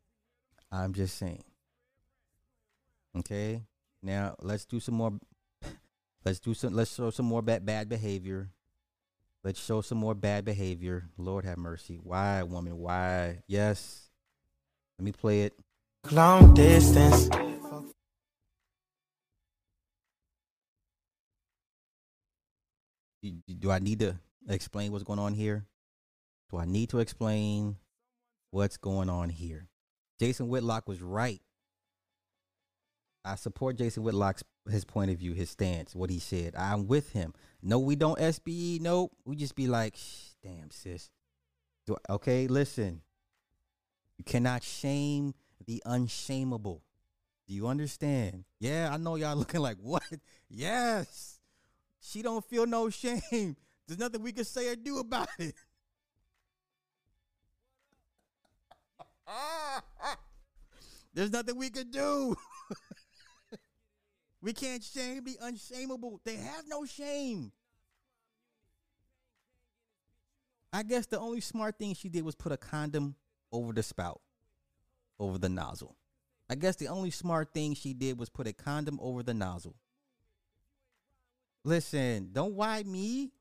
[0.71, 1.43] I'm just saying.
[3.19, 3.63] Okay.
[4.05, 5.11] Now let's do some more.
[6.25, 6.75] Let's do some.
[6.75, 8.51] Let's show some more bad bad behavior.
[9.45, 11.09] Let's show some more bad behavior.
[11.17, 11.99] Lord have mercy.
[12.03, 12.77] Why, woman?
[12.77, 13.39] Why?
[13.47, 14.11] Yes.
[14.99, 15.55] Let me play it.
[16.11, 17.29] Long distance.
[23.23, 25.67] Do, do I need to explain what's going on here?
[26.51, 27.77] Do I need to explain
[28.51, 29.69] what's going on here?
[30.19, 31.41] Jason Whitlock was right.
[33.29, 36.55] I support Jason Whitlock's his point of view, his stance, what he said.
[36.57, 37.35] I'm with him.
[37.63, 38.81] No, we don't SBE.
[38.81, 39.13] Nope.
[39.25, 41.11] We just be like, Shh, damn, sis.
[41.87, 43.03] Do, okay, listen.
[44.17, 45.35] You cannot shame
[45.67, 46.83] the unshameable.
[47.47, 48.45] Do you understand?
[48.61, 50.03] Yeah, I know y'all looking like what?
[50.49, 51.41] Yes.
[52.01, 53.21] She don't feel no shame.
[53.87, 55.55] There's nothing we can say or do about it.
[61.15, 62.37] There's nothing we can do.
[64.41, 66.21] We can't shame the unshameable.
[66.25, 67.53] They have no shame.
[70.73, 73.15] I guess the only smart thing she did was put a condom
[73.51, 74.21] over the spout,
[75.19, 75.97] over the nozzle.
[76.51, 79.75] I guess the only smart thing she did was put a condom over the nozzle.
[81.65, 83.33] Listen, don't why me.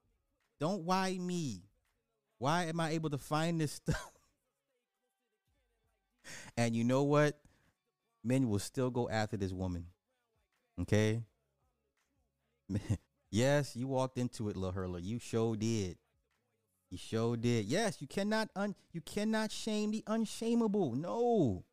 [0.59, 1.63] Don't why me.
[2.39, 4.11] Why am I able to find this stuff?
[6.57, 7.39] and you know what?
[8.23, 9.85] Men will still go after this woman.
[10.81, 11.21] Okay?
[13.31, 14.99] yes, you walked into it, Lil Hurler.
[14.99, 15.97] You sure did.
[16.89, 17.65] You sure did.
[17.65, 20.95] Yes, you cannot un you cannot shame the unshameable.
[20.95, 21.63] No.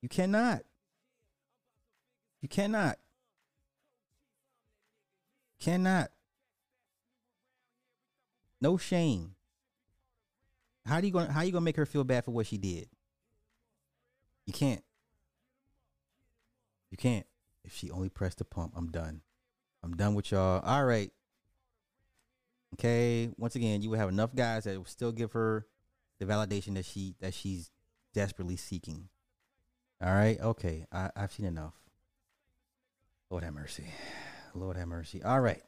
[0.00, 0.62] You cannot.
[2.40, 2.98] You cannot.
[5.58, 6.10] Cannot.
[8.60, 9.34] No shame.
[10.86, 12.88] How do you gonna how you gonna make her feel bad for what she did?
[14.46, 14.82] You can't.
[16.90, 17.26] You can't.
[17.64, 19.22] If she only pressed the pump, I'm done.
[19.82, 20.60] I'm done with y'all.
[20.60, 21.10] All right.
[22.74, 23.30] Okay.
[23.36, 25.66] Once again, you will have enough guys that will still give her
[26.18, 27.70] the validation that she that she's
[28.14, 29.08] desperately seeking.
[30.02, 30.40] All right.
[30.40, 30.86] Okay.
[30.92, 31.74] I, I've seen enough.
[33.30, 33.86] Lord have mercy.
[34.54, 35.22] Lord have mercy.
[35.22, 35.62] All right.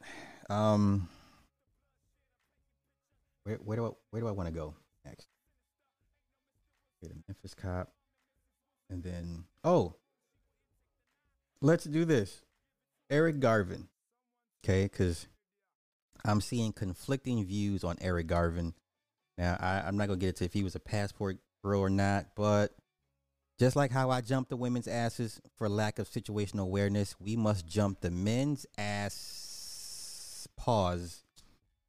[0.51, 1.09] Um.
[3.45, 4.75] Where where do I where do I want to go
[5.05, 5.29] next?
[7.03, 7.93] Get a Memphis cop,
[8.89, 9.97] and then oh,
[11.65, 12.43] let's do this.
[13.11, 13.89] Eric Garvin.
[14.63, 15.27] Okay, because
[16.25, 18.75] I'm seeing conflicting views on Eric Garvin.
[19.39, 22.27] Now I, I'm not gonna get into if he was a passport bro or not,
[22.37, 22.75] but
[23.59, 27.67] just like how I jumped the women's asses for lack of situational awareness, we must
[27.67, 31.25] jump the men's ass pause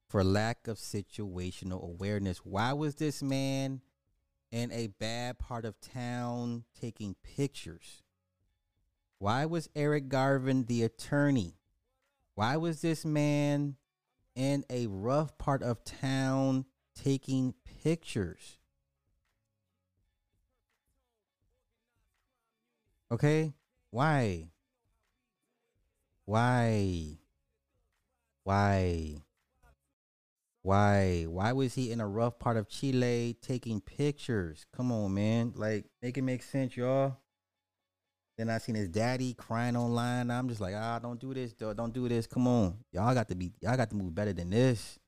[0.10, 2.40] for lack of situational awareness.
[2.40, 3.82] Why was this man
[4.52, 8.04] in a bad part of town taking pictures?
[9.18, 11.56] Why was Eric Garvin the attorney?
[12.36, 13.76] Why was this man
[14.36, 17.54] in a rough part of town taking
[17.84, 18.58] pictures?
[23.12, 23.54] Okay?
[23.92, 24.50] Why?
[26.26, 27.20] Why?
[28.44, 29.22] Why?
[30.62, 31.26] Why?
[31.30, 34.66] Why was he in a rough part of Chile taking pictures?
[34.76, 35.54] Come on, man.
[35.56, 37.18] Like, make it make sense, y'all.
[38.38, 40.30] Then I seen his daddy crying online.
[40.30, 41.54] I'm just like, ah, don't do this.
[41.54, 42.28] Don't do this.
[42.28, 42.76] Come on.
[42.92, 45.00] Y'all got to be y'all got to move better than this.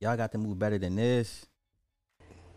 [0.00, 1.46] Y'all got to move better than this.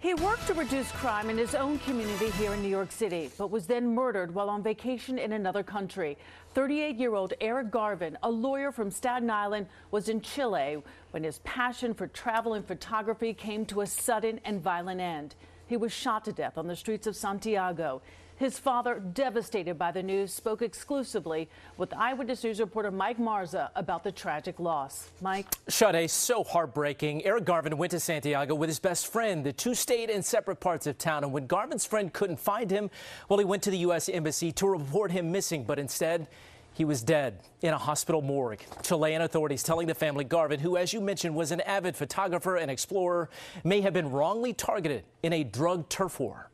[0.01, 3.51] He worked to reduce crime in his own community here in New York City, but
[3.51, 6.17] was then murdered while on vacation in another country.
[6.53, 10.81] 38 year old Eric Garvin, a lawyer from Staten Island, was in Chile
[11.11, 15.35] when his passion for travel and photography came to a sudden and violent end.
[15.67, 18.01] He was shot to death on the streets of Santiago.
[18.39, 24.01] His father, devastated by the news, spoke exclusively with Eyewitness News reporter Mike Marza about
[24.05, 25.09] the tragic loss.
[25.19, 25.45] Mike?
[25.67, 27.25] Sade, so heartbreaking.
[27.25, 29.45] Eric Garvin went to Santiago with his best friend.
[29.45, 32.89] The two stayed in separate parts of town, and when Garvin's friend couldn't find him,
[33.27, 34.07] well, he went to the U.S.
[34.07, 36.25] Embassy to report him missing, but instead,
[36.71, 38.63] he was dead in a hospital morgue.
[38.83, 42.71] Chilean authorities telling the family Garvin, who, as you mentioned, was an avid photographer and
[42.71, 43.29] explorer,
[43.65, 46.49] may have been wrongly targeted in a drug turf war.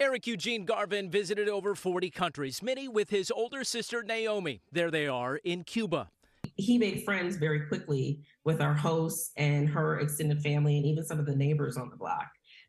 [0.00, 4.60] Eric Eugene Garvin visited over 40 countries, many with his older sister Naomi.
[4.72, 6.10] There they are in Cuba.
[6.56, 11.20] He made friends very quickly with our hosts and her extended family and even some
[11.20, 12.26] of the neighbors on the block.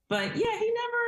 [0.08, 1.04] But yeah, he never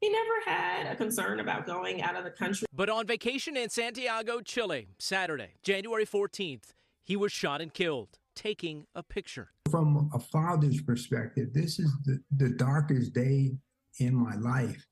[0.00, 2.66] he never had a concern about going out of the country.
[2.70, 8.86] But on vacation in Santiago, Chile, Saturday, January 14th, he was shot and killed taking
[8.94, 9.48] a picture.
[9.70, 13.52] From a father's perspective, this is the, the darkest day
[13.98, 14.86] in my life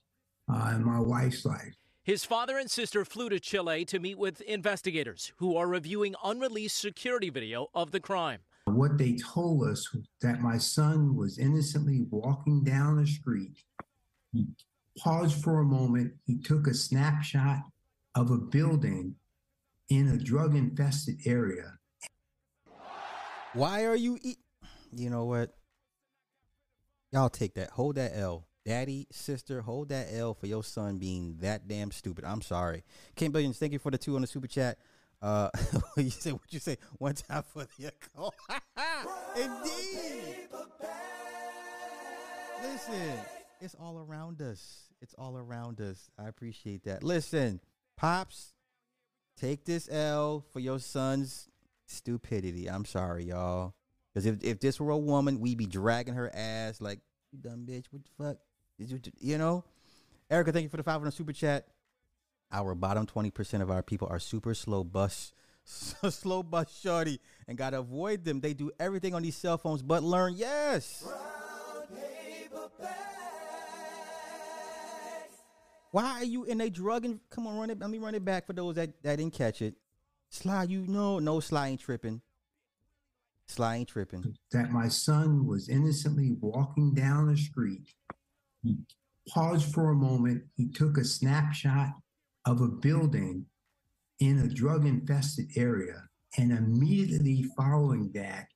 [0.53, 1.75] uh, in my wife's life.
[2.05, 6.79] His father and sister flew to Chile to meet with investigators who are reviewing unreleased
[6.79, 8.41] security video of the crime.
[8.65, 13.57] What they told us was that my son was innocently walking down the street.
[14.33, 14.47] He
[14.99, 16.15] paused for a moment.
[16.27, 17.61] He took a snapshot
[18.15, 19.15] of a building
[19.89, 21.75] in a drug infested area.
[23.53, 24.39] Why are you eat?
[24.93, 25.55] You know what?
[27.13, 27.71] Y'all take that.
[27.71, 28.47] Hold that L.
[28.65, 32.25] Daddy, sister, hold that L for your son being that damn stupid.
[32.25, 32.85] I'm sorry.
[33.17, 34.79] King Billions, thank you for the two on the super chat.
[35.21, 35.51] Uh,
[35.97, 38.31] you say what you say one time for the echo.
[39.37, 40.49] Indeed.
[42.63, 43.19] Listen,
[43.61, 44.85] it's all around us.
[45.01, 46.11] It's all around us.
[46.17, 47.03] I appreciate that.
[47.03, 47.61] Listen,
[47.97, 48.55] pops,
[49.37, 51.49] take this L for your son's
[51.87, 52.69] stupidity.
[52.69, 53.75] I'm sorry, y'all.
[54.13, 57.01] Because if, if this were a woman, we'd be dragging her ass like,
[57.33, 58.37] you dumb bitch, what the fuck?
[59.21, 59.65] You know?
[60.31, 61.67] Erica, thank you for the 500 super chat.
[62.51, 65.33] Our bottom 20% of our people are super slow bus,
[65.65, 68.41] slow bus shorty, and gotta avoid them.
[68.41, 70.35] They do everything on these cell phones but learn.
[70.37, 71.05] Yes.
[75.93, 77.79] Why are you in a drug and come on, run it?
[77.79, 79.75] Let me run it back for those that, that didn't catch it.
[80.31, 82.23] Sly, you know, no Sly ain't tripping.
[83.47, 84.39] Sly ain't tripping.
[84.53, 87.95] That my son was innocently walking down the street.
[88.63, 88.77] He
[89.29, 90.45] paused for a moment.
[90.57, 91.91] He took a snapshot
[92.47, 93.47] of a building
[94.21, 96.03] in a drug infested area.
[96.39, 98.47] And immediately following that,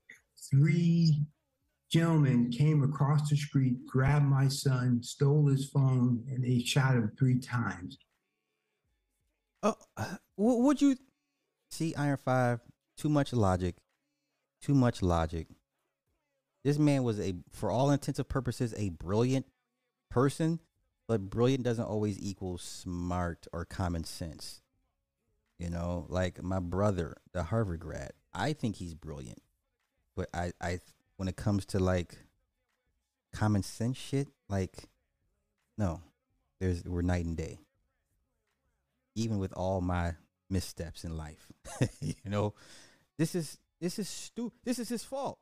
[0.50, 1.26] three
[1.90, 7.12] gentlemen came across the street, grabbed my son, stole his phone, and they shot him
[7.18, 7.98] three times.
[9.62, 10.96] Oh, uh, would you
[11.70, 11.94] see?
[11.94, 12.60] Iron Five,
[12.96, 13.76] too much logic,
[14.60, 15.48] too much logic.
[16.64, 19.46] This man was a, for all intents and purposes, a brilliant
[20.08, 20.60] person,
[21.06, 24.62] but brilliant doesn't always equal smart or common sense.
[25.58, 29.42] You know, like my brother, the Harvard grad, I think he's brilliant,
[30.14, 30.80] but I, I,
[31.16, 32.18] when it comes to like
[33.32, 34.88] common sense shit, like,
[35.78, 36.02] no,
[36.60, 37.58] there's we're night and day.
[39.14, 40.14] Even with all my
[40.50, 41.50] missteps in life,
[42.00, 42.52] you know,
[43.16, 45.38] this is this is stu- This is his fault.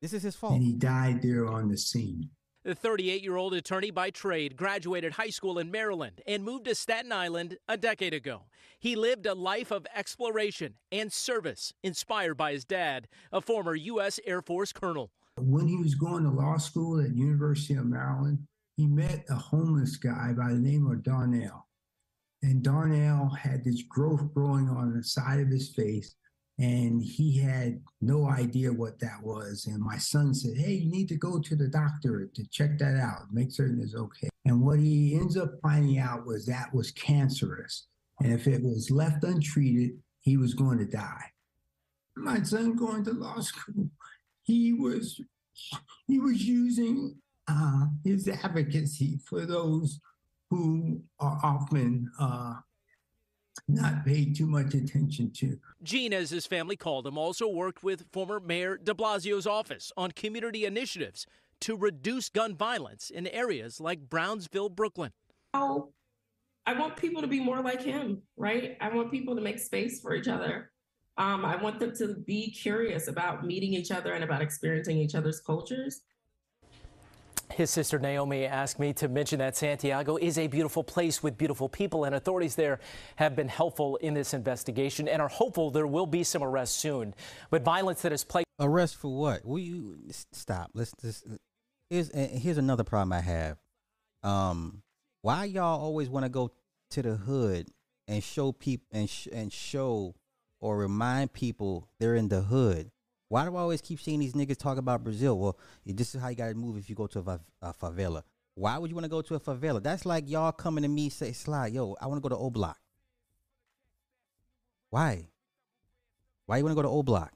[0.00, 0.54] This is his fault.
[0.54, 2.30] And he died there on the scene.
[2.68, 6.74] The 38 year old attorney by trade graduated high school in Maryland and moved to
[6.74, 8.42] Staten Island a decade ago.
[8.78, 14.20] He lived a life of exploration and service inspired by his dad, a former U.S.
[14.26, 15.10] Air Force colonel.
[15.38, 18.40] When he was going to law school at University of Maryland,
[18.76, 21.66] he met a homeless guy by the name of Darnell.
[22.42, 26.16] And Darnell had this growth growing on the side of his face
[26.58, 29.66] and he had no idea what that was.
[29.66, 32.96] And my son said, Hey, you need to go to the doctor to check that
[32.96, 34.28] out, make certain it's okay.
[34.44, 37.86] And what he ends up finding out was that was cancerous.
[38.20, 41.32] And if it was left untreated, he was going to die.
[42.16, 43.90] My son going to law school,
[44.42, 45.20] he was
[46.06, 50.00] he was using uh, his advocacy for those
[50.50, 52.54] who are often uh,
[53.66, 55.58] not paid too much attention to.
[55.82, 60.12] Gene, as his family called him, also worked with former Mayor de Blasio's office on
[60.12, 61.26] community initiatives
[61.60, 65.12] to reduce gun violence in areas like Brownsville, Brooklyn.
[65.54, 65.92] Oh,
[66.66, 68.76] I want people to be more like him, right?
[68.80, 70.70] I want people to make space for each other.
[71.16, 75.14] Um, I want them to be curious about meeting each other and about experiencing each
[75.14, 76.02] other's cultures.
[77.52, 81.68] His sister Naomi asked me to mention that Santiago is a beautiful place with beautiful
[81.68, 82.80] people, and authorities there
[83.16, 87.14] have been helpful in this investigation and are hopeful there will be some arrests soon.
[87.50, 89.44] But violence that has plagued arrest for what?
[89.44, 89.98] Will you
[90.32, 90.70] stop?
[90.74, 91.26] Let's just
[91.90, 93.58] here's here's another problem I have.
[94.22, 94.82] Um,
[95.22, 96.50] why y'all always want to go
[96.90, 97.68] to the hood
[98.06, 100.14] and show people and sh- and show
[100.60, 102.90] or remind people they're in the hood?
[103.28, 105.38] Why do I always keep seeing these niggas talk about Brazil?
[105.38, 108.22] Well, this is how you got to move if you go to a, a favela.
[108.54, 109.82] Why would you want to go to a favela?
[109.82, 112.50] That's like y'all coming to me say, Sly, yo, I want to go to O
[112.50, 112.78] Block.
[114.90, 115.28] Why?
[116.46, 117.32] Why you want to go to O Block?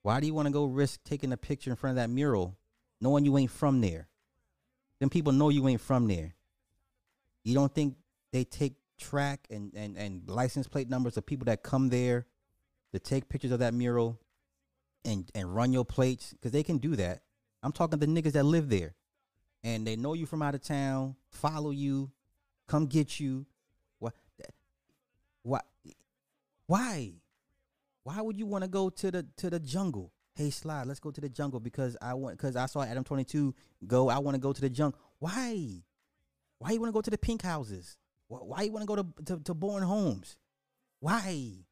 [0.00, 2.56] Why do you want to go risk taking a picture in front of that mural
[3.00, 4.08] knowing you ain't from there?
[4.98, 6.34] Then people know you ain't from there.
[7.44, 7.96] You don't think
[8.32, 12.26] they take track and, and, and license plate numbers of people that come there
[12.92, 14.18] to take pictures of that mural
[15.04, 17.22] and and run your plates because they can do that.
[17.62, 18.94] I'm talking the niggas that live there,
[19.62, 22.10] and they know you from out of town, follow you,
[22.66, 23.46] come get you.
[23.98, 24.14] What?
[25.42, 25.64] What?
[26.66, 27.12] Why?
[28.04, 30.12] Why would you want to go to the to the jungle?
[30.34, 33.54] Hey, slide, let's go to the jungle because I want because I saw Adam 22
[33.86, 34.08] go.
[34.08, 34.98] I want to go to the jungle.
[35.18, 35.82] Why?
[36.58, 37.98] Why you want to go to the pink houses?
[38.28, 40.36] Why, why you want to go to, to to Homes?
[41.00, 41.64] Why?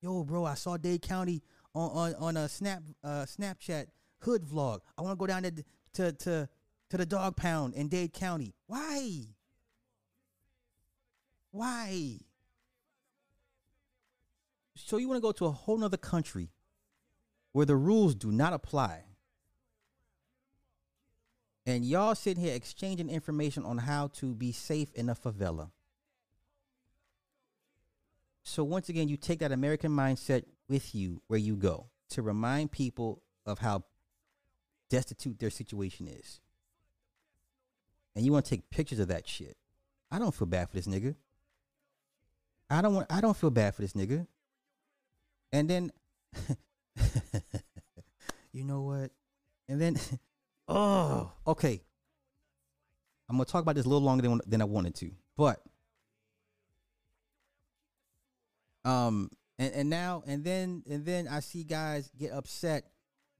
[0.00, 1.42] Yo, bro, I saw Dade County
[1.74, 3.86] on on, on a snap uh, Snapchat
[4.20, 4.80] hood vlog.
[4.96, 5.52] I want to go down to
[5.94, 6.48] to to
[6.90, 8.54] to the dog pound in Dade County.
[8.66, 9.26] Why?
[11.50, 12.18] Why?
[14.74, 16.50] So you want to go to a whole nother country
[17.52, 19.04] where the rules do not apply.
[21.64, 25.70] And y'all sitting here exchanging information on how to be safe in a favela.
[28.42, 32.72] So once again, you take that American mindset with you where you go to remind
[32.72, 33.84] people of how
[34.90, 36.40] destitute their situation is.
[38.14, 39.56] And you want to take pictures of that shit.
[40.10, 41.14] I don't feel bad for this nigga.
[42.68, 44.26] I don't want I don't feel bad for this nigga.
[45.52, 45.92] And then
[48.52, 49.10] you know what?
[49.68, 49.96] And then
[50.68, 51.82] oh, okay.
[53.28, 55.62] I'm gonna talk about this a little longer than than I wanted to, but
[58.84, 62.84] um, and and now and then and then I see guys get upset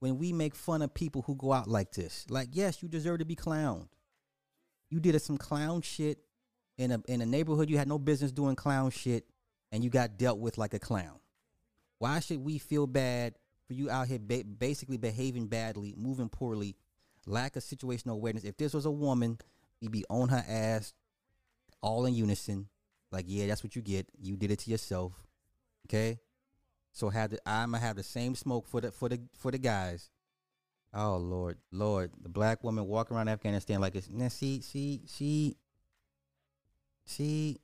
[0.00, 2.26] when we make fun of people who go out like this.
[2.28, 3.86] Like, yes, you deserve to be clowned.
[4.90, 6.18] You did some clown shit
[6.78, 9.24] in a in a neighborhood you had no business doing clown shit,
[9.70, 11.20] and you got dealt with like a clown.
[11.98, 13.34] Why should we feel bad
[13.68, 16.76] for you out here ba- basically behaving badly, moving poorly,
[17.26, 18.44] lack of situational awareness?
[18.44, 19.38] If this was a woman,
[19.80, 20.94] we'd be on her ass,
[21.80, 22.68] all in unison.
[23.12, 24.08] Like, yeah, that's what you get.
[24.20, 25.12] You did it to yourself.
[25.88, 26.18] Okay.
[26.92, 29.58] So have the I'm gonna have the same smoke for the for the for the
[29.58, 30.10] guys.
[30.94, 35.56] Oh Lord, Lord, the black woman walking around Afghanistan like it's now see, see, see,
[37.06, 37.60] see.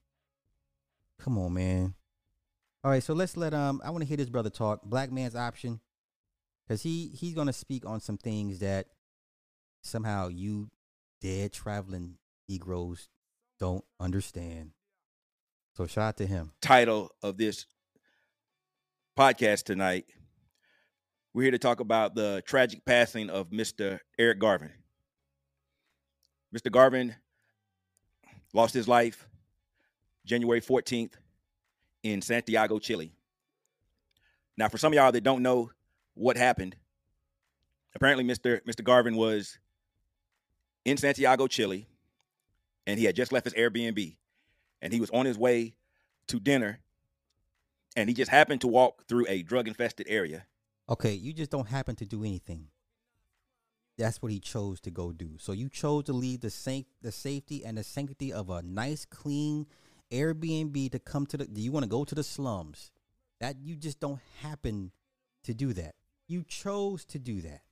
[1.18, 1.94] Come on, man.
[2.82, 4.82] All right, so let's let um I want to hear this brother talk.
[4.82, 5.80] Black man's option.
[6.68, 8.86] Cause he he's gonna speak on some things that
[9.82, 10.70] somehow you
[11.20, 12.16] dead traveling
[12.48, 13.08] Negroes
[13.58, 14.70] don't understand.
[15.76, 16.52] So shout out to him.
[16.60, 17.66] Title of this
[19.18, 20.04] podcast tonight.
[21.34, 23.98] We're here to talk about the tragic passing of Mr.
[24.16, 24.70] Eric Garvin.
[26.54, 26.70] Mr.
[26.70, 27.16] Garvin
[28.54, 29.26] lost his life
[30.24, 31.14] January 14th
[32.04, 33.12] in Santiago, Chile.
[34.56, 35.72] Now, for some of y'all that don't know
[36.14, 36.76] what happened,
[37.96, 38.60] apparently Mr.
[38.68, 38.84] Mr.
[38.84, 39.58] Garvin was
[40.84, 41.88] in Santiago, Chile,
[42.86, 44.16] and he had just left his Airbnb,
[44.80, 45.74] and he was on his way
[46.28, 46.78] to dinner,
[47.99, 50.46] and he just happened to walk through a drug-infested area.
[50.88, 52.68] Okay, you just don't happen to do anything.
[53.99, 55.32] That's what he chose to go do.
[55.38, 59.05] So you chose to leave the safe, the safety and the sanctity of a nice,
[59.05, 59.66] clean
[60.12, 61.46] Airbnb to come to the.
[61.46, 62.92] Do you want to go to the slums?
[63.40, 64.92] That you just don't happen
[65.42, 65.96] to do that.
[66.28, 67.62] You chose to do that.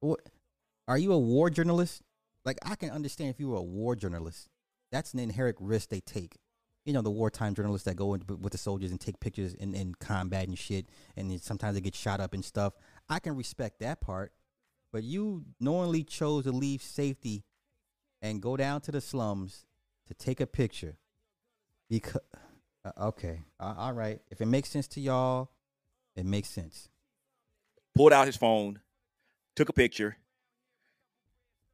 [0.00, 0.20] What?
[0.86, 2.02] Are you a war journalist?
[2.44, 4.48] Like I can understand if you were a war journalist.
[4.90, 6.36] That's an inherent risk they take.
[6.84, 9.74] You know, the wartime journalists that go in with the soldiers and take pictures in,
[9.74, 12.74] in combat and shit, and sometimes they get shot up and stuff.
[13.08, 14.32] I can respect that part.
[14.92, 17.44] But you knowingly chose to leave safety
[18.20, 19.66] and go down to the slums
[20.08, 20.96] to take a picture.
[21.88, 22.20] Because
[22.84, 24.20] uh, okay, uh, all right.
[24.30, 25.50] If it makes sense to y'all,
[26.16, 26.88] it makes sense.
[27.94, 28.80] Pulled out his phone,
[29.54, 30.16] took a picture,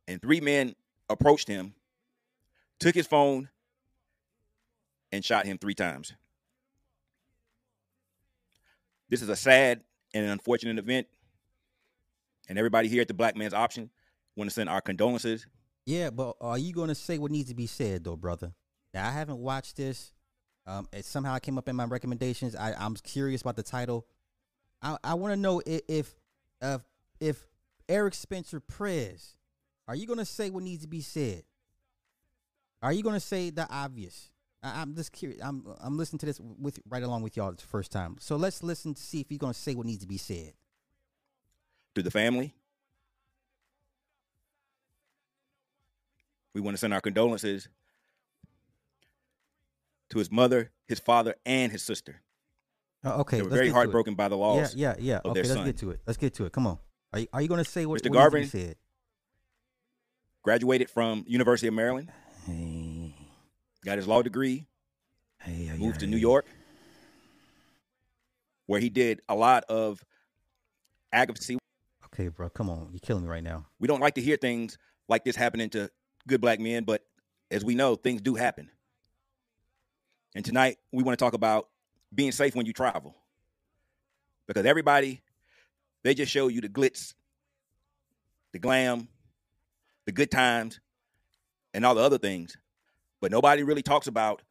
[0.07, 0.75] and three men
[1.09, 1.75] approached him,
[2.79, 3.49] took his phone,
[5.13, 6.15] and shot him three times.
[9.09, 9.83] This is a sad
[10.15, 11.07] and an unfortunate event.
[12.49, 13.91] And everybody here at the Black Man's Option
[14.37, 15.47] want to send our condolences.
[15.87, 18.53] Yeah, but are you going to say what needs to be said, though, brother?
[18.93, 20.13] Now, I haven't watched this.
[20.67, 22.55] Um, it somehow came up in my recommendations.
[22.55, 24.07] I, I'm curious about the title.
[24.83, 26.15] I, I want to know if
[26.61, 26.85] if,
[27.21, 27.47] if
[27.89, 29.37] Eric Spencer Prez,
[29.87, 31.45] are you going to say what needs to be said?
[32.83, 34.31] Are you going to say the obvious?
[34.63, 35.41] I, I'm just curious.
[35.43, 37.51] I'm I'm listening to this with right along with y'all.
[37.51, 39.87] It's the first time, so let's listen to see if you're going to say what
[39.87, 40.53] needs to be said.
[41.95, 42.55] To the family,
[46.55, 47.69] we want to send our condolences
[50.11, 52.21] to his mother, his father, and his sister.
[53.05, 53.75] Uh, okay, they were very get to it.
[53.75, 54.75] heartbroken by the loss.
[54.75, 55.31] Yeah, yeah, yeah.
[55.31, 55.65] Okay, let's son.
[55.65, 56.01] get to it.
[56.07, 56.53] Let's get to it.
[56.53, 56.79] Come on.
[57.13, 58.11] Are you, are you going to say what, Mr.
[58.11, 58.41] what Garvin?
[58.41, 58.77] needs to be said?
[60.43, 62.11] Graduated from University of Maryland.
[63.89, 64.67] Got his law degree.
[65.79, 66.45] moved to New York,
[68.67, 70.05] where he did a lot of
[71.11, 71.57] advocacy.
[72.05, 72.91] Okay, bro, come on.
[72.93, 73.65] You're killing me right now.
[73.81, 74.77] We don't like to hear things
[75.09, 75.91] like this happening to
[76.27, 77.03] good black men, but
[77.51, 78.71] as we know, things do happen.
[80.35, 81.69] And tonight, we want to talk about
[82.15, 83.17] being safe when you travel.
[84.47, 85.23] Because everybody,
[86.05, 87.15] they just show you the glitz,
[88.53, 89.09] the glam,
[90.05, 90.79] the good times,
[91.73, 92.59] and all the other things.
[93.21, 94.43] But nobody really talks about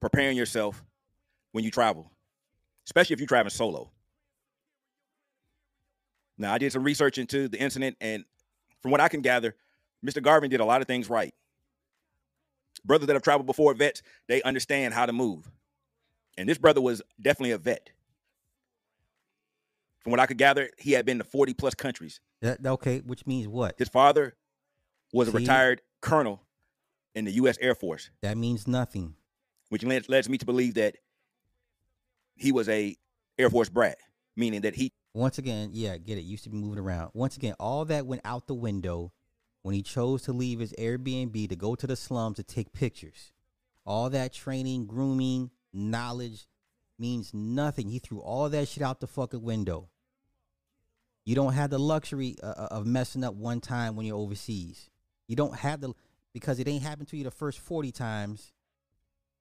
[0.00, 0.82] preparing yourself
[1.52, 2.10] when you travel,
[2.86, 3.90] especially if you're traveling solo.
[6.36, 8.24] Now, I did some research into the incident, and
[8.80, 9.56] from what I can gather,
[10.06, 10.22] Mr.
[10.22, 11.34] Garvin did a lot of things right.
[12.84, 15.50] Brothers that have traveled before, vets, they understand how to move.
[16.36, 17.90] And this brother was definitely a vet.
[20.00, 22.20] From what I could gather, he had been to 40 plus countries.
[22.40, 23.74] That, okay, which means what?
[23.76, 24.36] His father
[25.12, 26.40] was a retired colonel
[27.14, 27.58] in the U.S.
[27.60, 29.14] Air Force, That means nothing.
[29.70, 30.96] which leads, leads me to believe that
[32.36, 32.96] he was a
[33.38, 33.98] Air Force brat,
[34.36, 36.22] meaning that he Once again, yeah, get it.
[36.22, 37.10] Used to be moving around.
[37.14, 39.12] Once again, all that went out the window
[39.62, 43.32] when he chose to leave his Airbnb to go to the slums to take pictures.
[43.84, 46.46] All that training, grooming, knowledge
[46.98, 47.88] means nothing.
[47.88, 49.88] He threw all that shit out the fucking window.
[51.24, 54.88] You don't have the luxury uh, uh, of messing up one time when you're overseas.
[55.26, 55.92] You don't have the
[56.32, 58.52] because it ain't happened to you the first 40 times,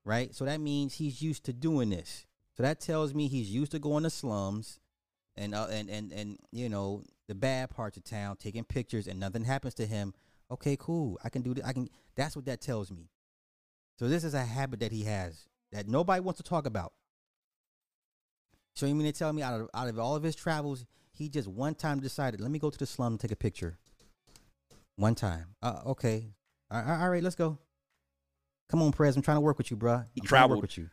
[0.06, 0.34] right?
[0.34, 2.26] So that means he's used to doing this.
[2.56, 4.80] So that tells me he's used to going to slums
[5.36, 9.20] and uh, and and and you know the bad parts of town, taking pictures, and
[9.20, 10.14] nothing happens to him.
[10.50, 11.20] Okay, cool.
[11.24, 11.66] I can do that.
[11.66, 11.90] I can.
[12.16, 13.10] That's what that tells me.
[14.00, 16.94] So this is a habit that he has that nobody wants to talk about.
[18.76, 21.30] So you mean to tell me out of out of all of his travels, he
[21.30, 23.78] just one time decided, let me go to the slum and take a picture.
[24.96, 25.56] One time.
[25.62, 26.32] Uh, okay.
[26.70, 27.58] All right, all right, let's go.
[28.70, 29.16] Come on, Prez.
[29.16, 30.06] I'm trying to work with you, bruh.
[30.14, 30.90] He I'm trying to traveled work with you.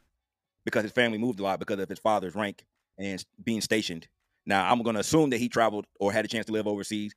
[0.65, 2.65] because his family moved a lot because of his father's rank
[2.99, 4.07] and being stationed.
[4.47, 7.15] Now, I'm going to assume that he traveled or had a chance to live overseas,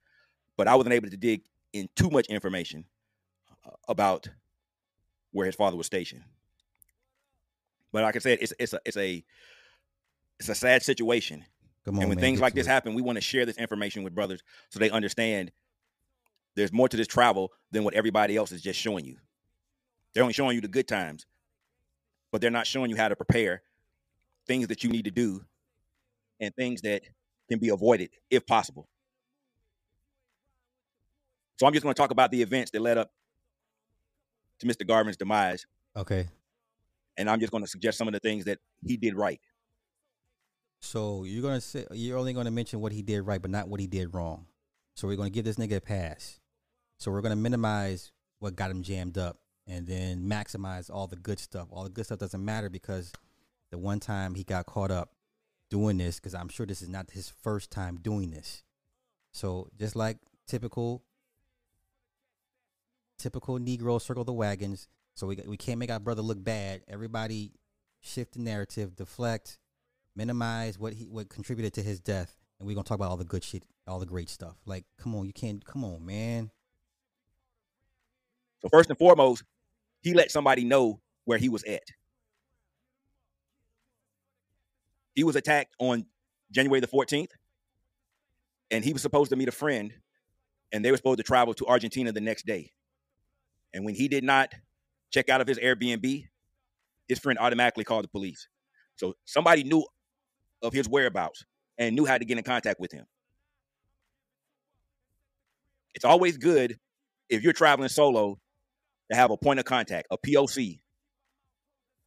[0.55, 1.43] but I wasn't able to dig
[1.73, 2.85] in too much information
[3.65, 4.29] uh, about
[5.31, 6.23] where his father was stationed.
[7.91, 9.23] But like I said, it's it's a it's a
[10.39, 11.45] it's a sad situation.
[11.85, 12.69] Come on, and when man, things like this it.
[12.69, 15.51] happen, we want to share this information with brothers so they understand
[16.57, 19.15] there's more to this travel than what everybody else is just showing you.
[20.13, 21.25] They're only showing you the good times,
[22.31, 23.61] but they're not showing you how to prepare
[24.47, 25.45] things that you need to do
[26.39, 27.03] and things that
[27.49, 28.89] can be avoided if possible.
[31.59, 33.11] So I'm just going to talk about the events that led up
[34.59, 34.85] to Mr.
[34.85, 35.65] Garvin's demise,
[35.95, 36.27] Okay.
[37.17, 39.39] and I'm just going to suggest some of the things that he did right.
[40.79, 43.79] So you're gonna say you're only gonna mention what he did right, but not what
[43.79, 44.45] he did wrong.
[44.93, 46.39] So we're gonna give this nigga a pass.
[46.97, 49.37] So we're gonna minimize what got him jammed up,
[49.67, 51.67] and then maximize all the good stuff.
[51.71, 53.11] All the good stuff doesn't matter because
[53.71, 55.11] the one time he got caught up
[55.69, 58.63] doing this, because I'm sure this is not his first time doing this.
[59.31, 60.17] So just like
[60.47, 61.03] typical,
[63.17, 64.87] typical Negro circle the wagons.
[65.15, 66.81] So we we can't make our brother look bad.
[66.87, 67.51] Everybody
[68.01, 69.57] shift the narrative, deflect
[70.17, 73.23] minimize what he what contributed to his death, and we're gonna talk about all the
[73.23, 74.55] good shit, all the great stuff.
[74.65, 76.51] Like, come on, you can't, come on, man.
[78.61, 79.43] So first and foremost,
[80.01, 81.83] he let somebody know where he was at.
[85.15, 86.05] He was attacked on
[86.51, 87.31] January the 14th,
[88.71, 89.93] and he was supposed to meet a friend,
[90.71, 92.71] and they were supposed to travel to Argentina the next day.
[93.73, 94.53] And when he did not
[95.11, 96.27] check out of his Airbnb,
[97.07, 98.47] his friend automatically called the police.
[98.95, 99.85] So somebody knew
[100.61, 101.45] of his whereabouts
[101.77, 103.05] and knew how to get in contact with him.
[105.95, 106.77] It's always good
[107.29, 108.39] if you're traveling solo
[109.09, 110.79] to have a point of contact, a POC,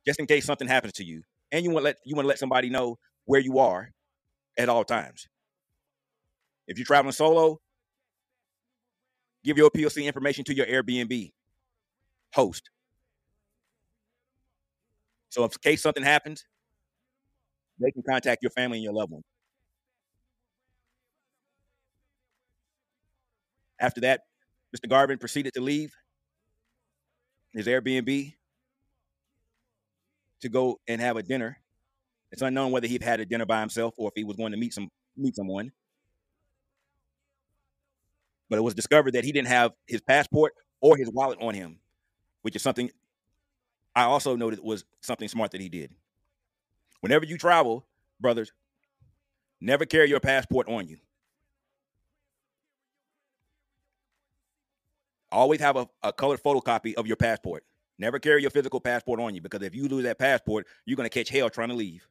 [0.06, 1.22] just in case something happens to you,
[1.52, 3.90] and you want let you want to let somebody know where you are
[4.58, 5.26] at all times.
[6.66, 7.60] If you're traveling solo,
[9.44, 11.32] give your POC information to your Airbnb
[12.32, 12.70] host.
[15.30, 16.44] So, in case something happens,
[17.80, 19.22] they can contact your family and your loved one.
[23.78, 24.20] After that,
[24.76, 24.88] Mr.
[24.88, 25.94] Garvin proceeded to leave
[27.52, 28.34] his Airbnb
[30.40, 31.58] to go and have a dinner.
[32.32, 34.58] It's unknown whether he had a dinner by himself or if he was going to
[34.58, 35.72] meet some meet someone.
[38.48, 41.78] But it was discovered that he didn't have his passport or his wallet on him,
[42.42, 42.90] which is something
[43.94, 45.92] I also noted was something smart that he did.
[47.00, 47.86] Whenever you travel,
[48.20, 48.52] brothers,
[49.60, 50.98] never carry your passport on you.
[55.32, 57.64] Always have a, a colored photocopy of your passport.
[57.98, 61.08] Never carry your physical passport on you because if you lose that passport, you're going
[61.08, 62.08] to catch hell trying to leave.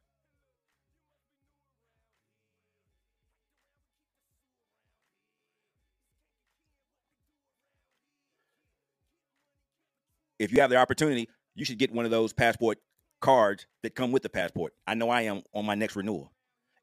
[10.38, 12.78] If you have the opportunity, you should get one of those passport
[13.20, 14.74] cards that come with the passport.
[14.88, 16.32] I know I am on my next renewal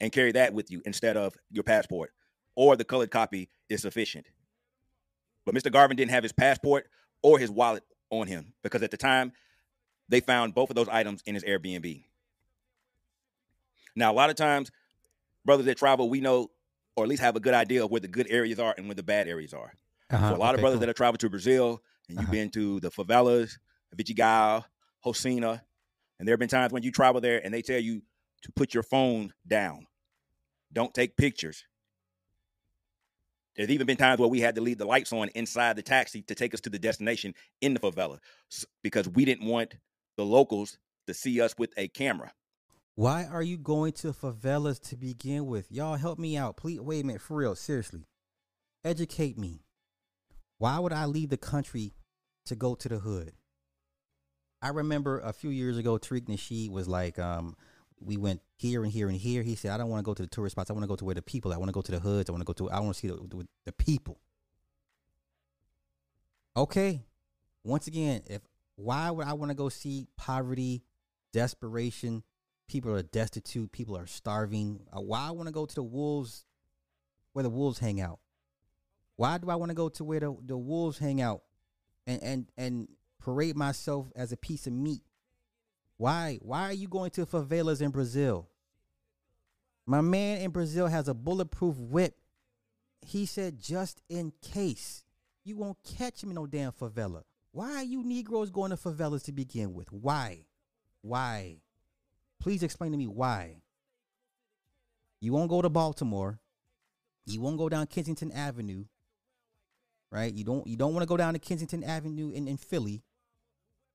[0.00, 2.12] and carry that with you instead of your passport
[2.54, 4.26] or the colored copy is sufficient.
[5.46, 5.72] But Mr.
[5.72, 6.88] Garvin didn't have his passport
[7.22, 9.32] or his wallet on him because at the time
[10.08, 12.04] they found both of those items in his Airbnb.
[13.94, 14.70] Now, a lot of times,
[15.44, 16.50] brothers that travel, we know
[16.96, 18.94] or at least have a good idea of where the good areas are and where
[18.94, 19.72] the bad areas are.
[20.10, 20.80] Uh-huh, So a lot of brothers cool.
[20.80, 22.32] that have traveled to Brazil and you've Uh-huh.
[22.32, 23.58] been to the favelas,
[23.96, 24.64] Vidigal,
[25.04, 25.60] Rocinha,
[26.18, 28.02] and there have been times when you travel there and they tell you
[28.42, 29.86] to put your phone down.
[30.72, 31.64] Don't take pictures.
[33.56, 36.22] There's even been times where we had to leave the lights on inside the taxi
[36.22, 38.18] to take us to the destination in the favela
[38.82, 39.74] because we didn't want
[40.16, 42.32] the locals to see us with a camera.
[42.94, 45.70] Why are you going to favelas to begin with?
[45.70, 46.80] Y'all help me out, please.
[46.80, 48.06] Wait a minute, for real, seriously,
[48.84, 49.60] educate me.
[50.58, 51.94] Why would I leave the country
[52.46, 53.32] to go to the hood?
[54.62, 57.54] I remember a few years ago, Tariq Nasheed was like, um,
[58.00, 59.42] we went here and here and here.
[59.42, 60.70] He said, I don't want to go to the tourist spots.
[60.70, 61.52] I want to go to where the people.
[61.52, 62.28] I want to go to the hoods.
[62.28, 62.70] I want to go to.
[62.70, 64.18] I want to see the, the, the people.
[66.56, 67.02] Okay.
[67.64, 68.42] Once again, if
[68.76, 70.82] why would I want to go see poverty,
[71.32, 72.22] desperation,
[72.68, 74.80] people are destitute, people are starving?
[74.92, 76.44] Uh, why I want to go to the wolves
[77.32, 78.20] where the wolves hang out?
[79.16, 81.42] Why do I want to go to where the, the wolves hang out
[82.06, 85.02] and, and and parade myself as a piece of meat?
[85.96, 86.38] Why?
[86.42, 88.48] Why are you going to favelas in Brazil?
[89.86, 92.16] My man in Brazil has a bulletproof whip.
[93.00, 95.04] He said, just in case.
[95.44, 97.22] You won't catch me no damn favela.
[97.52, 99.92] Why are you Negroes going to favelas to begin with?
[99.92, 100.46] Why?
[101.02, 101.58] Why?
[102.40, 103.62] Please explain to me why.
[105.20, 106.40] You won't go to Baltimore.
[107.24, 108.84] You won't go down Kensington Avenue.
[110.10, 110.34] Right?
[110.34, 113.02] You don't you don't want to go down to Kensington Avenue in, in Philly.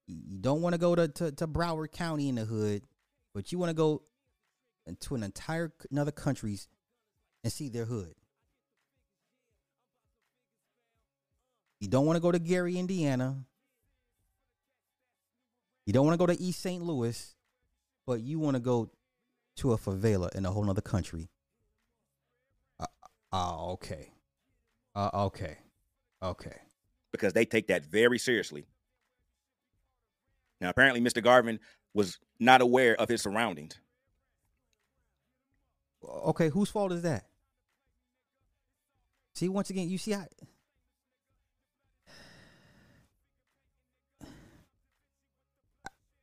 [0.07, 2.83] You don't want to go to, to, to Broward County in the hood,
[3.33, 4.01] but you want to go
[4.85, 6.67] into an entire another countries
[7.43, 8.15] and see their hood.
[11.79, 13.43] You don't want to go to Gary, Indiana.
[15.85, 16.83] You don't want to go to East St.
[16.83, 17.35] Louis,
[18.05, 18.91] but you want to go
[19.57, 21.29] to a favela in a whole other country.
[22.79, 22.85] Uh,
[23.33, 24.11] uh, okay.
[24.95, 25.57] Uh, okay.
[26.21, 26.55] Okay.
[27.11, 28.65] Because they take that very seriously.
[30.61, 31.21] Now, apparently, Mr.
[31.23, 31.59] Garvin
[31.93, 33.79] was not aware of his surroundings.
[36.03, 37.25] Okay, whose fault is that?
[39.33, 40.25] See, once again, you see how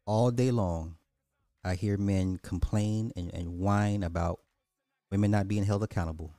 [0.07, 0.97] all day long,
[1.65, 4.41] I hear men complain and, and whine about
[5.11, 6.35] women not being held accountable.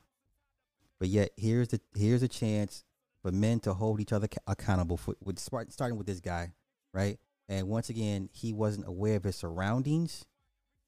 [0.98, 2.84] But yet, here's the here's a chance
[3.22, 6.52] for men to hold each other accountable for with starting with this guy,
[6.92, 7.18] right?
[7.50, 10.24] And once again, he wasn't aware of his surroundings.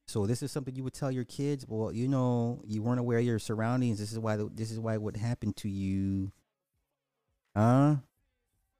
[0.06, 1.66] So this is something you would tell your kids.
[1.66, 3.98] Well, you know, you weren't aware of your surroundings.
[3.98, 6.30] This is why this is why what happened to you.
[7.56, 7.96] Huh?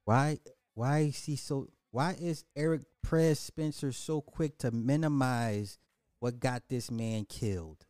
[0.05, 0.39] Why
[0.73, 5.77] why is he so why is Eric Prez Spencer so quick to minimize
[6.19, 7.85] what got this man killed?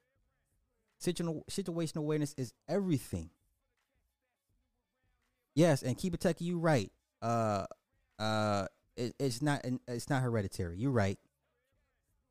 [0.98, 3.30] Situ- situational awareness is everything.
[5.54, 6.92] Yes, and keep techie, you right.
[7.22, 7.66] Uh
[8.18, 8.66] uh
[8.96, 10.78] it, it's not it's not hereditary.
[10.78, 11.18] You're right.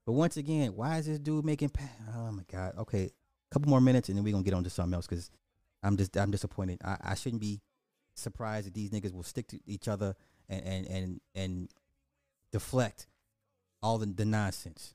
[0.04, 1.70] But once again, why is this dude making?
[1.70, 1.82] Pa-
[2.16, 2.74] oh my god.
[2.78, 5.30] Okay, a couple more minutes and then we're gonna get on to something else because
[5.82, 6.80] I'm just I'm disappointed.
[6.84, 7.60] I, I shouldn't be
[8.14, 10.14] surprised that these niggas will stick to each other
[10.48, 11.68] and and and, and
[12.50, 13.06] deflect
[13.82, 14.94] all the, the nonsense.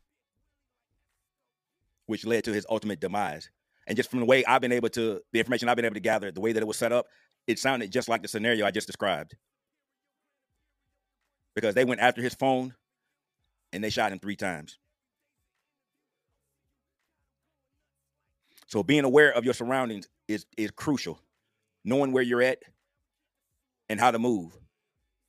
[2.05, 3.49] Which led to his ultimate demise.
[3.85, 6.01] And just from the way I've been able to, the information I've been able to
[6.01, 7.07] gather, the way that it was set up,
[7.47, 9.35] it sounded just like the scenario I just described.
[11.57, 12.75] Because they went after his phone
[13.73, 14.77] and they shot him three times.
[18.67, 21.19] So being aware of your surroundings is is crucial.
[21.83, 22.59] Knowing where you're at
[23.89, 24.55] and how to move.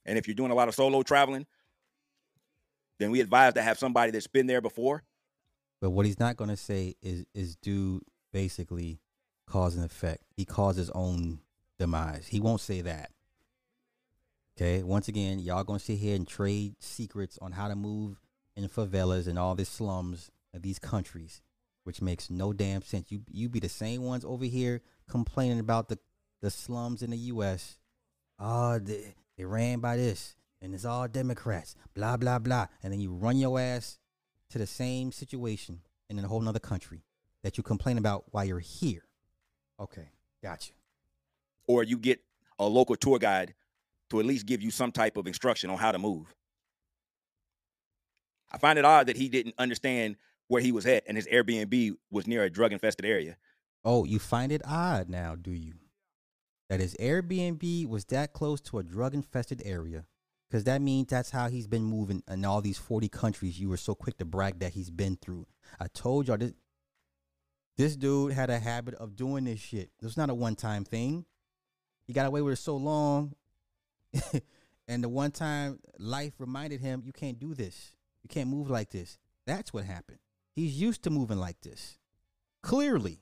[0.04, 1.46] And if you're doing a lot of solo traveling,
[2.98, 5.04] then we advise to have somebody that's been there before.
[5.80, 8.02] But what he's not going to say is is do
[8.34, 9.00] basically
[9.46, 10.24] cause and effect.
[10.36, 11.40] He caused his own
[11.78, 12.26] demise.
[12.26, 13.12] He won't say that.
[14.60, 14.82] Okay.
[14.82, 18.20] Once again, y'all gonna sit here and trade secrets on how to move
[18.56, 21.42] in favelas and all these slums of these countries,
[21.84, 23.12] which makes no damn sense.
[23.12, 26.00] You you be the same ones over here complaining about the
[26.40, 27.78] the slums in the U.S.
[28.40, 31.76] Oh, they, they ran by this, and it's all Democrats.
[31.94, 34.00] Blah blah blah, and then you run your ass
[34.50, 37.04] to the same situation in a whole nother country
[37.44, 39.04] that you complain about while you're here.
[39.78, 40.08] Okay,
[40.42, 40.72] gotcha.
[41.68, 42.22] Or you get
[42.58, 43.54] a local tour guide
[44.10, 46.34] to at least give you some type of instruction on how to move.
[48.50, 50.16] I find it odd that he didn't understand
[50.48, 53.36] where he was at and his Airbnb was near a drug infested area.
[53.84, 55.74] Oh, you find it odd now, do you?
[56.68, 60.06] That his Airbnb was that close to a drug infested area.
[60.48, 63.76] Because that means that's how he's been moving in all these 40 countries you were
[63.76, 65.46] so quick to brag that he's been through.
[65.78, 66.54] I told y'all this,
[67.76, 69.90] this dude had a habit of doing this shit.
[70.00, 71.26] This was not a one time thing.
[72.06, 73.34] He got away with it so long.
[74.88, 77.92] and the one time life reminded him, you can't do this.
[78.22, 79.18] You can't move like this.
[79.46, 80.18] That's what happened.
[80.54, 81.98] He's used to moving like this.
[82.62, 83.20] Clearly.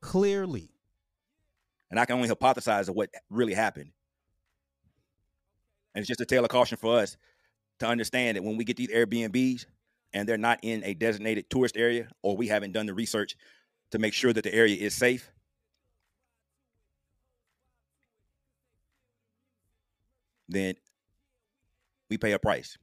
[0.00, 0.70] Clearly.
[1.90, 3.90] And I can only hypothesize of what really happened.
[5.94, 7.16] And it's just a tale of caution for us
[7.80, 9.66] to understand that when we get these Airbnbs
[10.12, 13.36] and they're not in a designated tourist area or we haven't done the research
[13.90, 15.30] to make sure that the area is safe,
[20.50, 20.74] then
[22.08, 22.76] we pay a price.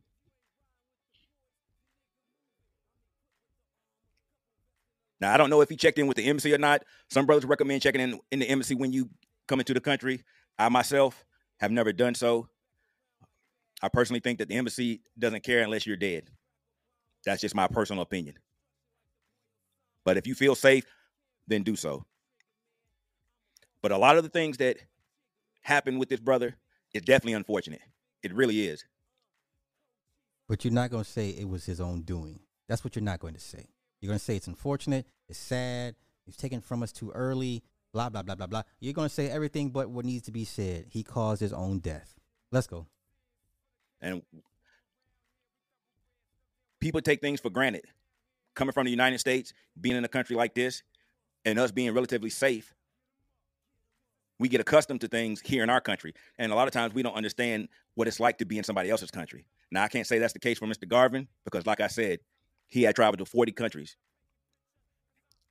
[5.19, 6.83] Now I don't know if he checked in with the embassy or not.
[7.09, 9.09] Some brothers recommend checking in in the embassy when you
[9.47, 10.23] come into the country.
[10.59, 11.25] I myself
[11.59, 12.49] have never done so.
[13.81, 16.29] I personally think that the embassy doesn't care unless you're dead.
[17.25, 18.35] That's just my personal opinion.
[20.03, 20.85] But if you feel safe,
[21.47, 22.05] then do so.
[23.81, 24.77] But a lot of the things that
[25.61, 26.55] happened with this brother
[26.97, 27.81] is definitely unfortunate.
[28.23, 28.85] It really is.
[30.49, 32.39] But you're not going to say it was his own doing.
[32.67, 33.67] That's what you're not going to say.
[33.99, 35.95] You're going to say it's unfortunate, it's sad,
[36.25, 37.63] he's taken from us too early,
[37.93, 38.63] blah, blah, blah, blah, blah.
[38.79, 40.85] You're going to say everything but what needs to be said.
[40.89, 42.15] He caused his own death.
[42.51, 42.85] Let's go.
[43.99, 44.21] And
[46.79, 47.85] people take things for granted.
[48.53, 50.83] Coming from the United States, being in a country like this,
[51.45, 52.73] and us being relatively safe,
[54.39, 56.13] we get accustomed to things here in our country.
[56.37, 58.89] And a lot of times we don't understand what it's like to be in somebody
[58.89, 59.45] else's country.
[59.71, 60.87] Now, I can't say that's the case for Mr.
[60.87, 62.19] Garvin because, like I said,
[62.67, 63.97] he had traveled to 40 countries.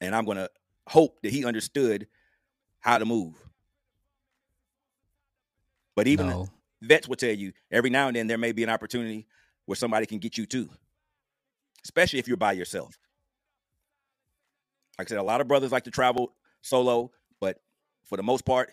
[0.01, 0.51] And I'm going to
[0.87, 2.07] hope that he understood
[2.81, 3.35] how to move.
[5.95, 6.49] But even No.
[6.83, 9.27] vets will tell you every now and then there may be an opportunity
[9.65, 10.69] where somebody can get you too,
[11.83, 12.99] especially if you're by yourself.
[14.99, 16.33] Like I said, a lot of brothers like to travel
[16.63, 17.11] solo,
[18.07, 18.73] for the most part,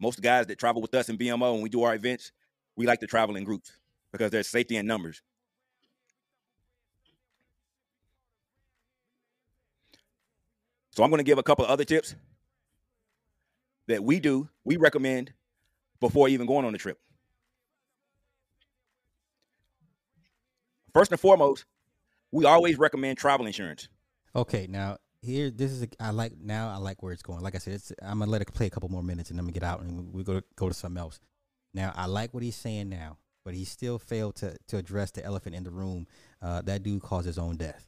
[0.00, 2.32] most guys that travel with us in BMO when we do our events,
[2.76, 3.72] we like to travel in groups
[4.10, 5.22] because there's safety in numbers.
[10.90, 12.14] So I'm going to give a couple of other tips
[13.86, 15.32] that we do, we recommend
[16.00, 16.98] before even going on the trip.
[20.92, 21.64] First and foremost,
[22.30, 23.88] we always recommend travel insurance.
[24.36, 27.40] Okay, now here, this is a, I like now I like where it's going.
[27.40, 29.52] Like I said, I'm gonna let it play a couple more minutes and then we
[29.52, 31.20] get out and we go go to something else.
[31.72, 35.24] Now I like what he's saying now, but he still failed to to address the
[35.24, 36.08] elephant in the room.
[36.42, 37.86] Uh, that dude caused his own death.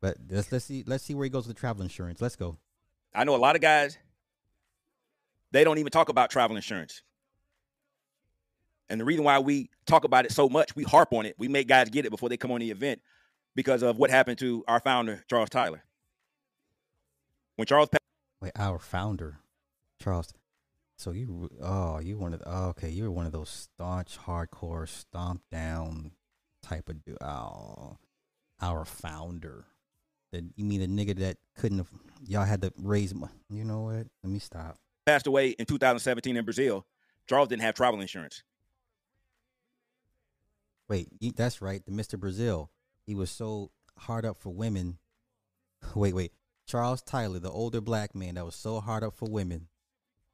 [0.00, 2.22] But let's let's see let's see where he goes with the travel insurance.
[2.22, 2.56] Let's go.
[3.14, 3.98] I know a lot of guys,
[5.52, 7.02] they don't even talk about travel insurance.
[8.88, 11.48] And the reason why we talk about it so much, we harp on it, we
[11.48, 13.00] make guys get it before they come on the event
[13.54, 15.84] because of what happened to our founder, Charles Tyler.
[17.60, 18.00] When Charles passed,
[18.40, 19.40] Wait, our founder,
[20.02, 20.32] Charles.
[20.96, 24.18] So you oh you one of the, oh, okay you were one of those staunch
[24.18, 26.12] hardcore stomp down
[26.62, 27.98] type of du- oh
[28.62, 29.66] our founder.
[30.32, 31.90] The, you mean the nigga that couldn't have
[32.26, 34.06] y'all had to raise mo- you know what?
[34.22, 34.78] Let me stop.
[35.04, 36.86] passed away in 2017 in Brazil,
[37.28, 38.42] Charles didn't have travel insurance.
[40.88, 41.84] Wait, that's right.
[41.84, 42.18] The Mr.
[42.18, 42.70] Brazil.
[43.04, 44.96] He was so hard up for women.
[45.94, 46.32] Wait, wait.
[46.70, 49.66] Charles Tyler, the older black man that was so hard up for women,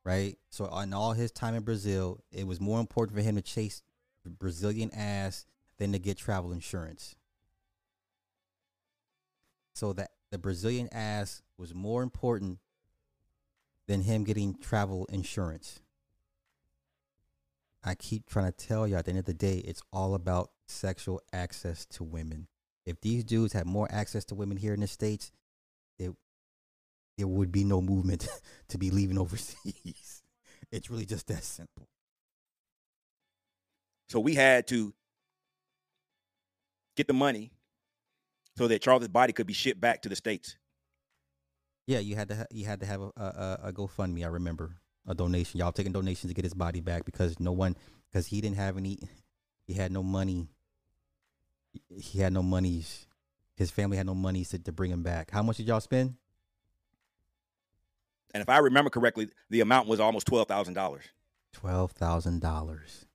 [0.05, 0.37] right?
[0.51, 3.83] So on all his time in Brazil, it was more important for him to chase
[4.27, 5.47] Brazilian ass
[5.79, 7.17] than to get travel insurance.
[9.73, 12.59] So that the Brazilian ass was more important
[13.87, 15.81] than him getting travel insurance.
[17.83, 20.51] I keep trying to tell you at the end of the day, it's all about
[20.67, 22.49] sexual access to women.
[22.85, 25.33] If these dudes had more access to women here in the States,
[27.17, 28.29] there would be no movement
[28.69, 30.23] to be leaving overseas.
[30.73, 31.87] It's really just that simple.
[34.09, 34.93] So we had to
[36.97, 37.53] get the money
[38.57, 40.57] so that Charles's body could be shipped back to the States.
[41.87, 44.25] Yeah, you had to ha- you had to have a, a, a GoFundMe.
[44.25, 44.73] I remember
[45.07, 45.61] a donation.
[45.61, 47.77] Y'all taking donations to get his body back because no one
[48.11, 48.99] because he didn't have any.
[49.67, 50.49] He had no money.
[51.97, 53.07] He had no monies.
[53.55, 55.31] His family had no money to, to bring him back.
[55.31, 56.15] How much did y'all spend?
[58.35, 61.01] And if I remember correctly, the amount was almost $12,000.
[61.53, 63.07] Twelve thousand dollars.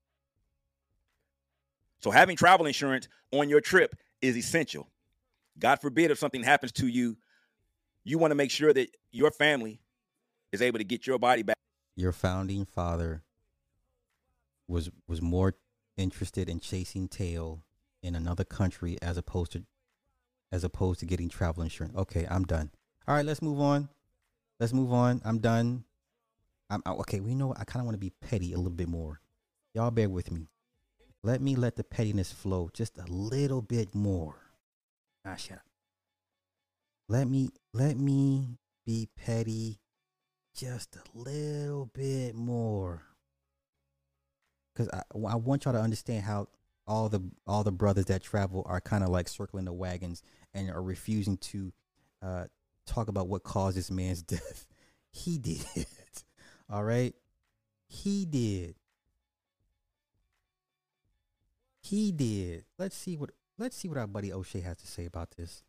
[1.99, 4.89] So having travel insurance on your trip is essential.
[5.59, 7.17] God forbid if something happens to you,
[8.03, 9.79] you want to make sure that your family
[10.51, 11.55] is able to get your body back.
[11.95, 13.21] Your founding father
[14.67, 15.53] was was more
[15.95, 17.61] interested in chasing tail
[18.01, 19.65] in another country as opposed to
[20.51, 21.95] as opposed to getting travel insurance.
[21.95, 22.71] Okay, I'm done.
[23.07, 23.89] All right, let's move on.
[24.61, 25.21] Let's move on.
[25.25, 25.85] I'm done.
[26.69, 27.19] I'm I- okay.
[27.19, 29.19] We know I kind of want to be petty a little bit more.
[29.73, 30.49] Y'all bear with me.
[31.23, 34.35] Let me let the pettiness flow just a little bit more.
[35.25, 35.63] Ah, shut up.
[37.09, 39.79] Let me let me be petty
[40.55, 43.01] just a little bit more.
[44.75, 46.49] Cause I, I want y'all to understand how
[46.85, 50.21] all the all the brothers that travel are kind of like circling the wagons
[50.53, 51.73] and are refusing to
[52.21, 52.45] uh,
[52.85, 54.67] talk about what caused this man's death.
[55.11, 55.85] He did.
[56.69, 57.13] All right.
[57.87, 58.75] He did.
[61.81, 62.63] He did.
[62.77, 65.63] Let's see what let's see what our buddy O'Shea has to say about this.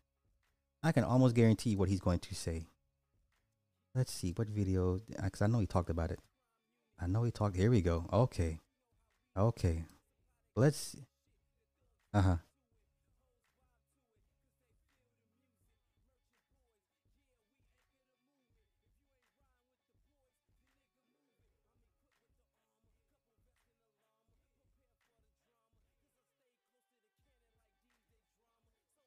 [0.81, 2.67] I can almost guarantee what he's going to say.
[3.93, 6.19] Let's see what video because I know he talked about it.
[6.99, 7.57] I know he talked.
[7.57, 8.07] Here we go.
[8.11, 8.59] Okay.
[9.35, 9.83] Okay.
[10.55, 10.95] let's.
[12.13, 12.37] Uh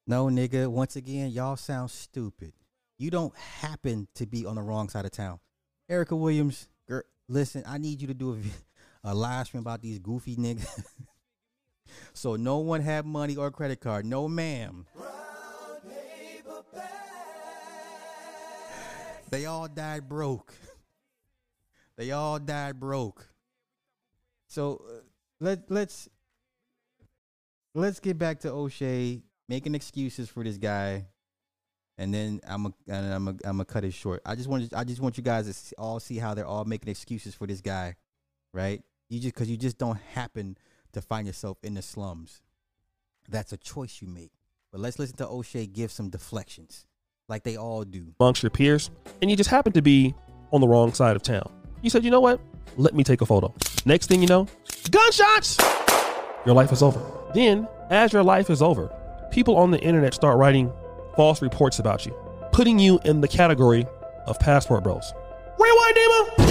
[0.07, 0.69] No, nigga.
[0.69, 2.53] Once again, y'all sound stupid.
[2.99, 5.41] You don't happen to be on the wrong side of town.
[5.89, 9.99] Erica Williams, girl, listen, I need you to do a, a live stream about these
[9.99, 10.85] goofy niggas.
[12.13, 14.07] so no one have money or credit card.
[14.07, 14.87] No, ma'am.
[19.29, 20.55] They all died broke.
[21.97, 23.29] They all died broke.
[24.47, 25.01] So uh,
[25.41, 26.09] let let's
[27.75, 31.07] let's get back to O'Shea making excuses for this guy,
[31.99, 34.23] and then I'm a, and I'm a, I'm gonna cut it short.
[34.25, 36.91] I just want I just want you guys to all see how they're all making
[36.91, 37.97] excuses for this guy,
[38.53, 38.83] right?
[39.09, 40.57] You just because you just don't happen
[40.93, 42.43] to find yourself in the slums.
[43.29, 44.33] That's a choice you make.
[44.73, 46.87] But let's listen to O'Shea give some deflections,
[47.29, 48.15] like they all do.
[48.21, 48.91] amongst your peers,
[49.23, 50.15] and you just happen to be
[50.53, 51.51] on the wrong side of town.
[51.83, 52.41] You said, you know what?
[52.77, 53.55] Let me take a photo.
[53.85, 54.49] Next thing you know,
[54.91, 55.57] gunshots!
[56.45, 57.01] Your life is over.
[57.35, 58.93] Then, as your life is over,
[59.37, 60.73] people on the internet start writing
[61.15, 62.13] false reports about you,
[62.53, 63.85] putting you in the category
[64.27, 65.13] of passport bros.
[65.59, 66.49] Rewind, Demo!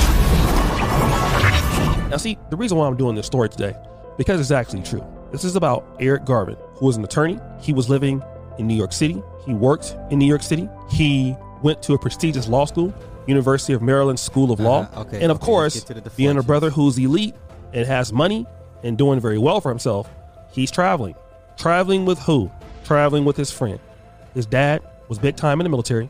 [2.09, 3.75] Now, see, the reason why I'm doing this story today,
[4.19, 5.03] because it's actually true.
[5.31, 7.39] This is about Eric Garvin, who was an attorney.
[7.59, 8.21] He was living
[8.59, 9.19] in New York City.
[9.47, 10.69] He worked in New York City.
[10.91, 12.93] He went to a prestigious law school,
[13.25, 14.81] University of Maryland School of Law.
[14.81, 17.33] Uh-huh, okay, and of okay, course, the being a brother who's elite
[17.73, 18.45] and has money
[18.83, 20.07] and doing very well for himself,
[20.51, 21.15] he's traveling.
[21.57, 22.51] Traveling with who?
[22.85, 23.79] Traveling with his friend.
[24.35, 26.07] His dad was big time in the military,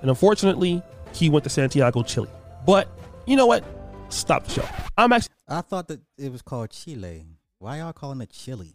[0.00, 0.82] and unfortunately,
[1.14, 2.28] he went to Santiago, Chile.
[2.66, 2.88] But
[3.24, 3.64] you know what?
[4.08, 4.68] Stop the show.
[4.96, 5.32] I'm actually.
[5.46, 7.24] I thought that it was called Chile.
[7.60, 8.74] Why y'all calling it Chile?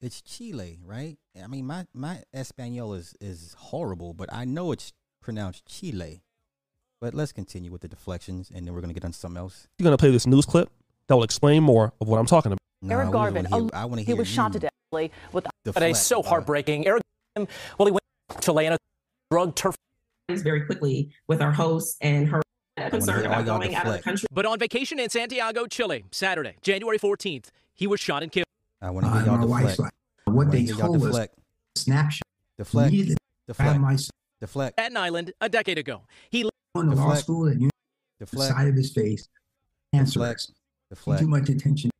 [0.00, 1.18] It's Chile, right?
[1.42, 6.22] I mean, my my Espanol is is horrible, but I know it's pronounced Chile.
[6.98, 9.68] But let's continue with the deflections, and then we're gonna get on something else.
[9.78, 10.70] You're going to play this news clip
[11.08, 12.60] that will explain more of what I'm talking about.
[12.82, 14.52] Nah, Eric we don't Garvin, wanna hear- a- I want to he hear was shot
[14.54, 16.86] to death with Today, so heartbreaking.
[16.86, 17.02] Eric,
[17.36, 17.46] well,
[17.86, 18.00] he went
[18.40, 18.78] to Atlanta,
[19.30, 19.76] drug turf.
[20.30, 22.40] Very quickly with our host and her
[22.88, 24.26] concern about going out of the country.
[24.32, 28.46] But on vacation in Santiago, Chile, Saturday, January 14th, he was shot and killed.
[28.80, 29.94] I want to hear y'all my wife's deflect.
[30.26, 31.28] like, what they wanna hear told us,
[31.76, 32.22] snapshot.
[32.56, 32.92] Deflect.
[32.92, 33.16] Needed to
[33.48, 33.72] Deflect.
[33.72, 33.96] have my
[34.40, 34.74] Deflect.
[34.80, 36.02] Staten Island a decade ago.
[36.30, 37.70] He on the law school at the
[38.20, 38.52] Deflect.
[38.54, 39.28] side of his face.
[39.92, 40.52] Answer Deflect.
[40.88, 41.20] Deflect.
[41.22, 41.90] Too much attention.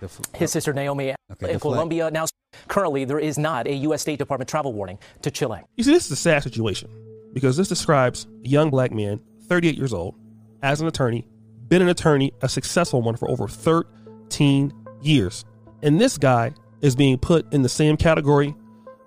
[0.00, 0.36] Deflect.
[0.36, 1.60] His sister Naomi Okay, in.
[1.60, 2.10] Colombia.
[2.10, 2.26] Now,
[2.68, 4.02] currently, there is not a U.S.
[4.02, 5.60] State Department travel warning to Chile.
[5.76, 6.90] You see, this is a sad situation
[7.32, 10.14] because this describes a young black man, 38 years old,
[10.62, 11.26] as an attorney,
[11.68, 14.72] been an attorney, a successful one for over 13
[15.02, 15.44] years.
[15.82, 16.52] And this guy
[16.82, 18.54] is being put in the same category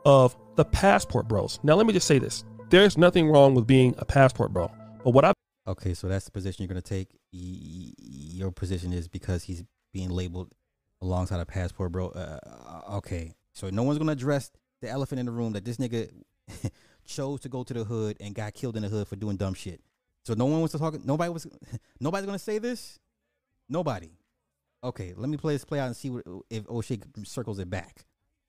[0.05, 1.59] of the passport bros.
[1.63, 4.71] Now, let me just say this there's nothing wrong with being a passport bro.
[5.03, 5.33] But what I
[5.67, 7.09] Okay, so that's the position you're gonna take.
[7.31, 9.63] Y- Your position is because he's
[9.93, 10.51] being labeled
[11.03, 12.09] alongside a passport, bro.
[12.09, 14.51] Uh, okay, so no one's gonna address
[14.81, 16.09] the elephant in the room that this nigga
[17.05, 19.53] chose to go to the hood and got killed in the hood for doing dumb
[19.53, 19.81] shit.
[20.25, 21.03] So no one was to talk.
[21.03, 21.45] Nobody was.
[21.99, 22.99] Nobody's gonna say this.
[23.69, 24.11] Nobody.
[24.83, 28.05] Okay, let me play this play out and see what if O'Shea circles it back.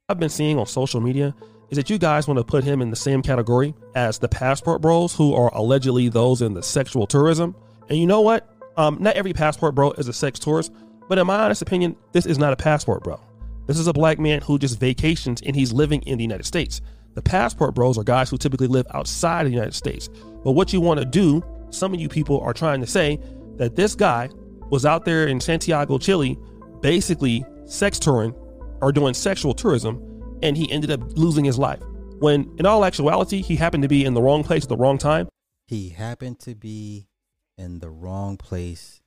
[0.09, 1.35] I've been seeing on social media
[1.71, 4.83] is that you guys want to put him in the same category as the passport
[4.83, 7.57] bros who are allegedly those in the sexual tourism.
[7.89, 8.51] And you know what?
[8.77, 10.73] Um, not every passport bro is a sex tourist,
[11.09, 13.21] but in my honest opinion, this is not a passport bro.
[13.67, 16.81] This is a black man who just vacations and he's living in the United States.
[17.15, 20.09] The passport bros are guys who typically live outside of the United States.
[20.43, 23.19] But what you want to do, some of you people are trying to say
[23.57, 24.29] that this guy
[24.71, 26.39] was out there in Santiago, Chile,
[26.81, 28.35] basically sex touring
[28.83, 31.81] or doing sexual tourism, and he ended up losing his life.
[32.19, 34.99] When in all actuality, he happened to be in the wrong place at the wrong
[34.99, 35.29] time.
[35.67, 37.09] He happened to be
[37.57, 39.01] in the wrong place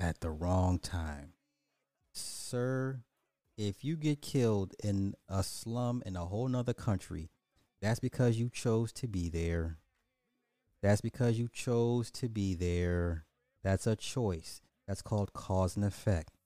[0.00, 1.34] at the wrong time.
[2.12, 3.02] Sir,
[3.56, 7.30] if you get killed in a slum in a whole nother country,
[7.82, 9.78] that's because you chose to be there.
[10.82, 13.26] That's because you chose to be there.
[13.62, 14.62] That's a choice.
[14.88, 16.38] That's called cause and effect.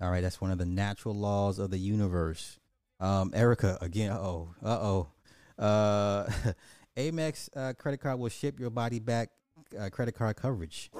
[0.00, 2.58] All right, that's one of the natural laws of the universe.
[3.00, 5.08] Um, Erica, again, uh-oh, uh-oh.
[5.58, 6.30] Uh,
[6.96, 9.30] Amex uh, credit card will ship your body back
[9.78, 10.90] uh, credit card coverage.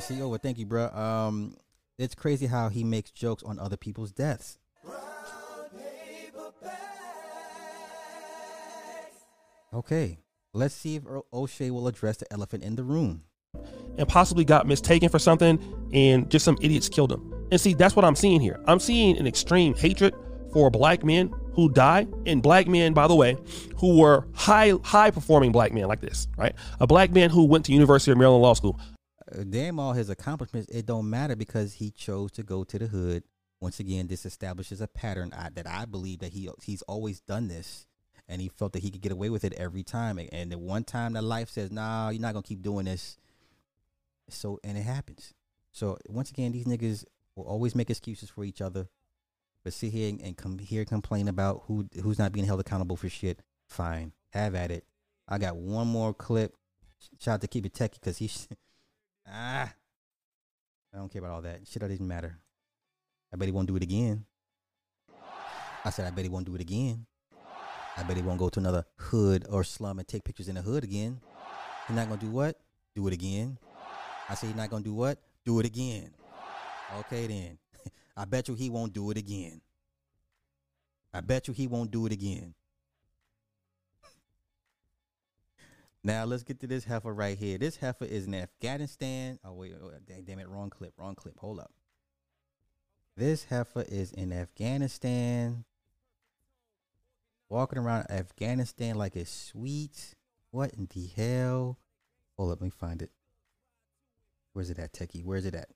[0.00, 0.88] See, oh, well, thank you, bro.
[0.88, 1.56] Um,
[1.98, 4.58] it's crazy how he makes jokes on other people's deaths.
[9.74, 10.18] Okay,
[10.54, 11.02] let's see if
[11.32, 13.22] O'Shea will address the elephant in the room.
[13.98, 15.58] and possibly got mistaken for something
[15.92, 17.34] and just some idiots killed him.
[17.50, 18.60] And see, that's what I'm seeing here.
[18.66, 20.14] I'm seeing an extreme hatred
[20.52, 23.36] for black men who die and black men, by the way,
[23.76, 26.54] who were high high performing black men like this, right?
[26.80, 28.78] A black man who went to University of Maryland Law School.
[29.50, 33.24] Damn all his accomplishments, it don't matter because he chose to go to the hood.
[33.60, 37.48] Once again, this establishes a pattern I, that I believe that he he's always done
[37.48, 37.86] this,
[38.28, 40.20] and he felt that he could get away with it every time.
[40.32, 43.18] And the one time that life says, "Nah, you're not gonna keep doing this,"
[44.28, 45.34] so and it happens.
[45.72, 48.88] So once again, these niggas will always make excuses for each other,
[49.64, 52.96] but sit here and, and come here complain about who who's not being held accountable
[52.96, 53.42] for shit.
[53.66, 54.84] Fine, have at it.
[55.28, 56.54] I got one more clip.
[57.20, 58.48] Shout out to Keep It Techie because he's
[59.30, 59.72] ah.
[60.92, 61.82] I don't care about all that shit.
[61.82, 62.38] That doesn't matter.
[63.32, 64.24] I bet he won't do it again.
[65.84, 67.06] I said I bet he won't do it again.
[67.96, 70.62] I bet he won't go to another hood or slum and take pictures in the
[70.62, 71.20] hood again.
[71.86, 72.58] He's not gonna do what?
[72.94, 73.58] Do it again.
[74.28, 75.18] I said he's not gonna do what?
[75.44, 76.10] Do it again.
[77.00, 77.58] Okay then.
[78.16, 79.60] I bet you he won't do it again.
[81.12, 82.54] I bet you he won't do it again.
[86.04, 87.58] Now let's get to this heifer right here.
[87.58, 89.38] This heifer is in Afghanistan.
[89.44, 89.74] Oh wait,
[90.26, 91.38] damn, it, wrong clip, wrong clip.
[91.38, 91.72] Hold up.
[93.16, 95.64] This heifer is in Afghanistan.
[97.48, 100.14] Walking around Afghanistan like it's sweet.
[100.50, 101.78] What in the hell?
[102.36, 103.10] Hold up, let me find it.
[104.52, 105.24] Where's it at, Techie?
[105.24, 105.68] Where's it at?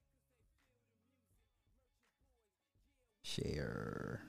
[3.22, 4.22] Share.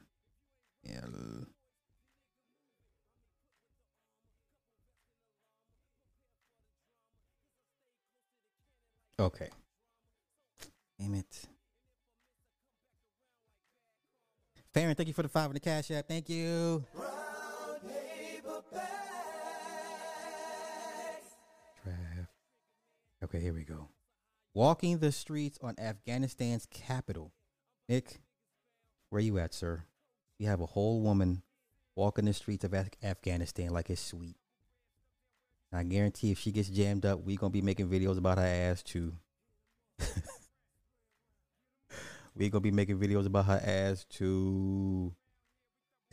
[0.86, 1.46] L.
[9.20, 9.50] Okay.
[11.00, 11.46] Damn it.
[14.74, 16.08] Farron, thank you for the five in the cash app.
[16.08, 16.84] Thank you.
[21.86, 22.28] Trav.
[23.24, 23.88] Okay, here we go.
[24.54, 27.32] Walking the streets on Afghanistan's capital.
[27.88, 28.22] Nick,
[29.10, 29.84] where you at, sir?
[30.40, 31.44] You have a whole woman
[31.96, 34.38] walking the streets of Af- Afghanistan like it's sweet.
[35.74, 38.84] I guarantee if she gets jammed up, we gonna be making videos about her ass
[38.84, 39.14] too.
[42.36, 45.14] we gonna be making videos about her ass too.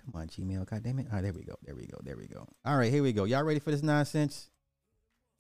[0.03, 0.65] Come on, Gmail.
[0.65, 1.09] God damn it.
[1.09, 1.57] All right, there we go.
[1.63, 1.99] There we go.
[2.03, 2.49] There we go.
[2.65, 3.25] All right, here we go.
[3.25, 4.49] Y'all ready for this nonsense?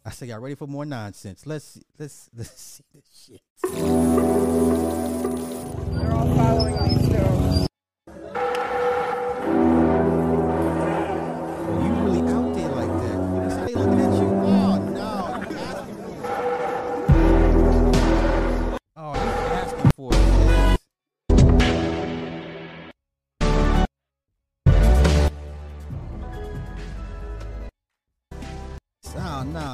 [0.05, 1.47] I say y'all ready for more nonsense.
[1.47, 3.40] Let's see, let's let's see this shit.
[3.62, 3.72] They're
[6.12, 6.76] all following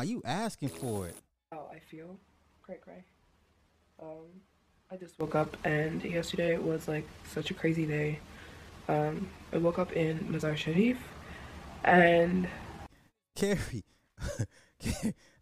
[0.07, 1.17] you asking for it.
[1.53, 2.19] How I feel,
[2.63, 3.05] cray cray.
[4.01, 4.41] Um,
[4.91, 8.21] I just woke up and yesterday was like such a crazy day.
[8.89, 10.99] Um, I woke up in Mazar Sharif,
[11.83, 12.49] and
[13.37, 13.85] Carrie,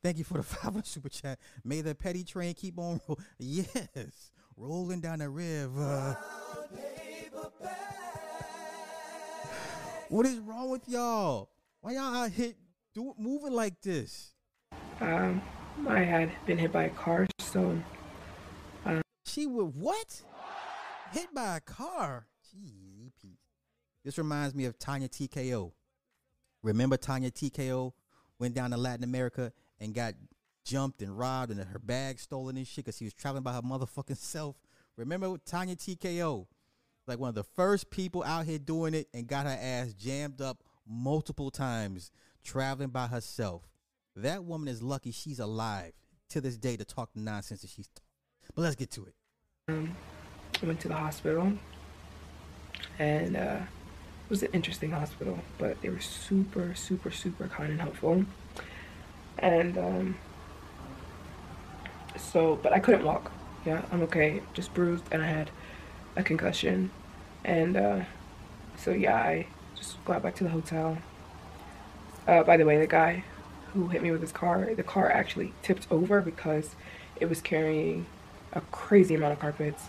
[0.02, 1.38] thank you for the five super chat.
[1.62, 3.18] May the petty train keep on roll.
[3.38, 6.18] Yes, rolling down the river.
[10.10, 11.48] What is wrong with y'all?
[11.80, 12.52] Why y'all out here
[12.94, 14.33] do moving like this?
[15.00, 15.42] Um,
[15.88, 17.78] I had been hit by a car, so
[18.84, 20.22] um, She would what?
[21.12, 22.26] Hit by a car?
[23.20, 23.38] Pete.
[24.04, 25.72] This reminds me of Tanya TKO.
[26.62, 27.92] Remember Tanya TKO
[28.38, 30.14] went down to Latin America and got
[30.64, 33.62] jumped and robbed and her bag stolen and shit because she was traveling by her
[33.62, 34.56] motherfucking self.
[34.96, 36.46] Remember Tanya TKO?
[37.06, 40.40] Like one of the first people out here doing it and got her ass jammed
[40.40, 42.10] up multiple times
[42.42, 43.68] traveling by herself.
[44.16, 45.92] That woman is lucky she's alive
[46.30, 48.04] to this day to talk nonsense that she's talking.
[48.54, 49.14] But let's get to it.
[49.68, 49.96] um,
[50.62, 51.52] I went to the hospital,
[52.98, 57.80] and uh, it was an interesting hospital, but they were super, super, super kind and
[57.80, 58.24] helpful.
[59.38, 60.16] And um,
[62.16, 63.32] so, but I couldn't walk.
[63.66, 65.50] Yeah, I'm okay, just bruised, and I had
[66.14, 66.90] a concussion.
[67.44, 68.00] And uh,
[68.76, 70.98] so, yeah, I just got back to the hotel.
[72.28, 73.24] Uh, by the way, the guy
[73.74, 76.74] who hit me with his car, the car actually tipped over because
[77.20, 78.06] it was carrying
[78.52, 79.84] a crazy amount of carpets.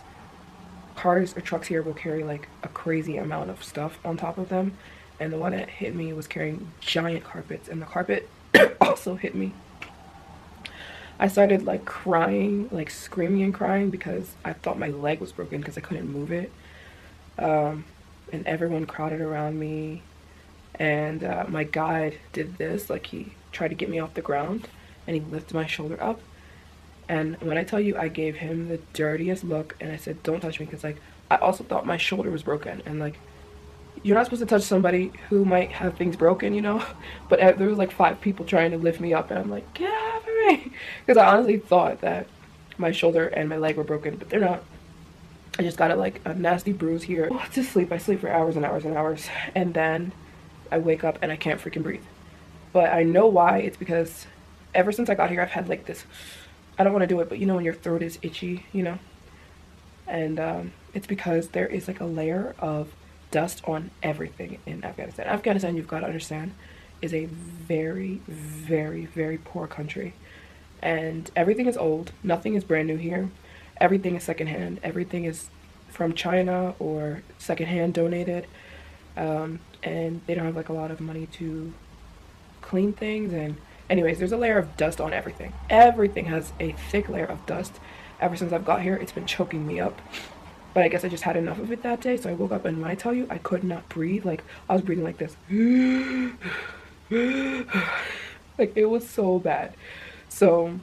[0.96, 4.48] Cars or trucks here will carry like a crazy amount of stuff on top of
[4.48, 4.76] them.
[5.18, 8.28] And the one that hit me was carrying giant carpets, and the carpet
[8.80, 9.52] also hit me.
[11.18, 15.58] I started like crying, like screaming and crying because I thought my leg was broken
[15.60, 16.52] because I couldn't move it.
[17.38, 17.84] Um,
[18.32, 20.02] and everyone crowded around me.
[20.78, 24.68] And uh, my guide did this, like he tried to get me off the ground
[25.06, 26.20] and he lifted my shoulder up
[27.08, 30.40] And when I tell you, I gave him the dirtiest look, and I said, "Don't
[30.40, 30.98] touch me," because like
[31.30, 33.20] I also thought my shoulder was broken, and like
[34.02, 36.84] you're not supposed to touch somebody who might have things broken, you know.
[37.28, 39.72] But uh, there was like five people trying to lift me up, and I'm like,
[39.74, 40.72] "Get off of me,"
[41.06, 42.28] because I honestly thought that
[42.78, 44.64] my shoulder and my leg were broken, but they're not.
[45.58, 47.28] I just got a, like a nasty bruise here.
[47.32, 50.12] Oh, to sleep, I sleep for hours and hours and hours, and then
[50.72, 52.04] I wake up and I can't freaking breathe.
[52.76, 53.60] But I know why.
[53.60, 54.26] It's because
[54.74, 56.04] ever since I got here, I've had like this.
[56.78, 58.82] I don't want to do it, but you know when your throat is itchy, you
[58.82, 58.98] know.
[60.06, 62.94] And um, it's because there is like a layer of
[63.30, 65.26] dust on everything in Afghanistan.
[65.26, 66.52] Afghanistan, you've got to understand,
[67.00, 70.12] is a very, very, very poor country.
[70.82, 72.12] And everything is old.
[72.22, 73.30] Nothing is brand new here.
[73.78, 74.80] Everything is secondhand.
[74.82, 75.48] Everything is
[75.88, 78.46] from China or secondhand donated.
[79.16, 81.72] Um, and they don't have like a lot of money to
[82.66, 83.32] clean things.
[83.32, 83.56] And,
[83.88, 85.52] anyways, there's a layer of dust on everything.
[85.70, 87.80] Everything has a thick layer of dust.
[88.20, 90.00] Ever since I've got here, it's been choking me up.
[90.74, 92.16] But I guess I just had enough of it that day.
[92.16, 94.24] So I woke up, and when I tell you, I could not breathe.
[94.24, 95.36] Like, I was breathing like this.
[98.58, 99.74] like, it was so bad.
[100.28, 100.78] So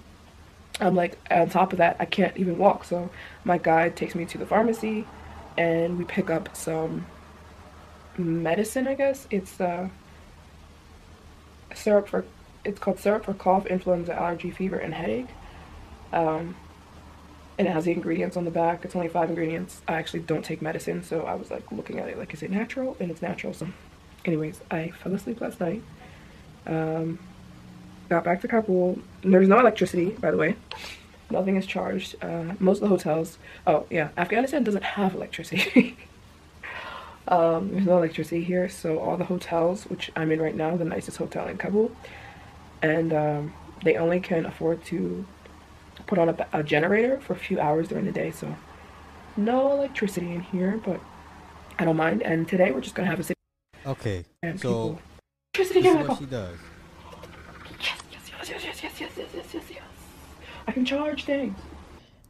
[0.80, 2.86] I'm like, on top of that, I can't even walk.
[2.86, 3.10] So
[3.44, 5.06] my guide takes me to the pharmacy
[5.58, 7.06] and we pick up some
[8.18, 9.28] medicine, I guess.
[9.30, 9.90] It's uh,
[11.76, 12.26] syrup for,
[12.64, 15.28] it's called syrup for cough, influenza, allergy, fever, and headache.
[16.12, 16.56] Um,
[17.58, 18.84] and it has the ingredients on the back.
[18.84, 19.82] It's only five ingredients.
[19.88, 22.52] I actually don't take medicine, so I was like looking at it like, is it
[22.52, 22.98] natural?
[23.00, 23.54] And it's natural.
[23.54, 23.68] So,
[24.26, 25.84] anyways, I fell asleep last night.
[26.66, 27.20] Um,
[28.10, 29.00] got back to Kabul.
[29.22, 30.56] There's no electricity, by the way.
[31.30, 32.16] Nothing is charged.
[32.24, 33.38] Uh, most of the hotels.
[33.68, 35.98] Oh yeah, Afghanistan doesn't have electricity.
[37.28, 40.86] um, there's no electricity here, so all the hotels, which I'm in right now, the
[40.86, 41.92] nicest hotel in Kabul,
[42.82, 45.26] and um, they only can afford to
[46.08, 48.32] put on a, a generator for a few hours during the day.
[48.32, 48.56] So
[49.38, 51.00] no electricity in here, but
[51.80, 52.22] I don't mind.
[52.24, 53.38] And today we're just gonna have a sit.
[53.86, 54.26] Okay.
[54.42, 55.00] And so people-
[55.54, 56.58] this Electricity, is what she does.
[57.80, 59.82] yes, yes, yes, yes, yes, yes, yes, yes, yes.
[60.68, 61.58] I can charge things.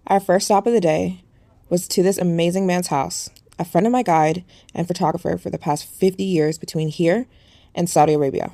[0.08, 1.24] Our first stop of the day
[1.70, 3.30] was to this amazing man's house,
[3.60, 4.44] a friend of my guide
[4.74, 7.28] and photographer for the past 50 years between here
[7.76, 8.52] and Saudi Arabia.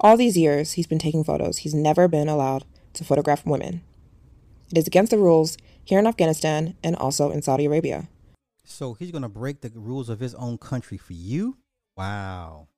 [0.00, 1.58] All these years, he's been taking photos.
[1.58, 2.64] He's never been allowed
[2.94, 3.82] to photograph women.
[4.70, 8.08] It is against the rules here in Afghanistan and also in Saudi Arabia.
[8.64, 11.58] So he's gonna break the rules of his own country for you?
[11.96, 12.68] Wow.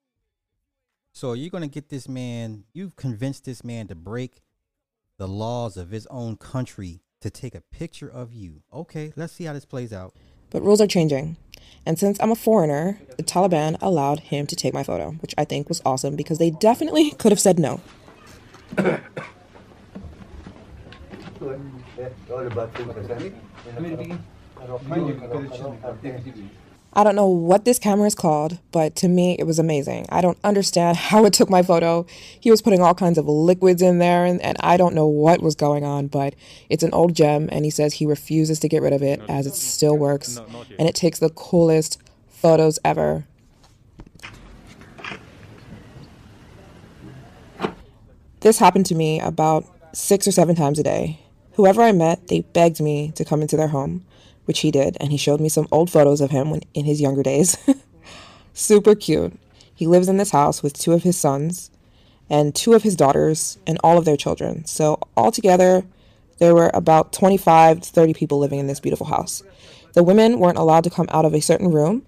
[1.13, 4.41] So you're gonna get this man, you've convinced this man to break
[5.19, 8.63] the laws of his own country to take a picture of you.
[8.73, 10.15] Okay, let's see how this plays out.
[10.53, 11.37] But rules are changing.
[11.85, 15.45] And since I'm a foreigner, the Taliban allowed him to take my photo, which I
[15.45, 17.81] think was awesome because they definitely could have said no.
[26.95, 30.07] I don't know what this camera is called, but to me it was amazing.
[30.11, 32.07] I don't understand how it took my photo.
[32.39, 35.41] He was putting all kinds of liquids in there, and, and I don't know what
[35.41, 36.35] was going on, but
[36.69, 39.47] it's an old gem, and he says he refuses to get rid of it as
[39.47, 40.39] it still works,
[40.79, 41.99] and it takes the coolest
[42.29, 43.25] photos ever.
[48.41, 49.65] This happened to me about
[49.95, 51.21] six or seven times a day.
[51.53, 54.05] Whoever I met, they begged me to come into their home,
[54.45, 57.01] which he did, and he showed me some old photos of him when, in his
[57.01, 57.57] younger days.
[58.55, 59.39] Super cute.
[59.75, 61.71] He lives in this house with two of his sons
[62.29, 64.65] and two of his daughters and all of their children.
[64.65, 65.85] So, altogether,
[66.39, 69.43] there were about 25 to 30 people living in this beautiful house.
[69.95, 72.05] The women weren't allowed to come out of a certain room.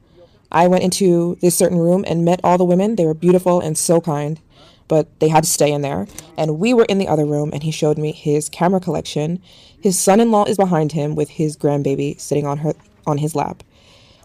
[0.50, 2.96] I went into this certain room and met all the women.
[2.96, 4.40] They were beautiful and so kind,
[4.88, 6.06] but they had to stay in there.
[6.38, 9.42] And we were in the other room, and he showed me his camera collection.
[9.84, 12.72] His son-in-law is behind him with his grandbaby sitting on her
[13.06, 13.62] on his lap.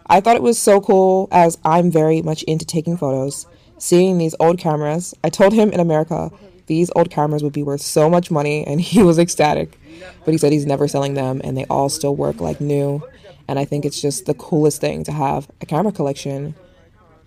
[0.07, 3.45] I thought it was so cool as I'm very much into taking photos.
[3.77, 6.31] Seeing these old cameras, I told him in America
[6.67, 9.77] these old cameras would be worth so much money, and he was ecstatic.
[10.23, 13.03] But he said he's never selling them, and they all still work like new.
[13.49, 16.55] And I think it's just the coolest thing to have a camera collection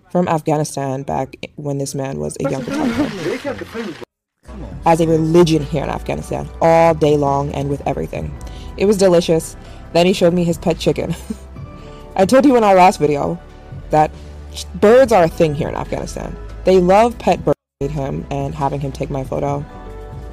[0.09, 4.03] from Afghanistan back when this man was a young photographer.
[4.85, 8.35] As a religion here in Afghanistan, all day long and with everything.
[8.77, 9.55] It was delicious.
[9.93, 11.15] Then he showed me his pet chicken.
[12.15, 13.39] I told you in our last video
[13.89, 14.11] that
[14.75, 16.35] birds are a thing here in Afghanistan.
[16.65, 19.65] They love pet birds, him and having him take my photo,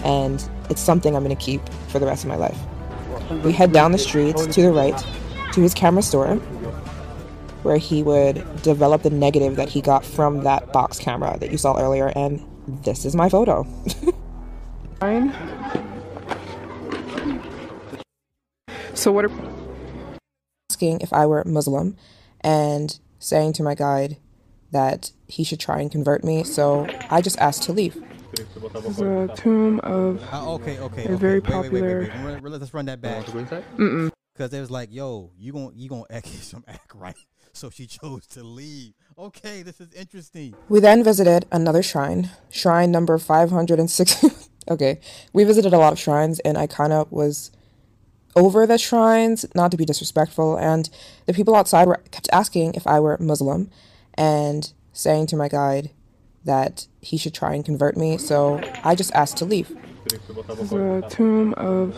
[0.04, 2.58] and it's something I'm going to keep for the rest of my life.
[3.44, 4.96] We head down the street to the right
[5.52, 6.36] to his camera store,
[7.62, 11.58] where he would develop the negative that he got from that box camera that you
[11.58, 12.44] saw earlier, and
[12.82, 13.64] this is my photo.
[15.00, 15.32] Fine.
[18.94, 19.30] So what are
[20.70, 21.96] asking if I were Muslim
[22.40, 24.16] and saying to my guide
[24.72, 26.44] that he should try and convert me.
[26.44, 27.96] So I just asked to leave.
[28.34, 31.14] There's a tomb of Uh, okay, okay, a okay.
[31.16, 32.00] very Wait, wait, wait, popular.
[32.00, 32.42] wait, wait.
[32.42, 33.24] Run- Let's run that back.
[33.26, 34.10] Mm-mm.
[34.34, 37.16] Because it was like, "Yo, you gon' you gonna act some act right."
[37.52, 38.94] So she chose to leave.
[39.20, 40.54] Okay, this is interesting.
[40.70, 44.48] We then visited another shrine, shrine number 506.
[44.70, 44.98] okay,
[45.34, 47.50] we visited a lot of shrines, and I kind of was
[48.34, 50.56] over the shrines, not to be disrespectful.
[50.56, 50.88] And
[51.26, 53.70] the people outside were kept asking if I were Muslim
[54.14, 55.90] and saying to my guide
[56.46, 58.16] that he should try and convert me.
[58.16, 59.76] So I just asked to leave.
[60.08, 61.94] There's a tomb of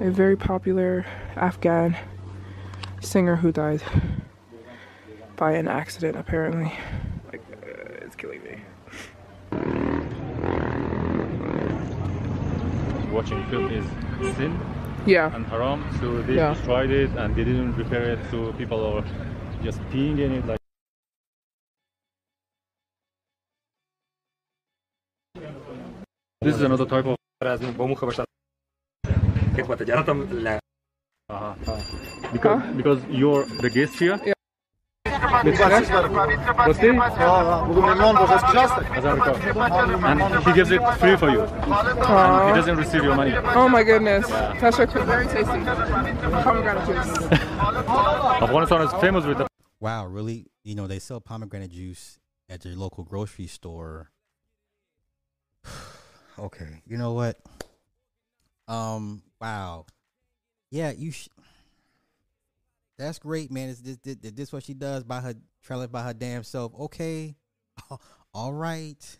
[0.00, 1.06] a very popular
[1.36, 1.96] Afghan
[3.00, 3.80] singer who died
[5.42, 6.70] by an accident, apparently.
[7.32, 8.54] Like, uh, it's killing me.
[13.16, 13.84] watching film is
[14.36, 14.52] sin
[15.04, 15.34] Yeah.
[15.36, 16.54] and haram so they Yeah.
[16.54, 19.04] destroyed it and they didn't repair it so people are
[19.66, 20.60] just peeing in it like
[26.44, 27.16] this is another type of
[32.32, 34.31] because, because you're the guest here
[40.04, 43.82] and he gives it free for you and he doesn't receive your money Oh my
[43.82, 44.26] goodness.
[44.28, 45.44] That's very tasty.
[45.44, 47.22] Pomegranate juice.
[48.42, 49.46] Afghanistan is famous with the
[49.80, 50.46] Wow, really?
[50.64, 52.18] You know they sell pomegranate juice
[52.48, 54.10] at your local grocery store.
[56.38, 57.38] okay, you know what?
[58.68, 59.86] Um, wow.
[60.70, 61.10] Yeah, you.
[61.10, 61.28] Sh-
[63.02, 63.68] That's great, man.
[63.68, 65.34] Is this, this this what she does by her
[65.64, 66.72] trailing by her damn self?
[66.78, 67.34] Okay,
[68.34, 69.18] all right.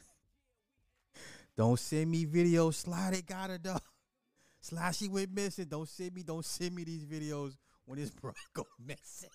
[1.56, 2.74] Don't send me videos.
[2.74, 3.78] Slide it, got her though.
[4.60, 5.64] Slide she went missing.
[5.64, 6.22] Don't send me.
[6.22, 9.30] Don't send me these videos when this bro go missing.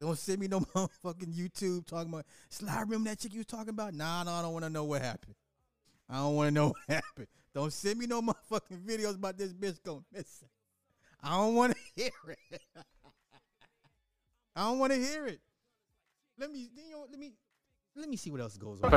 [0.00, 2.80] Don't send me no motherfucking YouTube talking about slide.
[2.80, 3.94] Remember that chick you was talking about?
[3.94, 5.36] Nah, no, I don't want to know what happened.
[6.08, 7.28] I don't want to know what happened.
[7.54, 10.48] Don't send me no motherfucking videos about this bitch going missing.
[11.22, 12.62] I don't want to hear it.
[14.56, 15.40] I don't want to hear it.
[16.38, 17.32] Let me, you know, let me,
[17.96, 18.90] let me see what else goes on.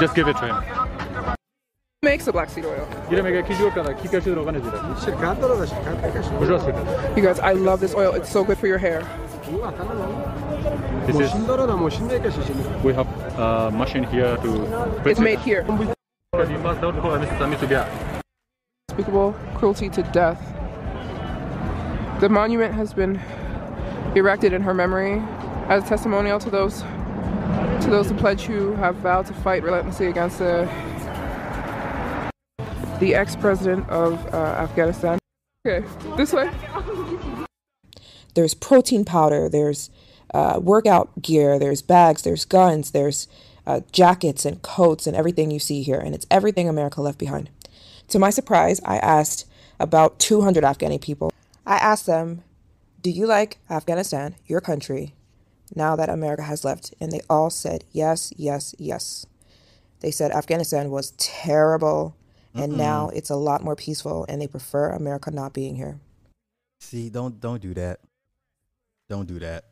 [0.00, 1.34] Just give it to him.
[2.02, 2.88] makes the black seed oil?
[7.16, 8.14] You guys, I love this oil.
[8.14, 9.00] It's so good for your hair.
[11.06, 11.34] This is,
[12.84, 13.08] we have
[13.38, 15.08] a machine here to...
[15.08, 15.64] It's made here.
[18.90, 20.40] Unspeakable cruelty to death.
[22.20, 23.20] The monument has been
[24.16, 25.22] erected in her memory
[25.68, 30.06] as a testimonial to those to those who pledge who have vowed to fight relentlessly
[30.06, 30.68] against the
[32.98, 35.18] the ex-president of uh, Afghanistan.
[35.64, 35.86] Okay,
[36.16, 36.50] this way.
[38.34, 39.90] There's protein powder, there's
[40.34, 43.28] uh, workout gear, there's bags, there's guns, there's
[43.66, 46.00] uh, jackets and coats and everything you see here.
[46.00, 47.50] And it's everything America left behind.
[48.08, 49.46] To my surprise, I asked
[49.78, 51.32] about 200 Afghani people.
[51.66, 52.42] I asked them,
[53.02, 55.14] Do you like Afghanistan, your country,
[55.74, 56.94] now that America has left?
[57.00, 59.26] And they all said yes, yes, yes.
[60.00, 62.16] They said Afghanistan was terrible
[62.54, 62.76] and Mm-mm.
[62.78, 66.00] now it's a lot more peaceful and they prefer America not being here.
[66.80, 68.00] See, don't don't do that.
[69.08, 69.64] Don't do that.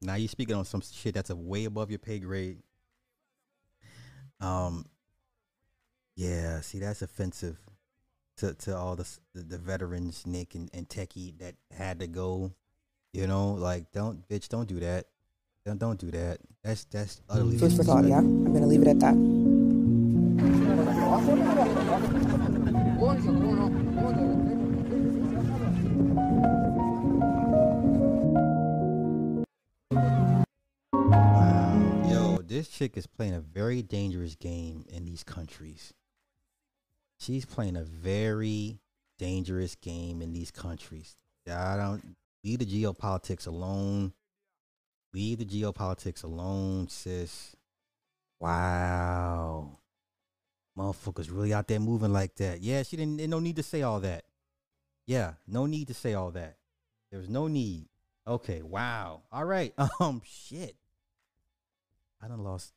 [0.00, 2.58] Now you're speaking on some shit that's a way above your pay grade.
[4.40, 4.86] Um.
[6.18, 7.60] Yeah, see, that's offensive
[8.38, 12.50] to to all the the, veterans, Nick and, and Techie that had to go.
[13.12, 15.06] You know, like don't bitch, don't do that.
[15.64, 16.38] Don't don't do that.
[16.64, 18.18] That's that's utterly Food for thought, yeah?
[18.18, 19.14] I'm going to leave it at that.
[32.10, 35.94] Yo, this chick is playing a very dangerous game in these countries.
[37.18, 38.78] She's playing a very
[39.18, 41.16] dangerous game in these countries.
[41.50, 44.12] I don't leave the geopolitics alone.
[45.12, 47.56] Leave the geopolitics alone, sis.
[48.38, 49.78] Wow.
[50.78, 52.60] Motherfuckers really out there moving like that.
[52.60, 54.24] Yeah, she didn't no need to say all that.
[55.06, 56.56] Yeah, no need to say all that.
[57.10, 57.88] There's no need.
[58.26, 59.22] Okay, wow.
[59.32, 59.74] All right.
[60.00, 60.76] Um shit.
[62.22, 62.72] I done lost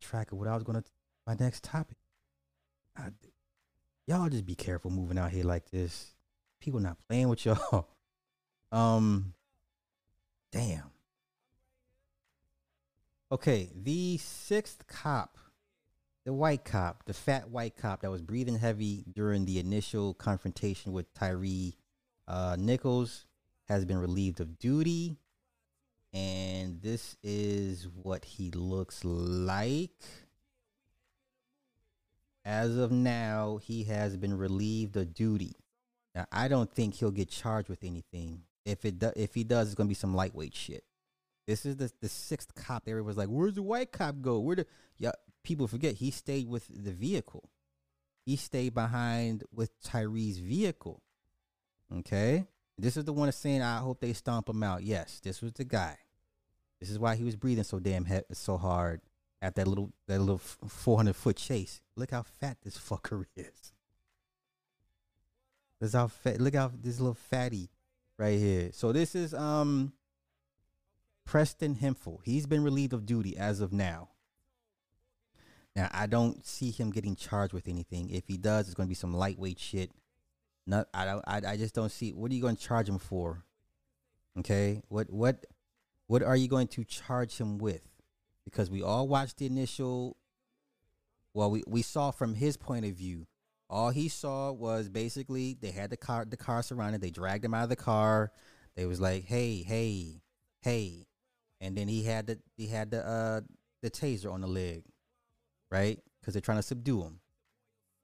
[0.00, 0.82] track of what I was gonna
[1.26, 1.98] my next topic.
[2.96, 3.10] I,
[4.08, 6.14] y'all just be careful moving out here like this.
[6.60, 7.88] People not playing with y'all.
[8.70, 9.32] Um
[10.52, 10.90] damn.
[13.32, 15.38] Okay, the sixth cop
[16.28, 20.92] the white cop, the fat white cop that was breathing heavy during the initial confrontation
[20.92, 21.72] with Tyre
[22.26, 23.24] uh, Nichols,
[23.66, 25.16] has been relieved of duty.
[26.12, 30.04] And this is what he looks like.
[32.44, 35.56] As of now, he has been relieved of duty.
[36.14, 38.42] Now, I don't think he'll get charged with anything.
[38.64, 40.84] If it do, if he does, it's gonna be some lightweight shit.
[41.46, 42.86] This is the the sixth cop.
[42.86, 44.40] Was like, "Where's the white cop go?
[44.40, 44.66] Where the
[44.98, 45.12] yeah?"
[45.42, 47.48] People forget he stayed with the vehicle.
[48.26, 51.02] He stayed behind with Tyre's vehicle.
[51.90, 52.46] Okay,
[52.76, 55.52] this is the one that's saying, "I hope they stomp him out." Yes, this was
[55.52, 55.96] the guy.
[56.80, 59.00] This is why he was breathing so damn he- so hard
[59.40, 61.80] at that little that little four hundred foot chase.
[61.96, 63.72] Look how fat this fucker is.
[65.80, 66.40] This how fat.
[66.40, 67.70] Look how this little fatty
[68.18, 68.70] right here.
[68.72, 69.92] So this is um
[71.24, 72.20] Preston Hemphill.
[72.24, 74.08] He's been relieved of duty as of now.
[75.76, 78.10] Now I don't see him getting charged with anything.
[78.10, 79.92] If he does, it's going to be some lightweight shit.
[80.66, 82.98] Not I don't I, I just don't see what are you going to charge him
[82.98, 83.44] for?
[84.38, 84.82] Okay?
[84.88, 85.46] What what
[86.08, 87.82] what are you going to charge him with?
[88.50, 90.16] Because we all watched the initial
[91.34, 93.26] well we, we saw from his point of view
[93.70, 97.54] all he saw was basically they had the car the car surrounded they dragged him
[97.54, 98.32] out of the car.
[98.76, 100.22] They was like hey hey
[100.62, 101.06] hey.
[101.60, 103.40] And then he had the he had the uh
[103.82, 104.84] the taser on the leg
[105.70, 105.98] right?
[106.20, 107.20] Because they're trying to subdue him.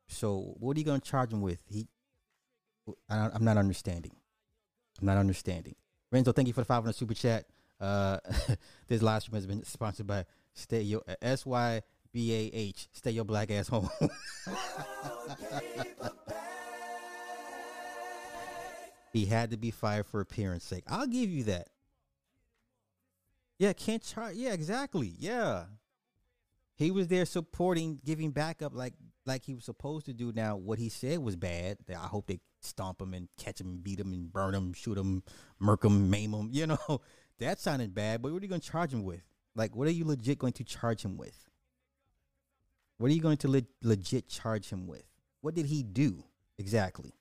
[0.09, 1.61] So what are you to charge him with?
[1.67, 1.89] He
[3.09, 4.13] I am not understanding.
[5.01, 5.75] I'm not understanding.
[6.13, 7.47] Renzo thank you for the 500 super chat
[7.81, 8.19] uh
[8.89, 11.83] this live stream has been sponsored by stay your sy
[12.13, 12.89] B A H.
[12.93, 13.91] Stay your black ass home.
[19.13, 20.85] he had to be fired for appearance sake.
[20.87, 21.71] I'll give you that.
[23.59, 24.37] Yeah, can't charge.
[24.37, 25.13] Yeah, exactly.
[25.19, 25.65] Yeah,
[26.77, 28.95] he was there supporting, giving backup like
[29.27, 30.33] like he was supposed to do.
[30.33, 31.79] Now, what he said was bad.
[31.89, 35.23] I hope they stomp him and catch him beat him and burn him, shoot him,
[35.59, 36.51] murk him, maim him.
[36.53, 36.79] You know,
[37.41, 38.23] that sounded bad.
[38.23, 39.23] But what are you going to charge him with?
[39.55, 41.49] Like, what are you legit going to charge him with?
[42.99, 45.05] What are you going to le- legit charge him with?
[45.41, 46.25] What did he do
[46.59, 47.13] exactly?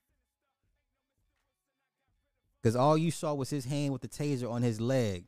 [2.62, 5.26] Because all you saw was his hand with the taser on his leg.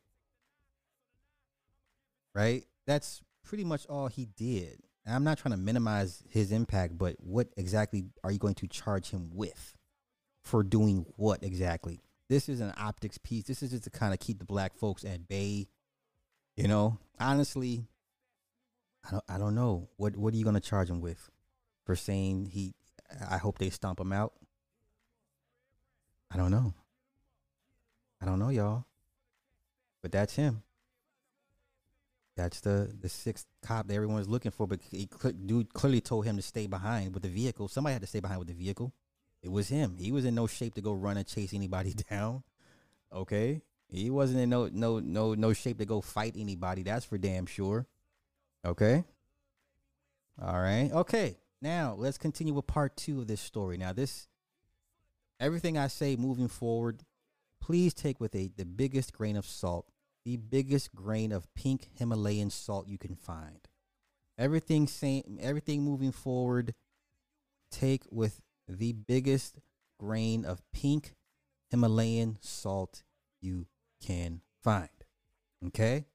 [2.33, 2.63] Right?
[2.85, 4.79] That's pretty much all he did.
[5.05, 8.67] And I'm not trying to minimize his impact, but what exactly are you going to
[8.67, 9.75] charge him with?
[10.41, 12.01] For doing what exactly?
[12.27, 13.43] This is an optics piece.
[13.43, 15.67] This is just to kind of keep the black folks at bay.
[16.55, 17.85] You know, honestly,
[19.07, 19.89] I don't I don't know.
[19.97, 21.29] What what are you gonna charge him with?
[21.85, 22.73] For saying he
[23.29, 24.33] I hope they stomp him out?
[26.31, 26.73] I don't know.
[28.21, 28.85] I don't know, y'all.
[30.01, 30.63] But that's him.
[32.35, 34.67] That's the the sixth cop that everyone's looking for.
[34.67, 35.07] But he
[35.45, 37.67] dude clearly told him to stay behind with the vehicle.
[37.67, 38.93] Somebody had to stay behind with the vehicle.
[39.45, 39.97] It was him.
[39.99, 42.41] He was in no shape to go run and chase anybody down.
[43.13, 46.81] Okay, he wasn't in no no no no shape to go fight anybody.
[46.81, 47.85] That's for damn sure.
[48.65, 49.03] Okay.
[50.41, 50.89] All right.
[50.91, 51.37] Okay.
[51.61, 53.77] Now let's continue with part two of this story.
[53.77, 54.27] Now, this
[55.39, 57.03] everything I say moving forward,
[57.61, 59.85] please take with a the biggest grain of salt,
[60.25, 63.59] the biggest grain of pink Himalayan salt you can find.
[64.39, 66.73] Everything same everything moving forward,
[67.69, 69.59] take with the biggest
[69.97, 71.15] grain of pink
[71.69, 73.03] Himalayan salt
[73.41, 73.67] you
[74.05, 74.89] can find.
[75.67, 76.05] Okay?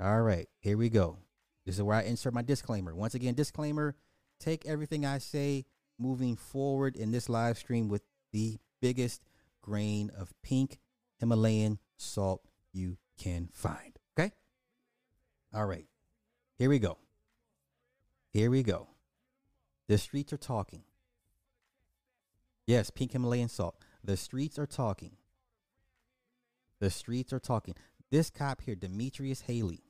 [0.00, 1.18] All right, here we go.
[1.64, 2.94] This is where I insert my disclaimer.
[2.94, 3.94] Once again, disclaimer
[4.40, 5.64] take everything I say
[5.98, 8.02] moving forward in this live stream with
[8.32, 9.24] the biggest
[9.62, 10.78] grain of pink
[11.18, 13.98] Himalayan salt you can find.
[14.18, 14.32] Okay?
[15.54, 15.86] All right.
[16.58, 16.98] Here we go.
[18.32, 18.88] Here we go.
[19.88, 20.82] The streets are talking.
[22.66, 23.76] Yes, pink Himalayan salt.
[24.02, 25.16] The streets are talking.
[26.80, 27.74] The streets are talking.
[28.10, 29.82] This cop here, Demetrius Haley,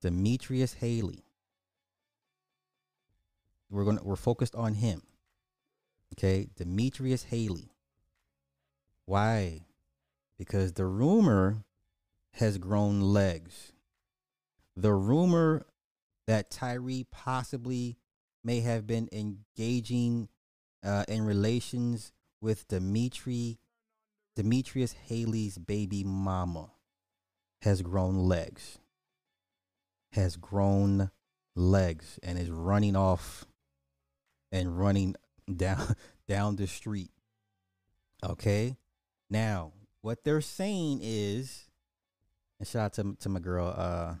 [0.00, 1.24] Demetrius Haley.
[3.70, 5.02] We're going to we're focused on him.
[6.14, 7.72] Okay, Demetrius Haley.
[9.04, 9.66] Why?
[10.38, 11.64] Because the rumor
[12.32, 13.72] has grown legs.
[14.76, 15.66] The rumor
[16.26, 17.96] that Tyre possibly
[18.48, 20.26] may have been engaging
[20.82, 23.58] uh, in relations with Dimitri
[24.36, 26.70] Demetrius Haley's baby mama
[27.60, 28.78] has grown legs
[30.12, 31.10] has grown
[31.54, 33.44] legs and is running off
[34.50, 35.14] and running
[35.54, 35.94] down
[36.26, 37.10] down the street.
[38.24, 38.78] Okay?
[39.28, 41.64] Now, what they're saying is
[42.58, 44.14] and shout out to, to my girl, uh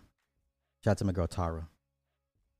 [0.84, 1.66] shout out to my girl Tara.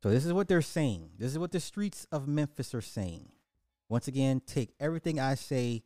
[0.02, 1.10] So this is what they're saying.
[1.18, 3.30] This is what the streets of Memphis are saying.
[3.88, 5.82] Once again, take everything I say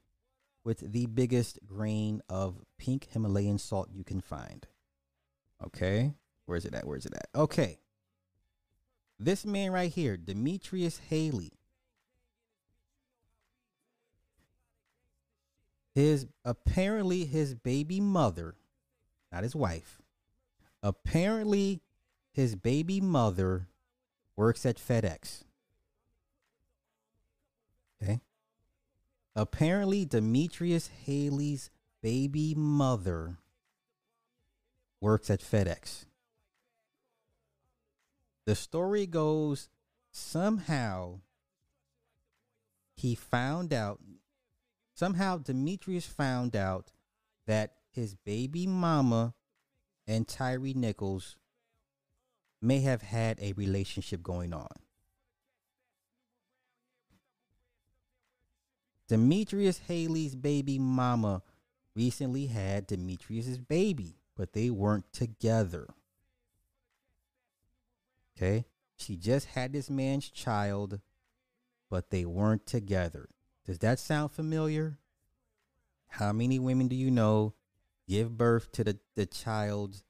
[0.65, 4.67] with the biggest grain of pink Himalayan salt you can find.
[5.65, 6.15] Okay?
[6.47, 6.87] Where's it at?
[6.87, 7.29] Where's it at?
[7.35, 7.79] Okay.
[9.19, 11.53] This man right here, Demetrius Haley.
[15.95, 18.55] His apparently his baby mother,
[19.31, 20.01] not his wife.
[20.83, 21.83] Apparently
[22.33, 23.69] his baby mother
[24.37, 25.45] works at FedEx.
[28.03, 28.21] Okay.
[29.35, 31.71] Apparently, Demetrius Haley's
[32.03, 33.39] baby mother
[35.01, 36.07] works at FedEx.
[38.45, 39.69] The story goes
[40.11, 41.21] somehow
[42.97, 44.01] he found out,
[44.95, 46.93] somehow Demetrius found out
[47.47, 49.35] that his baby mama
[50.07, 51.37] and Tyre Nichols
[52.63, 54.69] may have had a relationship going on.
[59.09, 61.43] Demetrius Haley's baby mama
[61.95, 65.89] recently had Demetrius's baby, but they weren't together.
[68.37, 68.65] Okay?
[68.97, 71.01] She just had this man's child,
[71.91, 73.29] but they weren't together.
[73.67, 74.99] Does that sound familiar?
[76.09, 77.55] How many women do you know
[78.09, 80.03] give birth to the, the child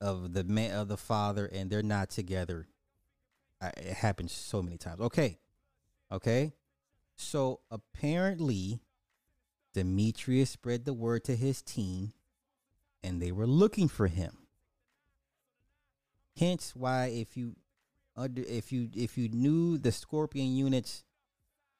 [0.00, 2.68] of the man of the father and they're not together?
[3.60, 5.00] I, it happens so many times.
[5.00, 5.38] Okay.
[6.10, 6.52] Okay.
[7.16, 8.80] So apparently,
[9.74, 12.12] Demetrius spread the word to his team
[13.02, 14.38] and they were looking for him.
[16.36, 17.56] Hence why if you
[18.16, 21.04] under if you if you knew the Scorpion unit's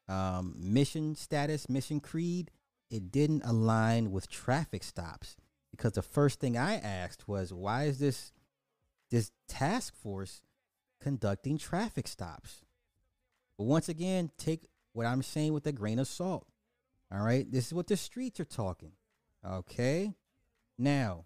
[0.08, 2.50] um, mission status, mission creed,
[2.90, 5.36] it didn't align with traffic stops
[5.70, 8.32] because the first thing I asked was why is this
[9.10, 10.42] this task force
[11.00, 12.64] conducting traffic stops?
[13.56, 16.46] But once again, take what I'm saying with a grain of salt.
[17.12, 18.92] All right, this is what the streets are talking.
[19.46, 20.14] Okay,
[20.76, 21.24] now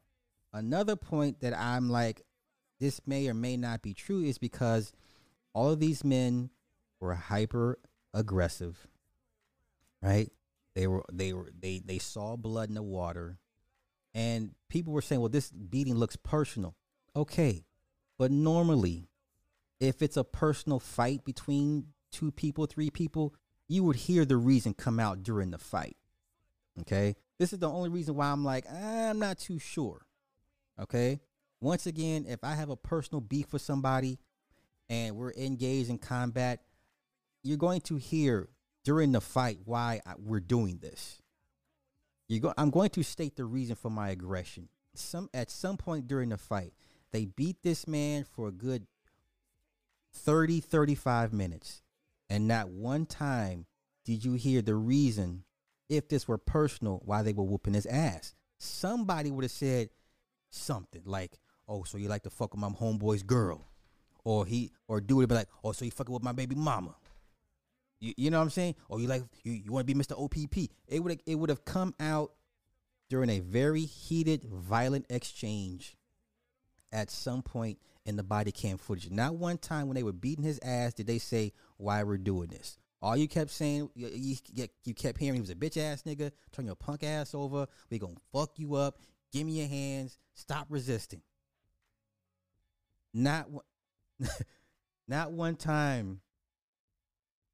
[0.52, 2.22] another point that I'm like,
[2.78, 4.92] this may or may not be true is because
[5.54, 6.50] all of these men
[7.00, 7.78] were hyper
[8.14, 8.86] aggressive,
[10.00, 10.30] right?
[10.74, 13.38] They were they were they they saw blood in the water,
[14.14, 16.76] and people were saying, "Well, this beating looks personal."
[17.14, 17.64] Okay,
[18.18, 19.08] but normally,
[19.80, 23.34] if it's a personal fight between two people, three people,
[23.68, 25.96] you would hear the reason come out during the fight.
[26.80, 30.06] Okay, this is the only reason why I'm like I'm not too sure.
[30.80, 31.20] Okay,
[31.60, 34.18] once again, if I have a personal beef with somebody
[34.88, 36.60] and we're engaged in combat,
[37.42, 38.48] you're going to hear
[38.84, 41.21] during the fight why I, we're doing this.
[42.32, 44.68] You go, I'm going to state the reason for my aggression.
[44.94, 46.72] Some at some point during the fight,
[47.10, 48.86] they beat this man for a good
[50.14, 51.82] 30, 35 minutes.
[52.30, 53.66] And not one time
[54.06, 55.44] did you hear the reason,
[55.90, 58.34] if this were personal, why they were whooping his ass.
[58.58, 59.90] Somebody would have said
[60.48, 61.38] something like,
[61.68, 63.68] oh, so you like to fuck with my homeboy's girl.
[64.24, 66.94] Or he or do it be like, oh, so you fucking with my baby mama.
[68.02, 68.74] You, you know what I'm saying?
[68.88, 70.20] Or you like you, you want to be Mr.
[70.20, 70.70] OPP.
[70.88, 72.32] It would it would have come out
[73.08, 75.96] during a very heated, violent exchange
[76.92, 79.10] at some point in the body cam footage.
[79.10, 82.48] Not one time when they were beating his ass did they say why we're doing
[82.48, 82.76] this.
[83.00, 84.36] All you kept saying, you,
[84.84, 86.30] you, kept hearing he was a bitch ass nigga.
[86.52, 87.66] Turn your punk ass over.
[87.90, 88.98] We gonna fuck you up.
[89.32, 90.18] Give me your hands.
[90.34, 91.22] Stop resisting.
[93.14, 93.64] Not one,
[95.08, 96.20] not one time.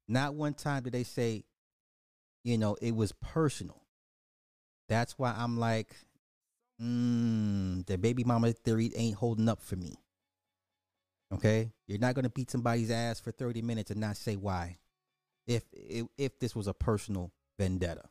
[0.09, 1.45] Not one time did they say,
[2.43, 3.79] you know, it was personal.
[4.89, 5.95] That's why I'm like,
[6.81, 9.93] mm, the baby mama theory ain't holding up for me.
[11.31, 14.79] Okay, you're not gonna beat somebody's ass for 30 minutes and not say why,
[15.45, 18.09] if if, if this was a personal vendetta.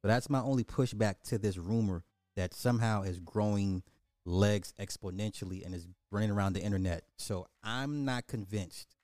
[0.00, 2.04] So that's my only pushback to this rumor
[2.36, 3.82] that somehow is growing
[4.24, 7.04] legs exponentially and is running around the internet.
[7.18, 8.96] So I'm not convinced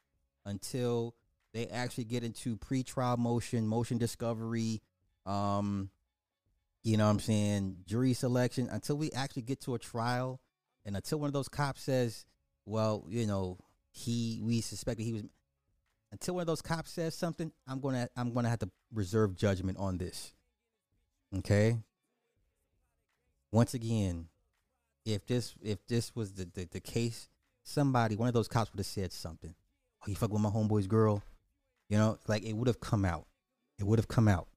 [0.46, 1.14] until
[1.52, 4.80] they actually get into pre-trial motion, motion discovery,
[5.26, 5.90] um,
[6.82, 10.40] you know what I'm saying, jury selection, until we actually get to a trial
[10.84, 12.24] and until one of those cops says,
[12.66, 13.58] well, you know,
[13.90, 15.22] he we suspected he was
[16.10, 19.78] until one of those cops says something, I'm gonna I'm gonna have to reserve judgment
[19.78, 20.32] on this.
[21.38, 21.78] Okay.
[23.50, 24.28] Once again,
[25.04, 27.28] if this if this was the, the, the case,
[27.62, 29.54] somebody, one of those cops would have said something.
[30.02, 31.22] Oh, you fuck with my homeboy's girl.
[31.92, 33.26] You know, like it would have come out.
[33.78, 34.48] It would have come out.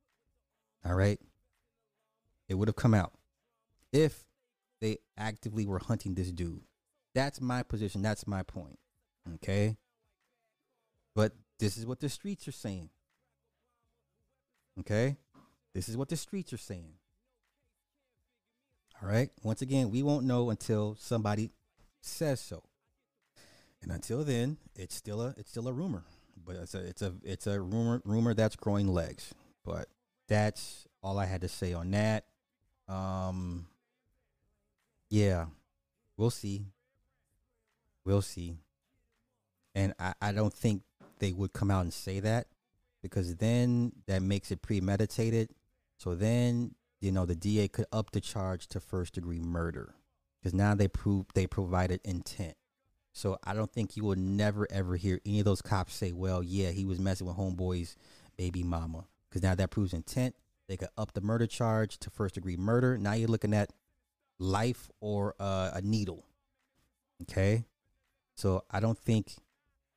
[0.85, 1.19] All right.
[2.47, 3.11] It would have come out
[3.91, 4.23] if
[4.79, 6.61] they actively were hunting this dude.
[7.13, 8.01] That's my position.
[8.01, 8.79] That's my point.
[9.33, 9.75] Okay.
[11.13, 12.89] But this is what the streets are saying.
[14.79, 15.17] Okay?
[15.73, 16.93] This is what the streets are saying.
[19.03, 19.29] All right?
[19.43, 21.51] Once again, we won't know until somebody
[21.99, 22.63] says so.
[23.81, 26.05] And until then, it's still a it's still a rumor.
[26.43, 29.33] But it's a it's a it's a rumor rumor that's growing legs.
[29.63, 29.87] But
[30.27, 32.25] that's all I had to say on that.
[32.87, 33.67] Um
[35.09, 35.45] yeah.
[36.17, 36.65] We'll see.
[38.05, 38.57] We'll see.
[39.73, 40.83] And I, I don't think
[41.19, 42.47] they would come out and say that
[43.01, 45.49] because then that makes it premeditated.
[45.97, 49.95] So then, you know, the DA could up the charge to first degree murder
[50.39, 52.55] because now they prove they provided intent.
[53.15, 56.43] So I don't think you will never ever hear any of those cops say, "Well,
[56.43, 57.95] yeah, he was messing with homeboy's
[58.35, 60.35] baby mama," because now that proves intent.
[60.67, 62.97] They could up the murder charge to first degree murder.
[62.97, 63.71] Now you're looking at
[64.37, 66.25] life or uh, a needle.
[67.21, 67.63] Okay,
[68.35, 69.37] so I don't think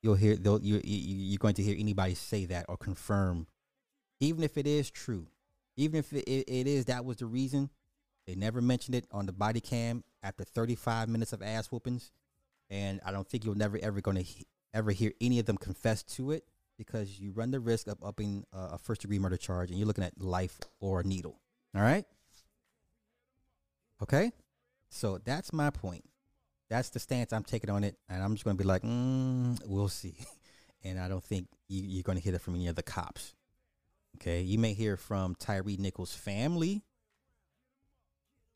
[0.00, 3.48] you'll hear though you you're going to hear anybody say that or confirm,
[4.20, 5.26] even if it is true,
[5.76, 7.70] even if it, it is that was the reason.
[8.28, 12.12] They never mentioned it on the body cam after 35 minutes of ass whoopings,
[12.70, 15.56] and I don't think you're never ever going to he- ever hear any of them
[15.56, 16.44] confess to it
[16.76, 19.86] because you run the risk of upping uh, a first degree murder charge, and you're
[19.86, 21.40] looking at life or a needle.
[21.74, 22.04] All right.
[24.02, 24.30] Okay,
[24.90, 26.04] so that's my point.
[26.70, 29.58] That's the stance I'm taking on it, and I'm just going to be like, mm,
[29.66, 30.16] we'll see.
[30.84, 33.34] And I don't think you, you're going to hear that from any of the cops.
[34.16, 36.84] Okay, you may hear from Tyre Nichols' family,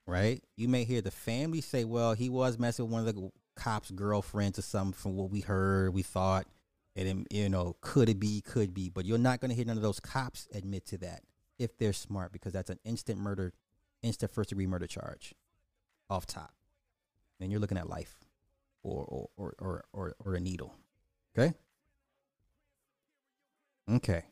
[0.07, 0.41] right?
[0.57, 3.91] You may hear the family say, "Well, he was messing with one of the cops'
[3.91, 6.47] girlfriends or something." From what we heard, we thought,
[6.97, 8.41] and you know, could it be?
[8.41, 11.23] Could be, but you're not going to hear none of those cops admit to that
[11.59, 13.53] if they're smart, because that's an instant murder,
[14.03, 15.35] instant first degree murder charge,
[16.11, 16.55] off top.
[17.41, 18.17] And you're looking at life,
[18.83, 20.75] or or or or or, or a needle.
[21.37, 21.55] Okay.
[23.91, 24.25] Okay.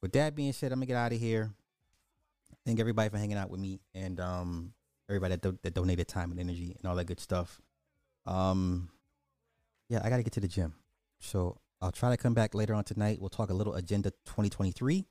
[0.00, 1.52] With that being said, I'm gonna get out of here.
[2.64, 4.72] Thank everybody for hanging out with me and um
[5.08, 7.60] everybody that, do- that donated time and energy and all that good stuff.
[8.28, 8.90] Um,
[9.88, 10.74] yeah, I gotta get to the gym,
[11.18, 13.18] so I'll try to come back later on tonight.
[13.20, 15.06] We'll talk a little agenda 2023,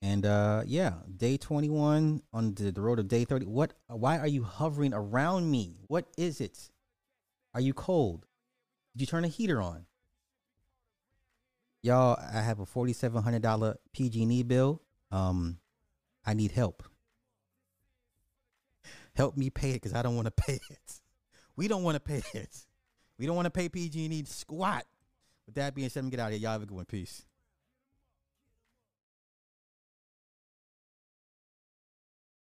[0.00, 3.46] and uh, yeah, day 21 on the, the road to day 30.
[3.46, 3.74] What?
[3.88, 5.76] Why are you hovering around me?
[5.88, 6.70] What is it?
[7.54, 8.24] Are you cold?
[8.94, 9.84] Did you turn a heater on?
[11.82, 14.80] Y'all, I have a forty-seven hundred dollar PG&E bill.
[15.12, 15.58] Um,
[16.24, 16.82] I need help.
[19.14, 21.00] Help me pay it because I don't want to pay it.
[21.58, 22.56] We don't want to pay it.
[23.18, 24.84] We don't want to pay PG&E squat.
[25.44, 26.40] With that being said, I'm get out of here.
[26.40, 26.84] Y'all have a good one.
[26.84, 27.26] Peace.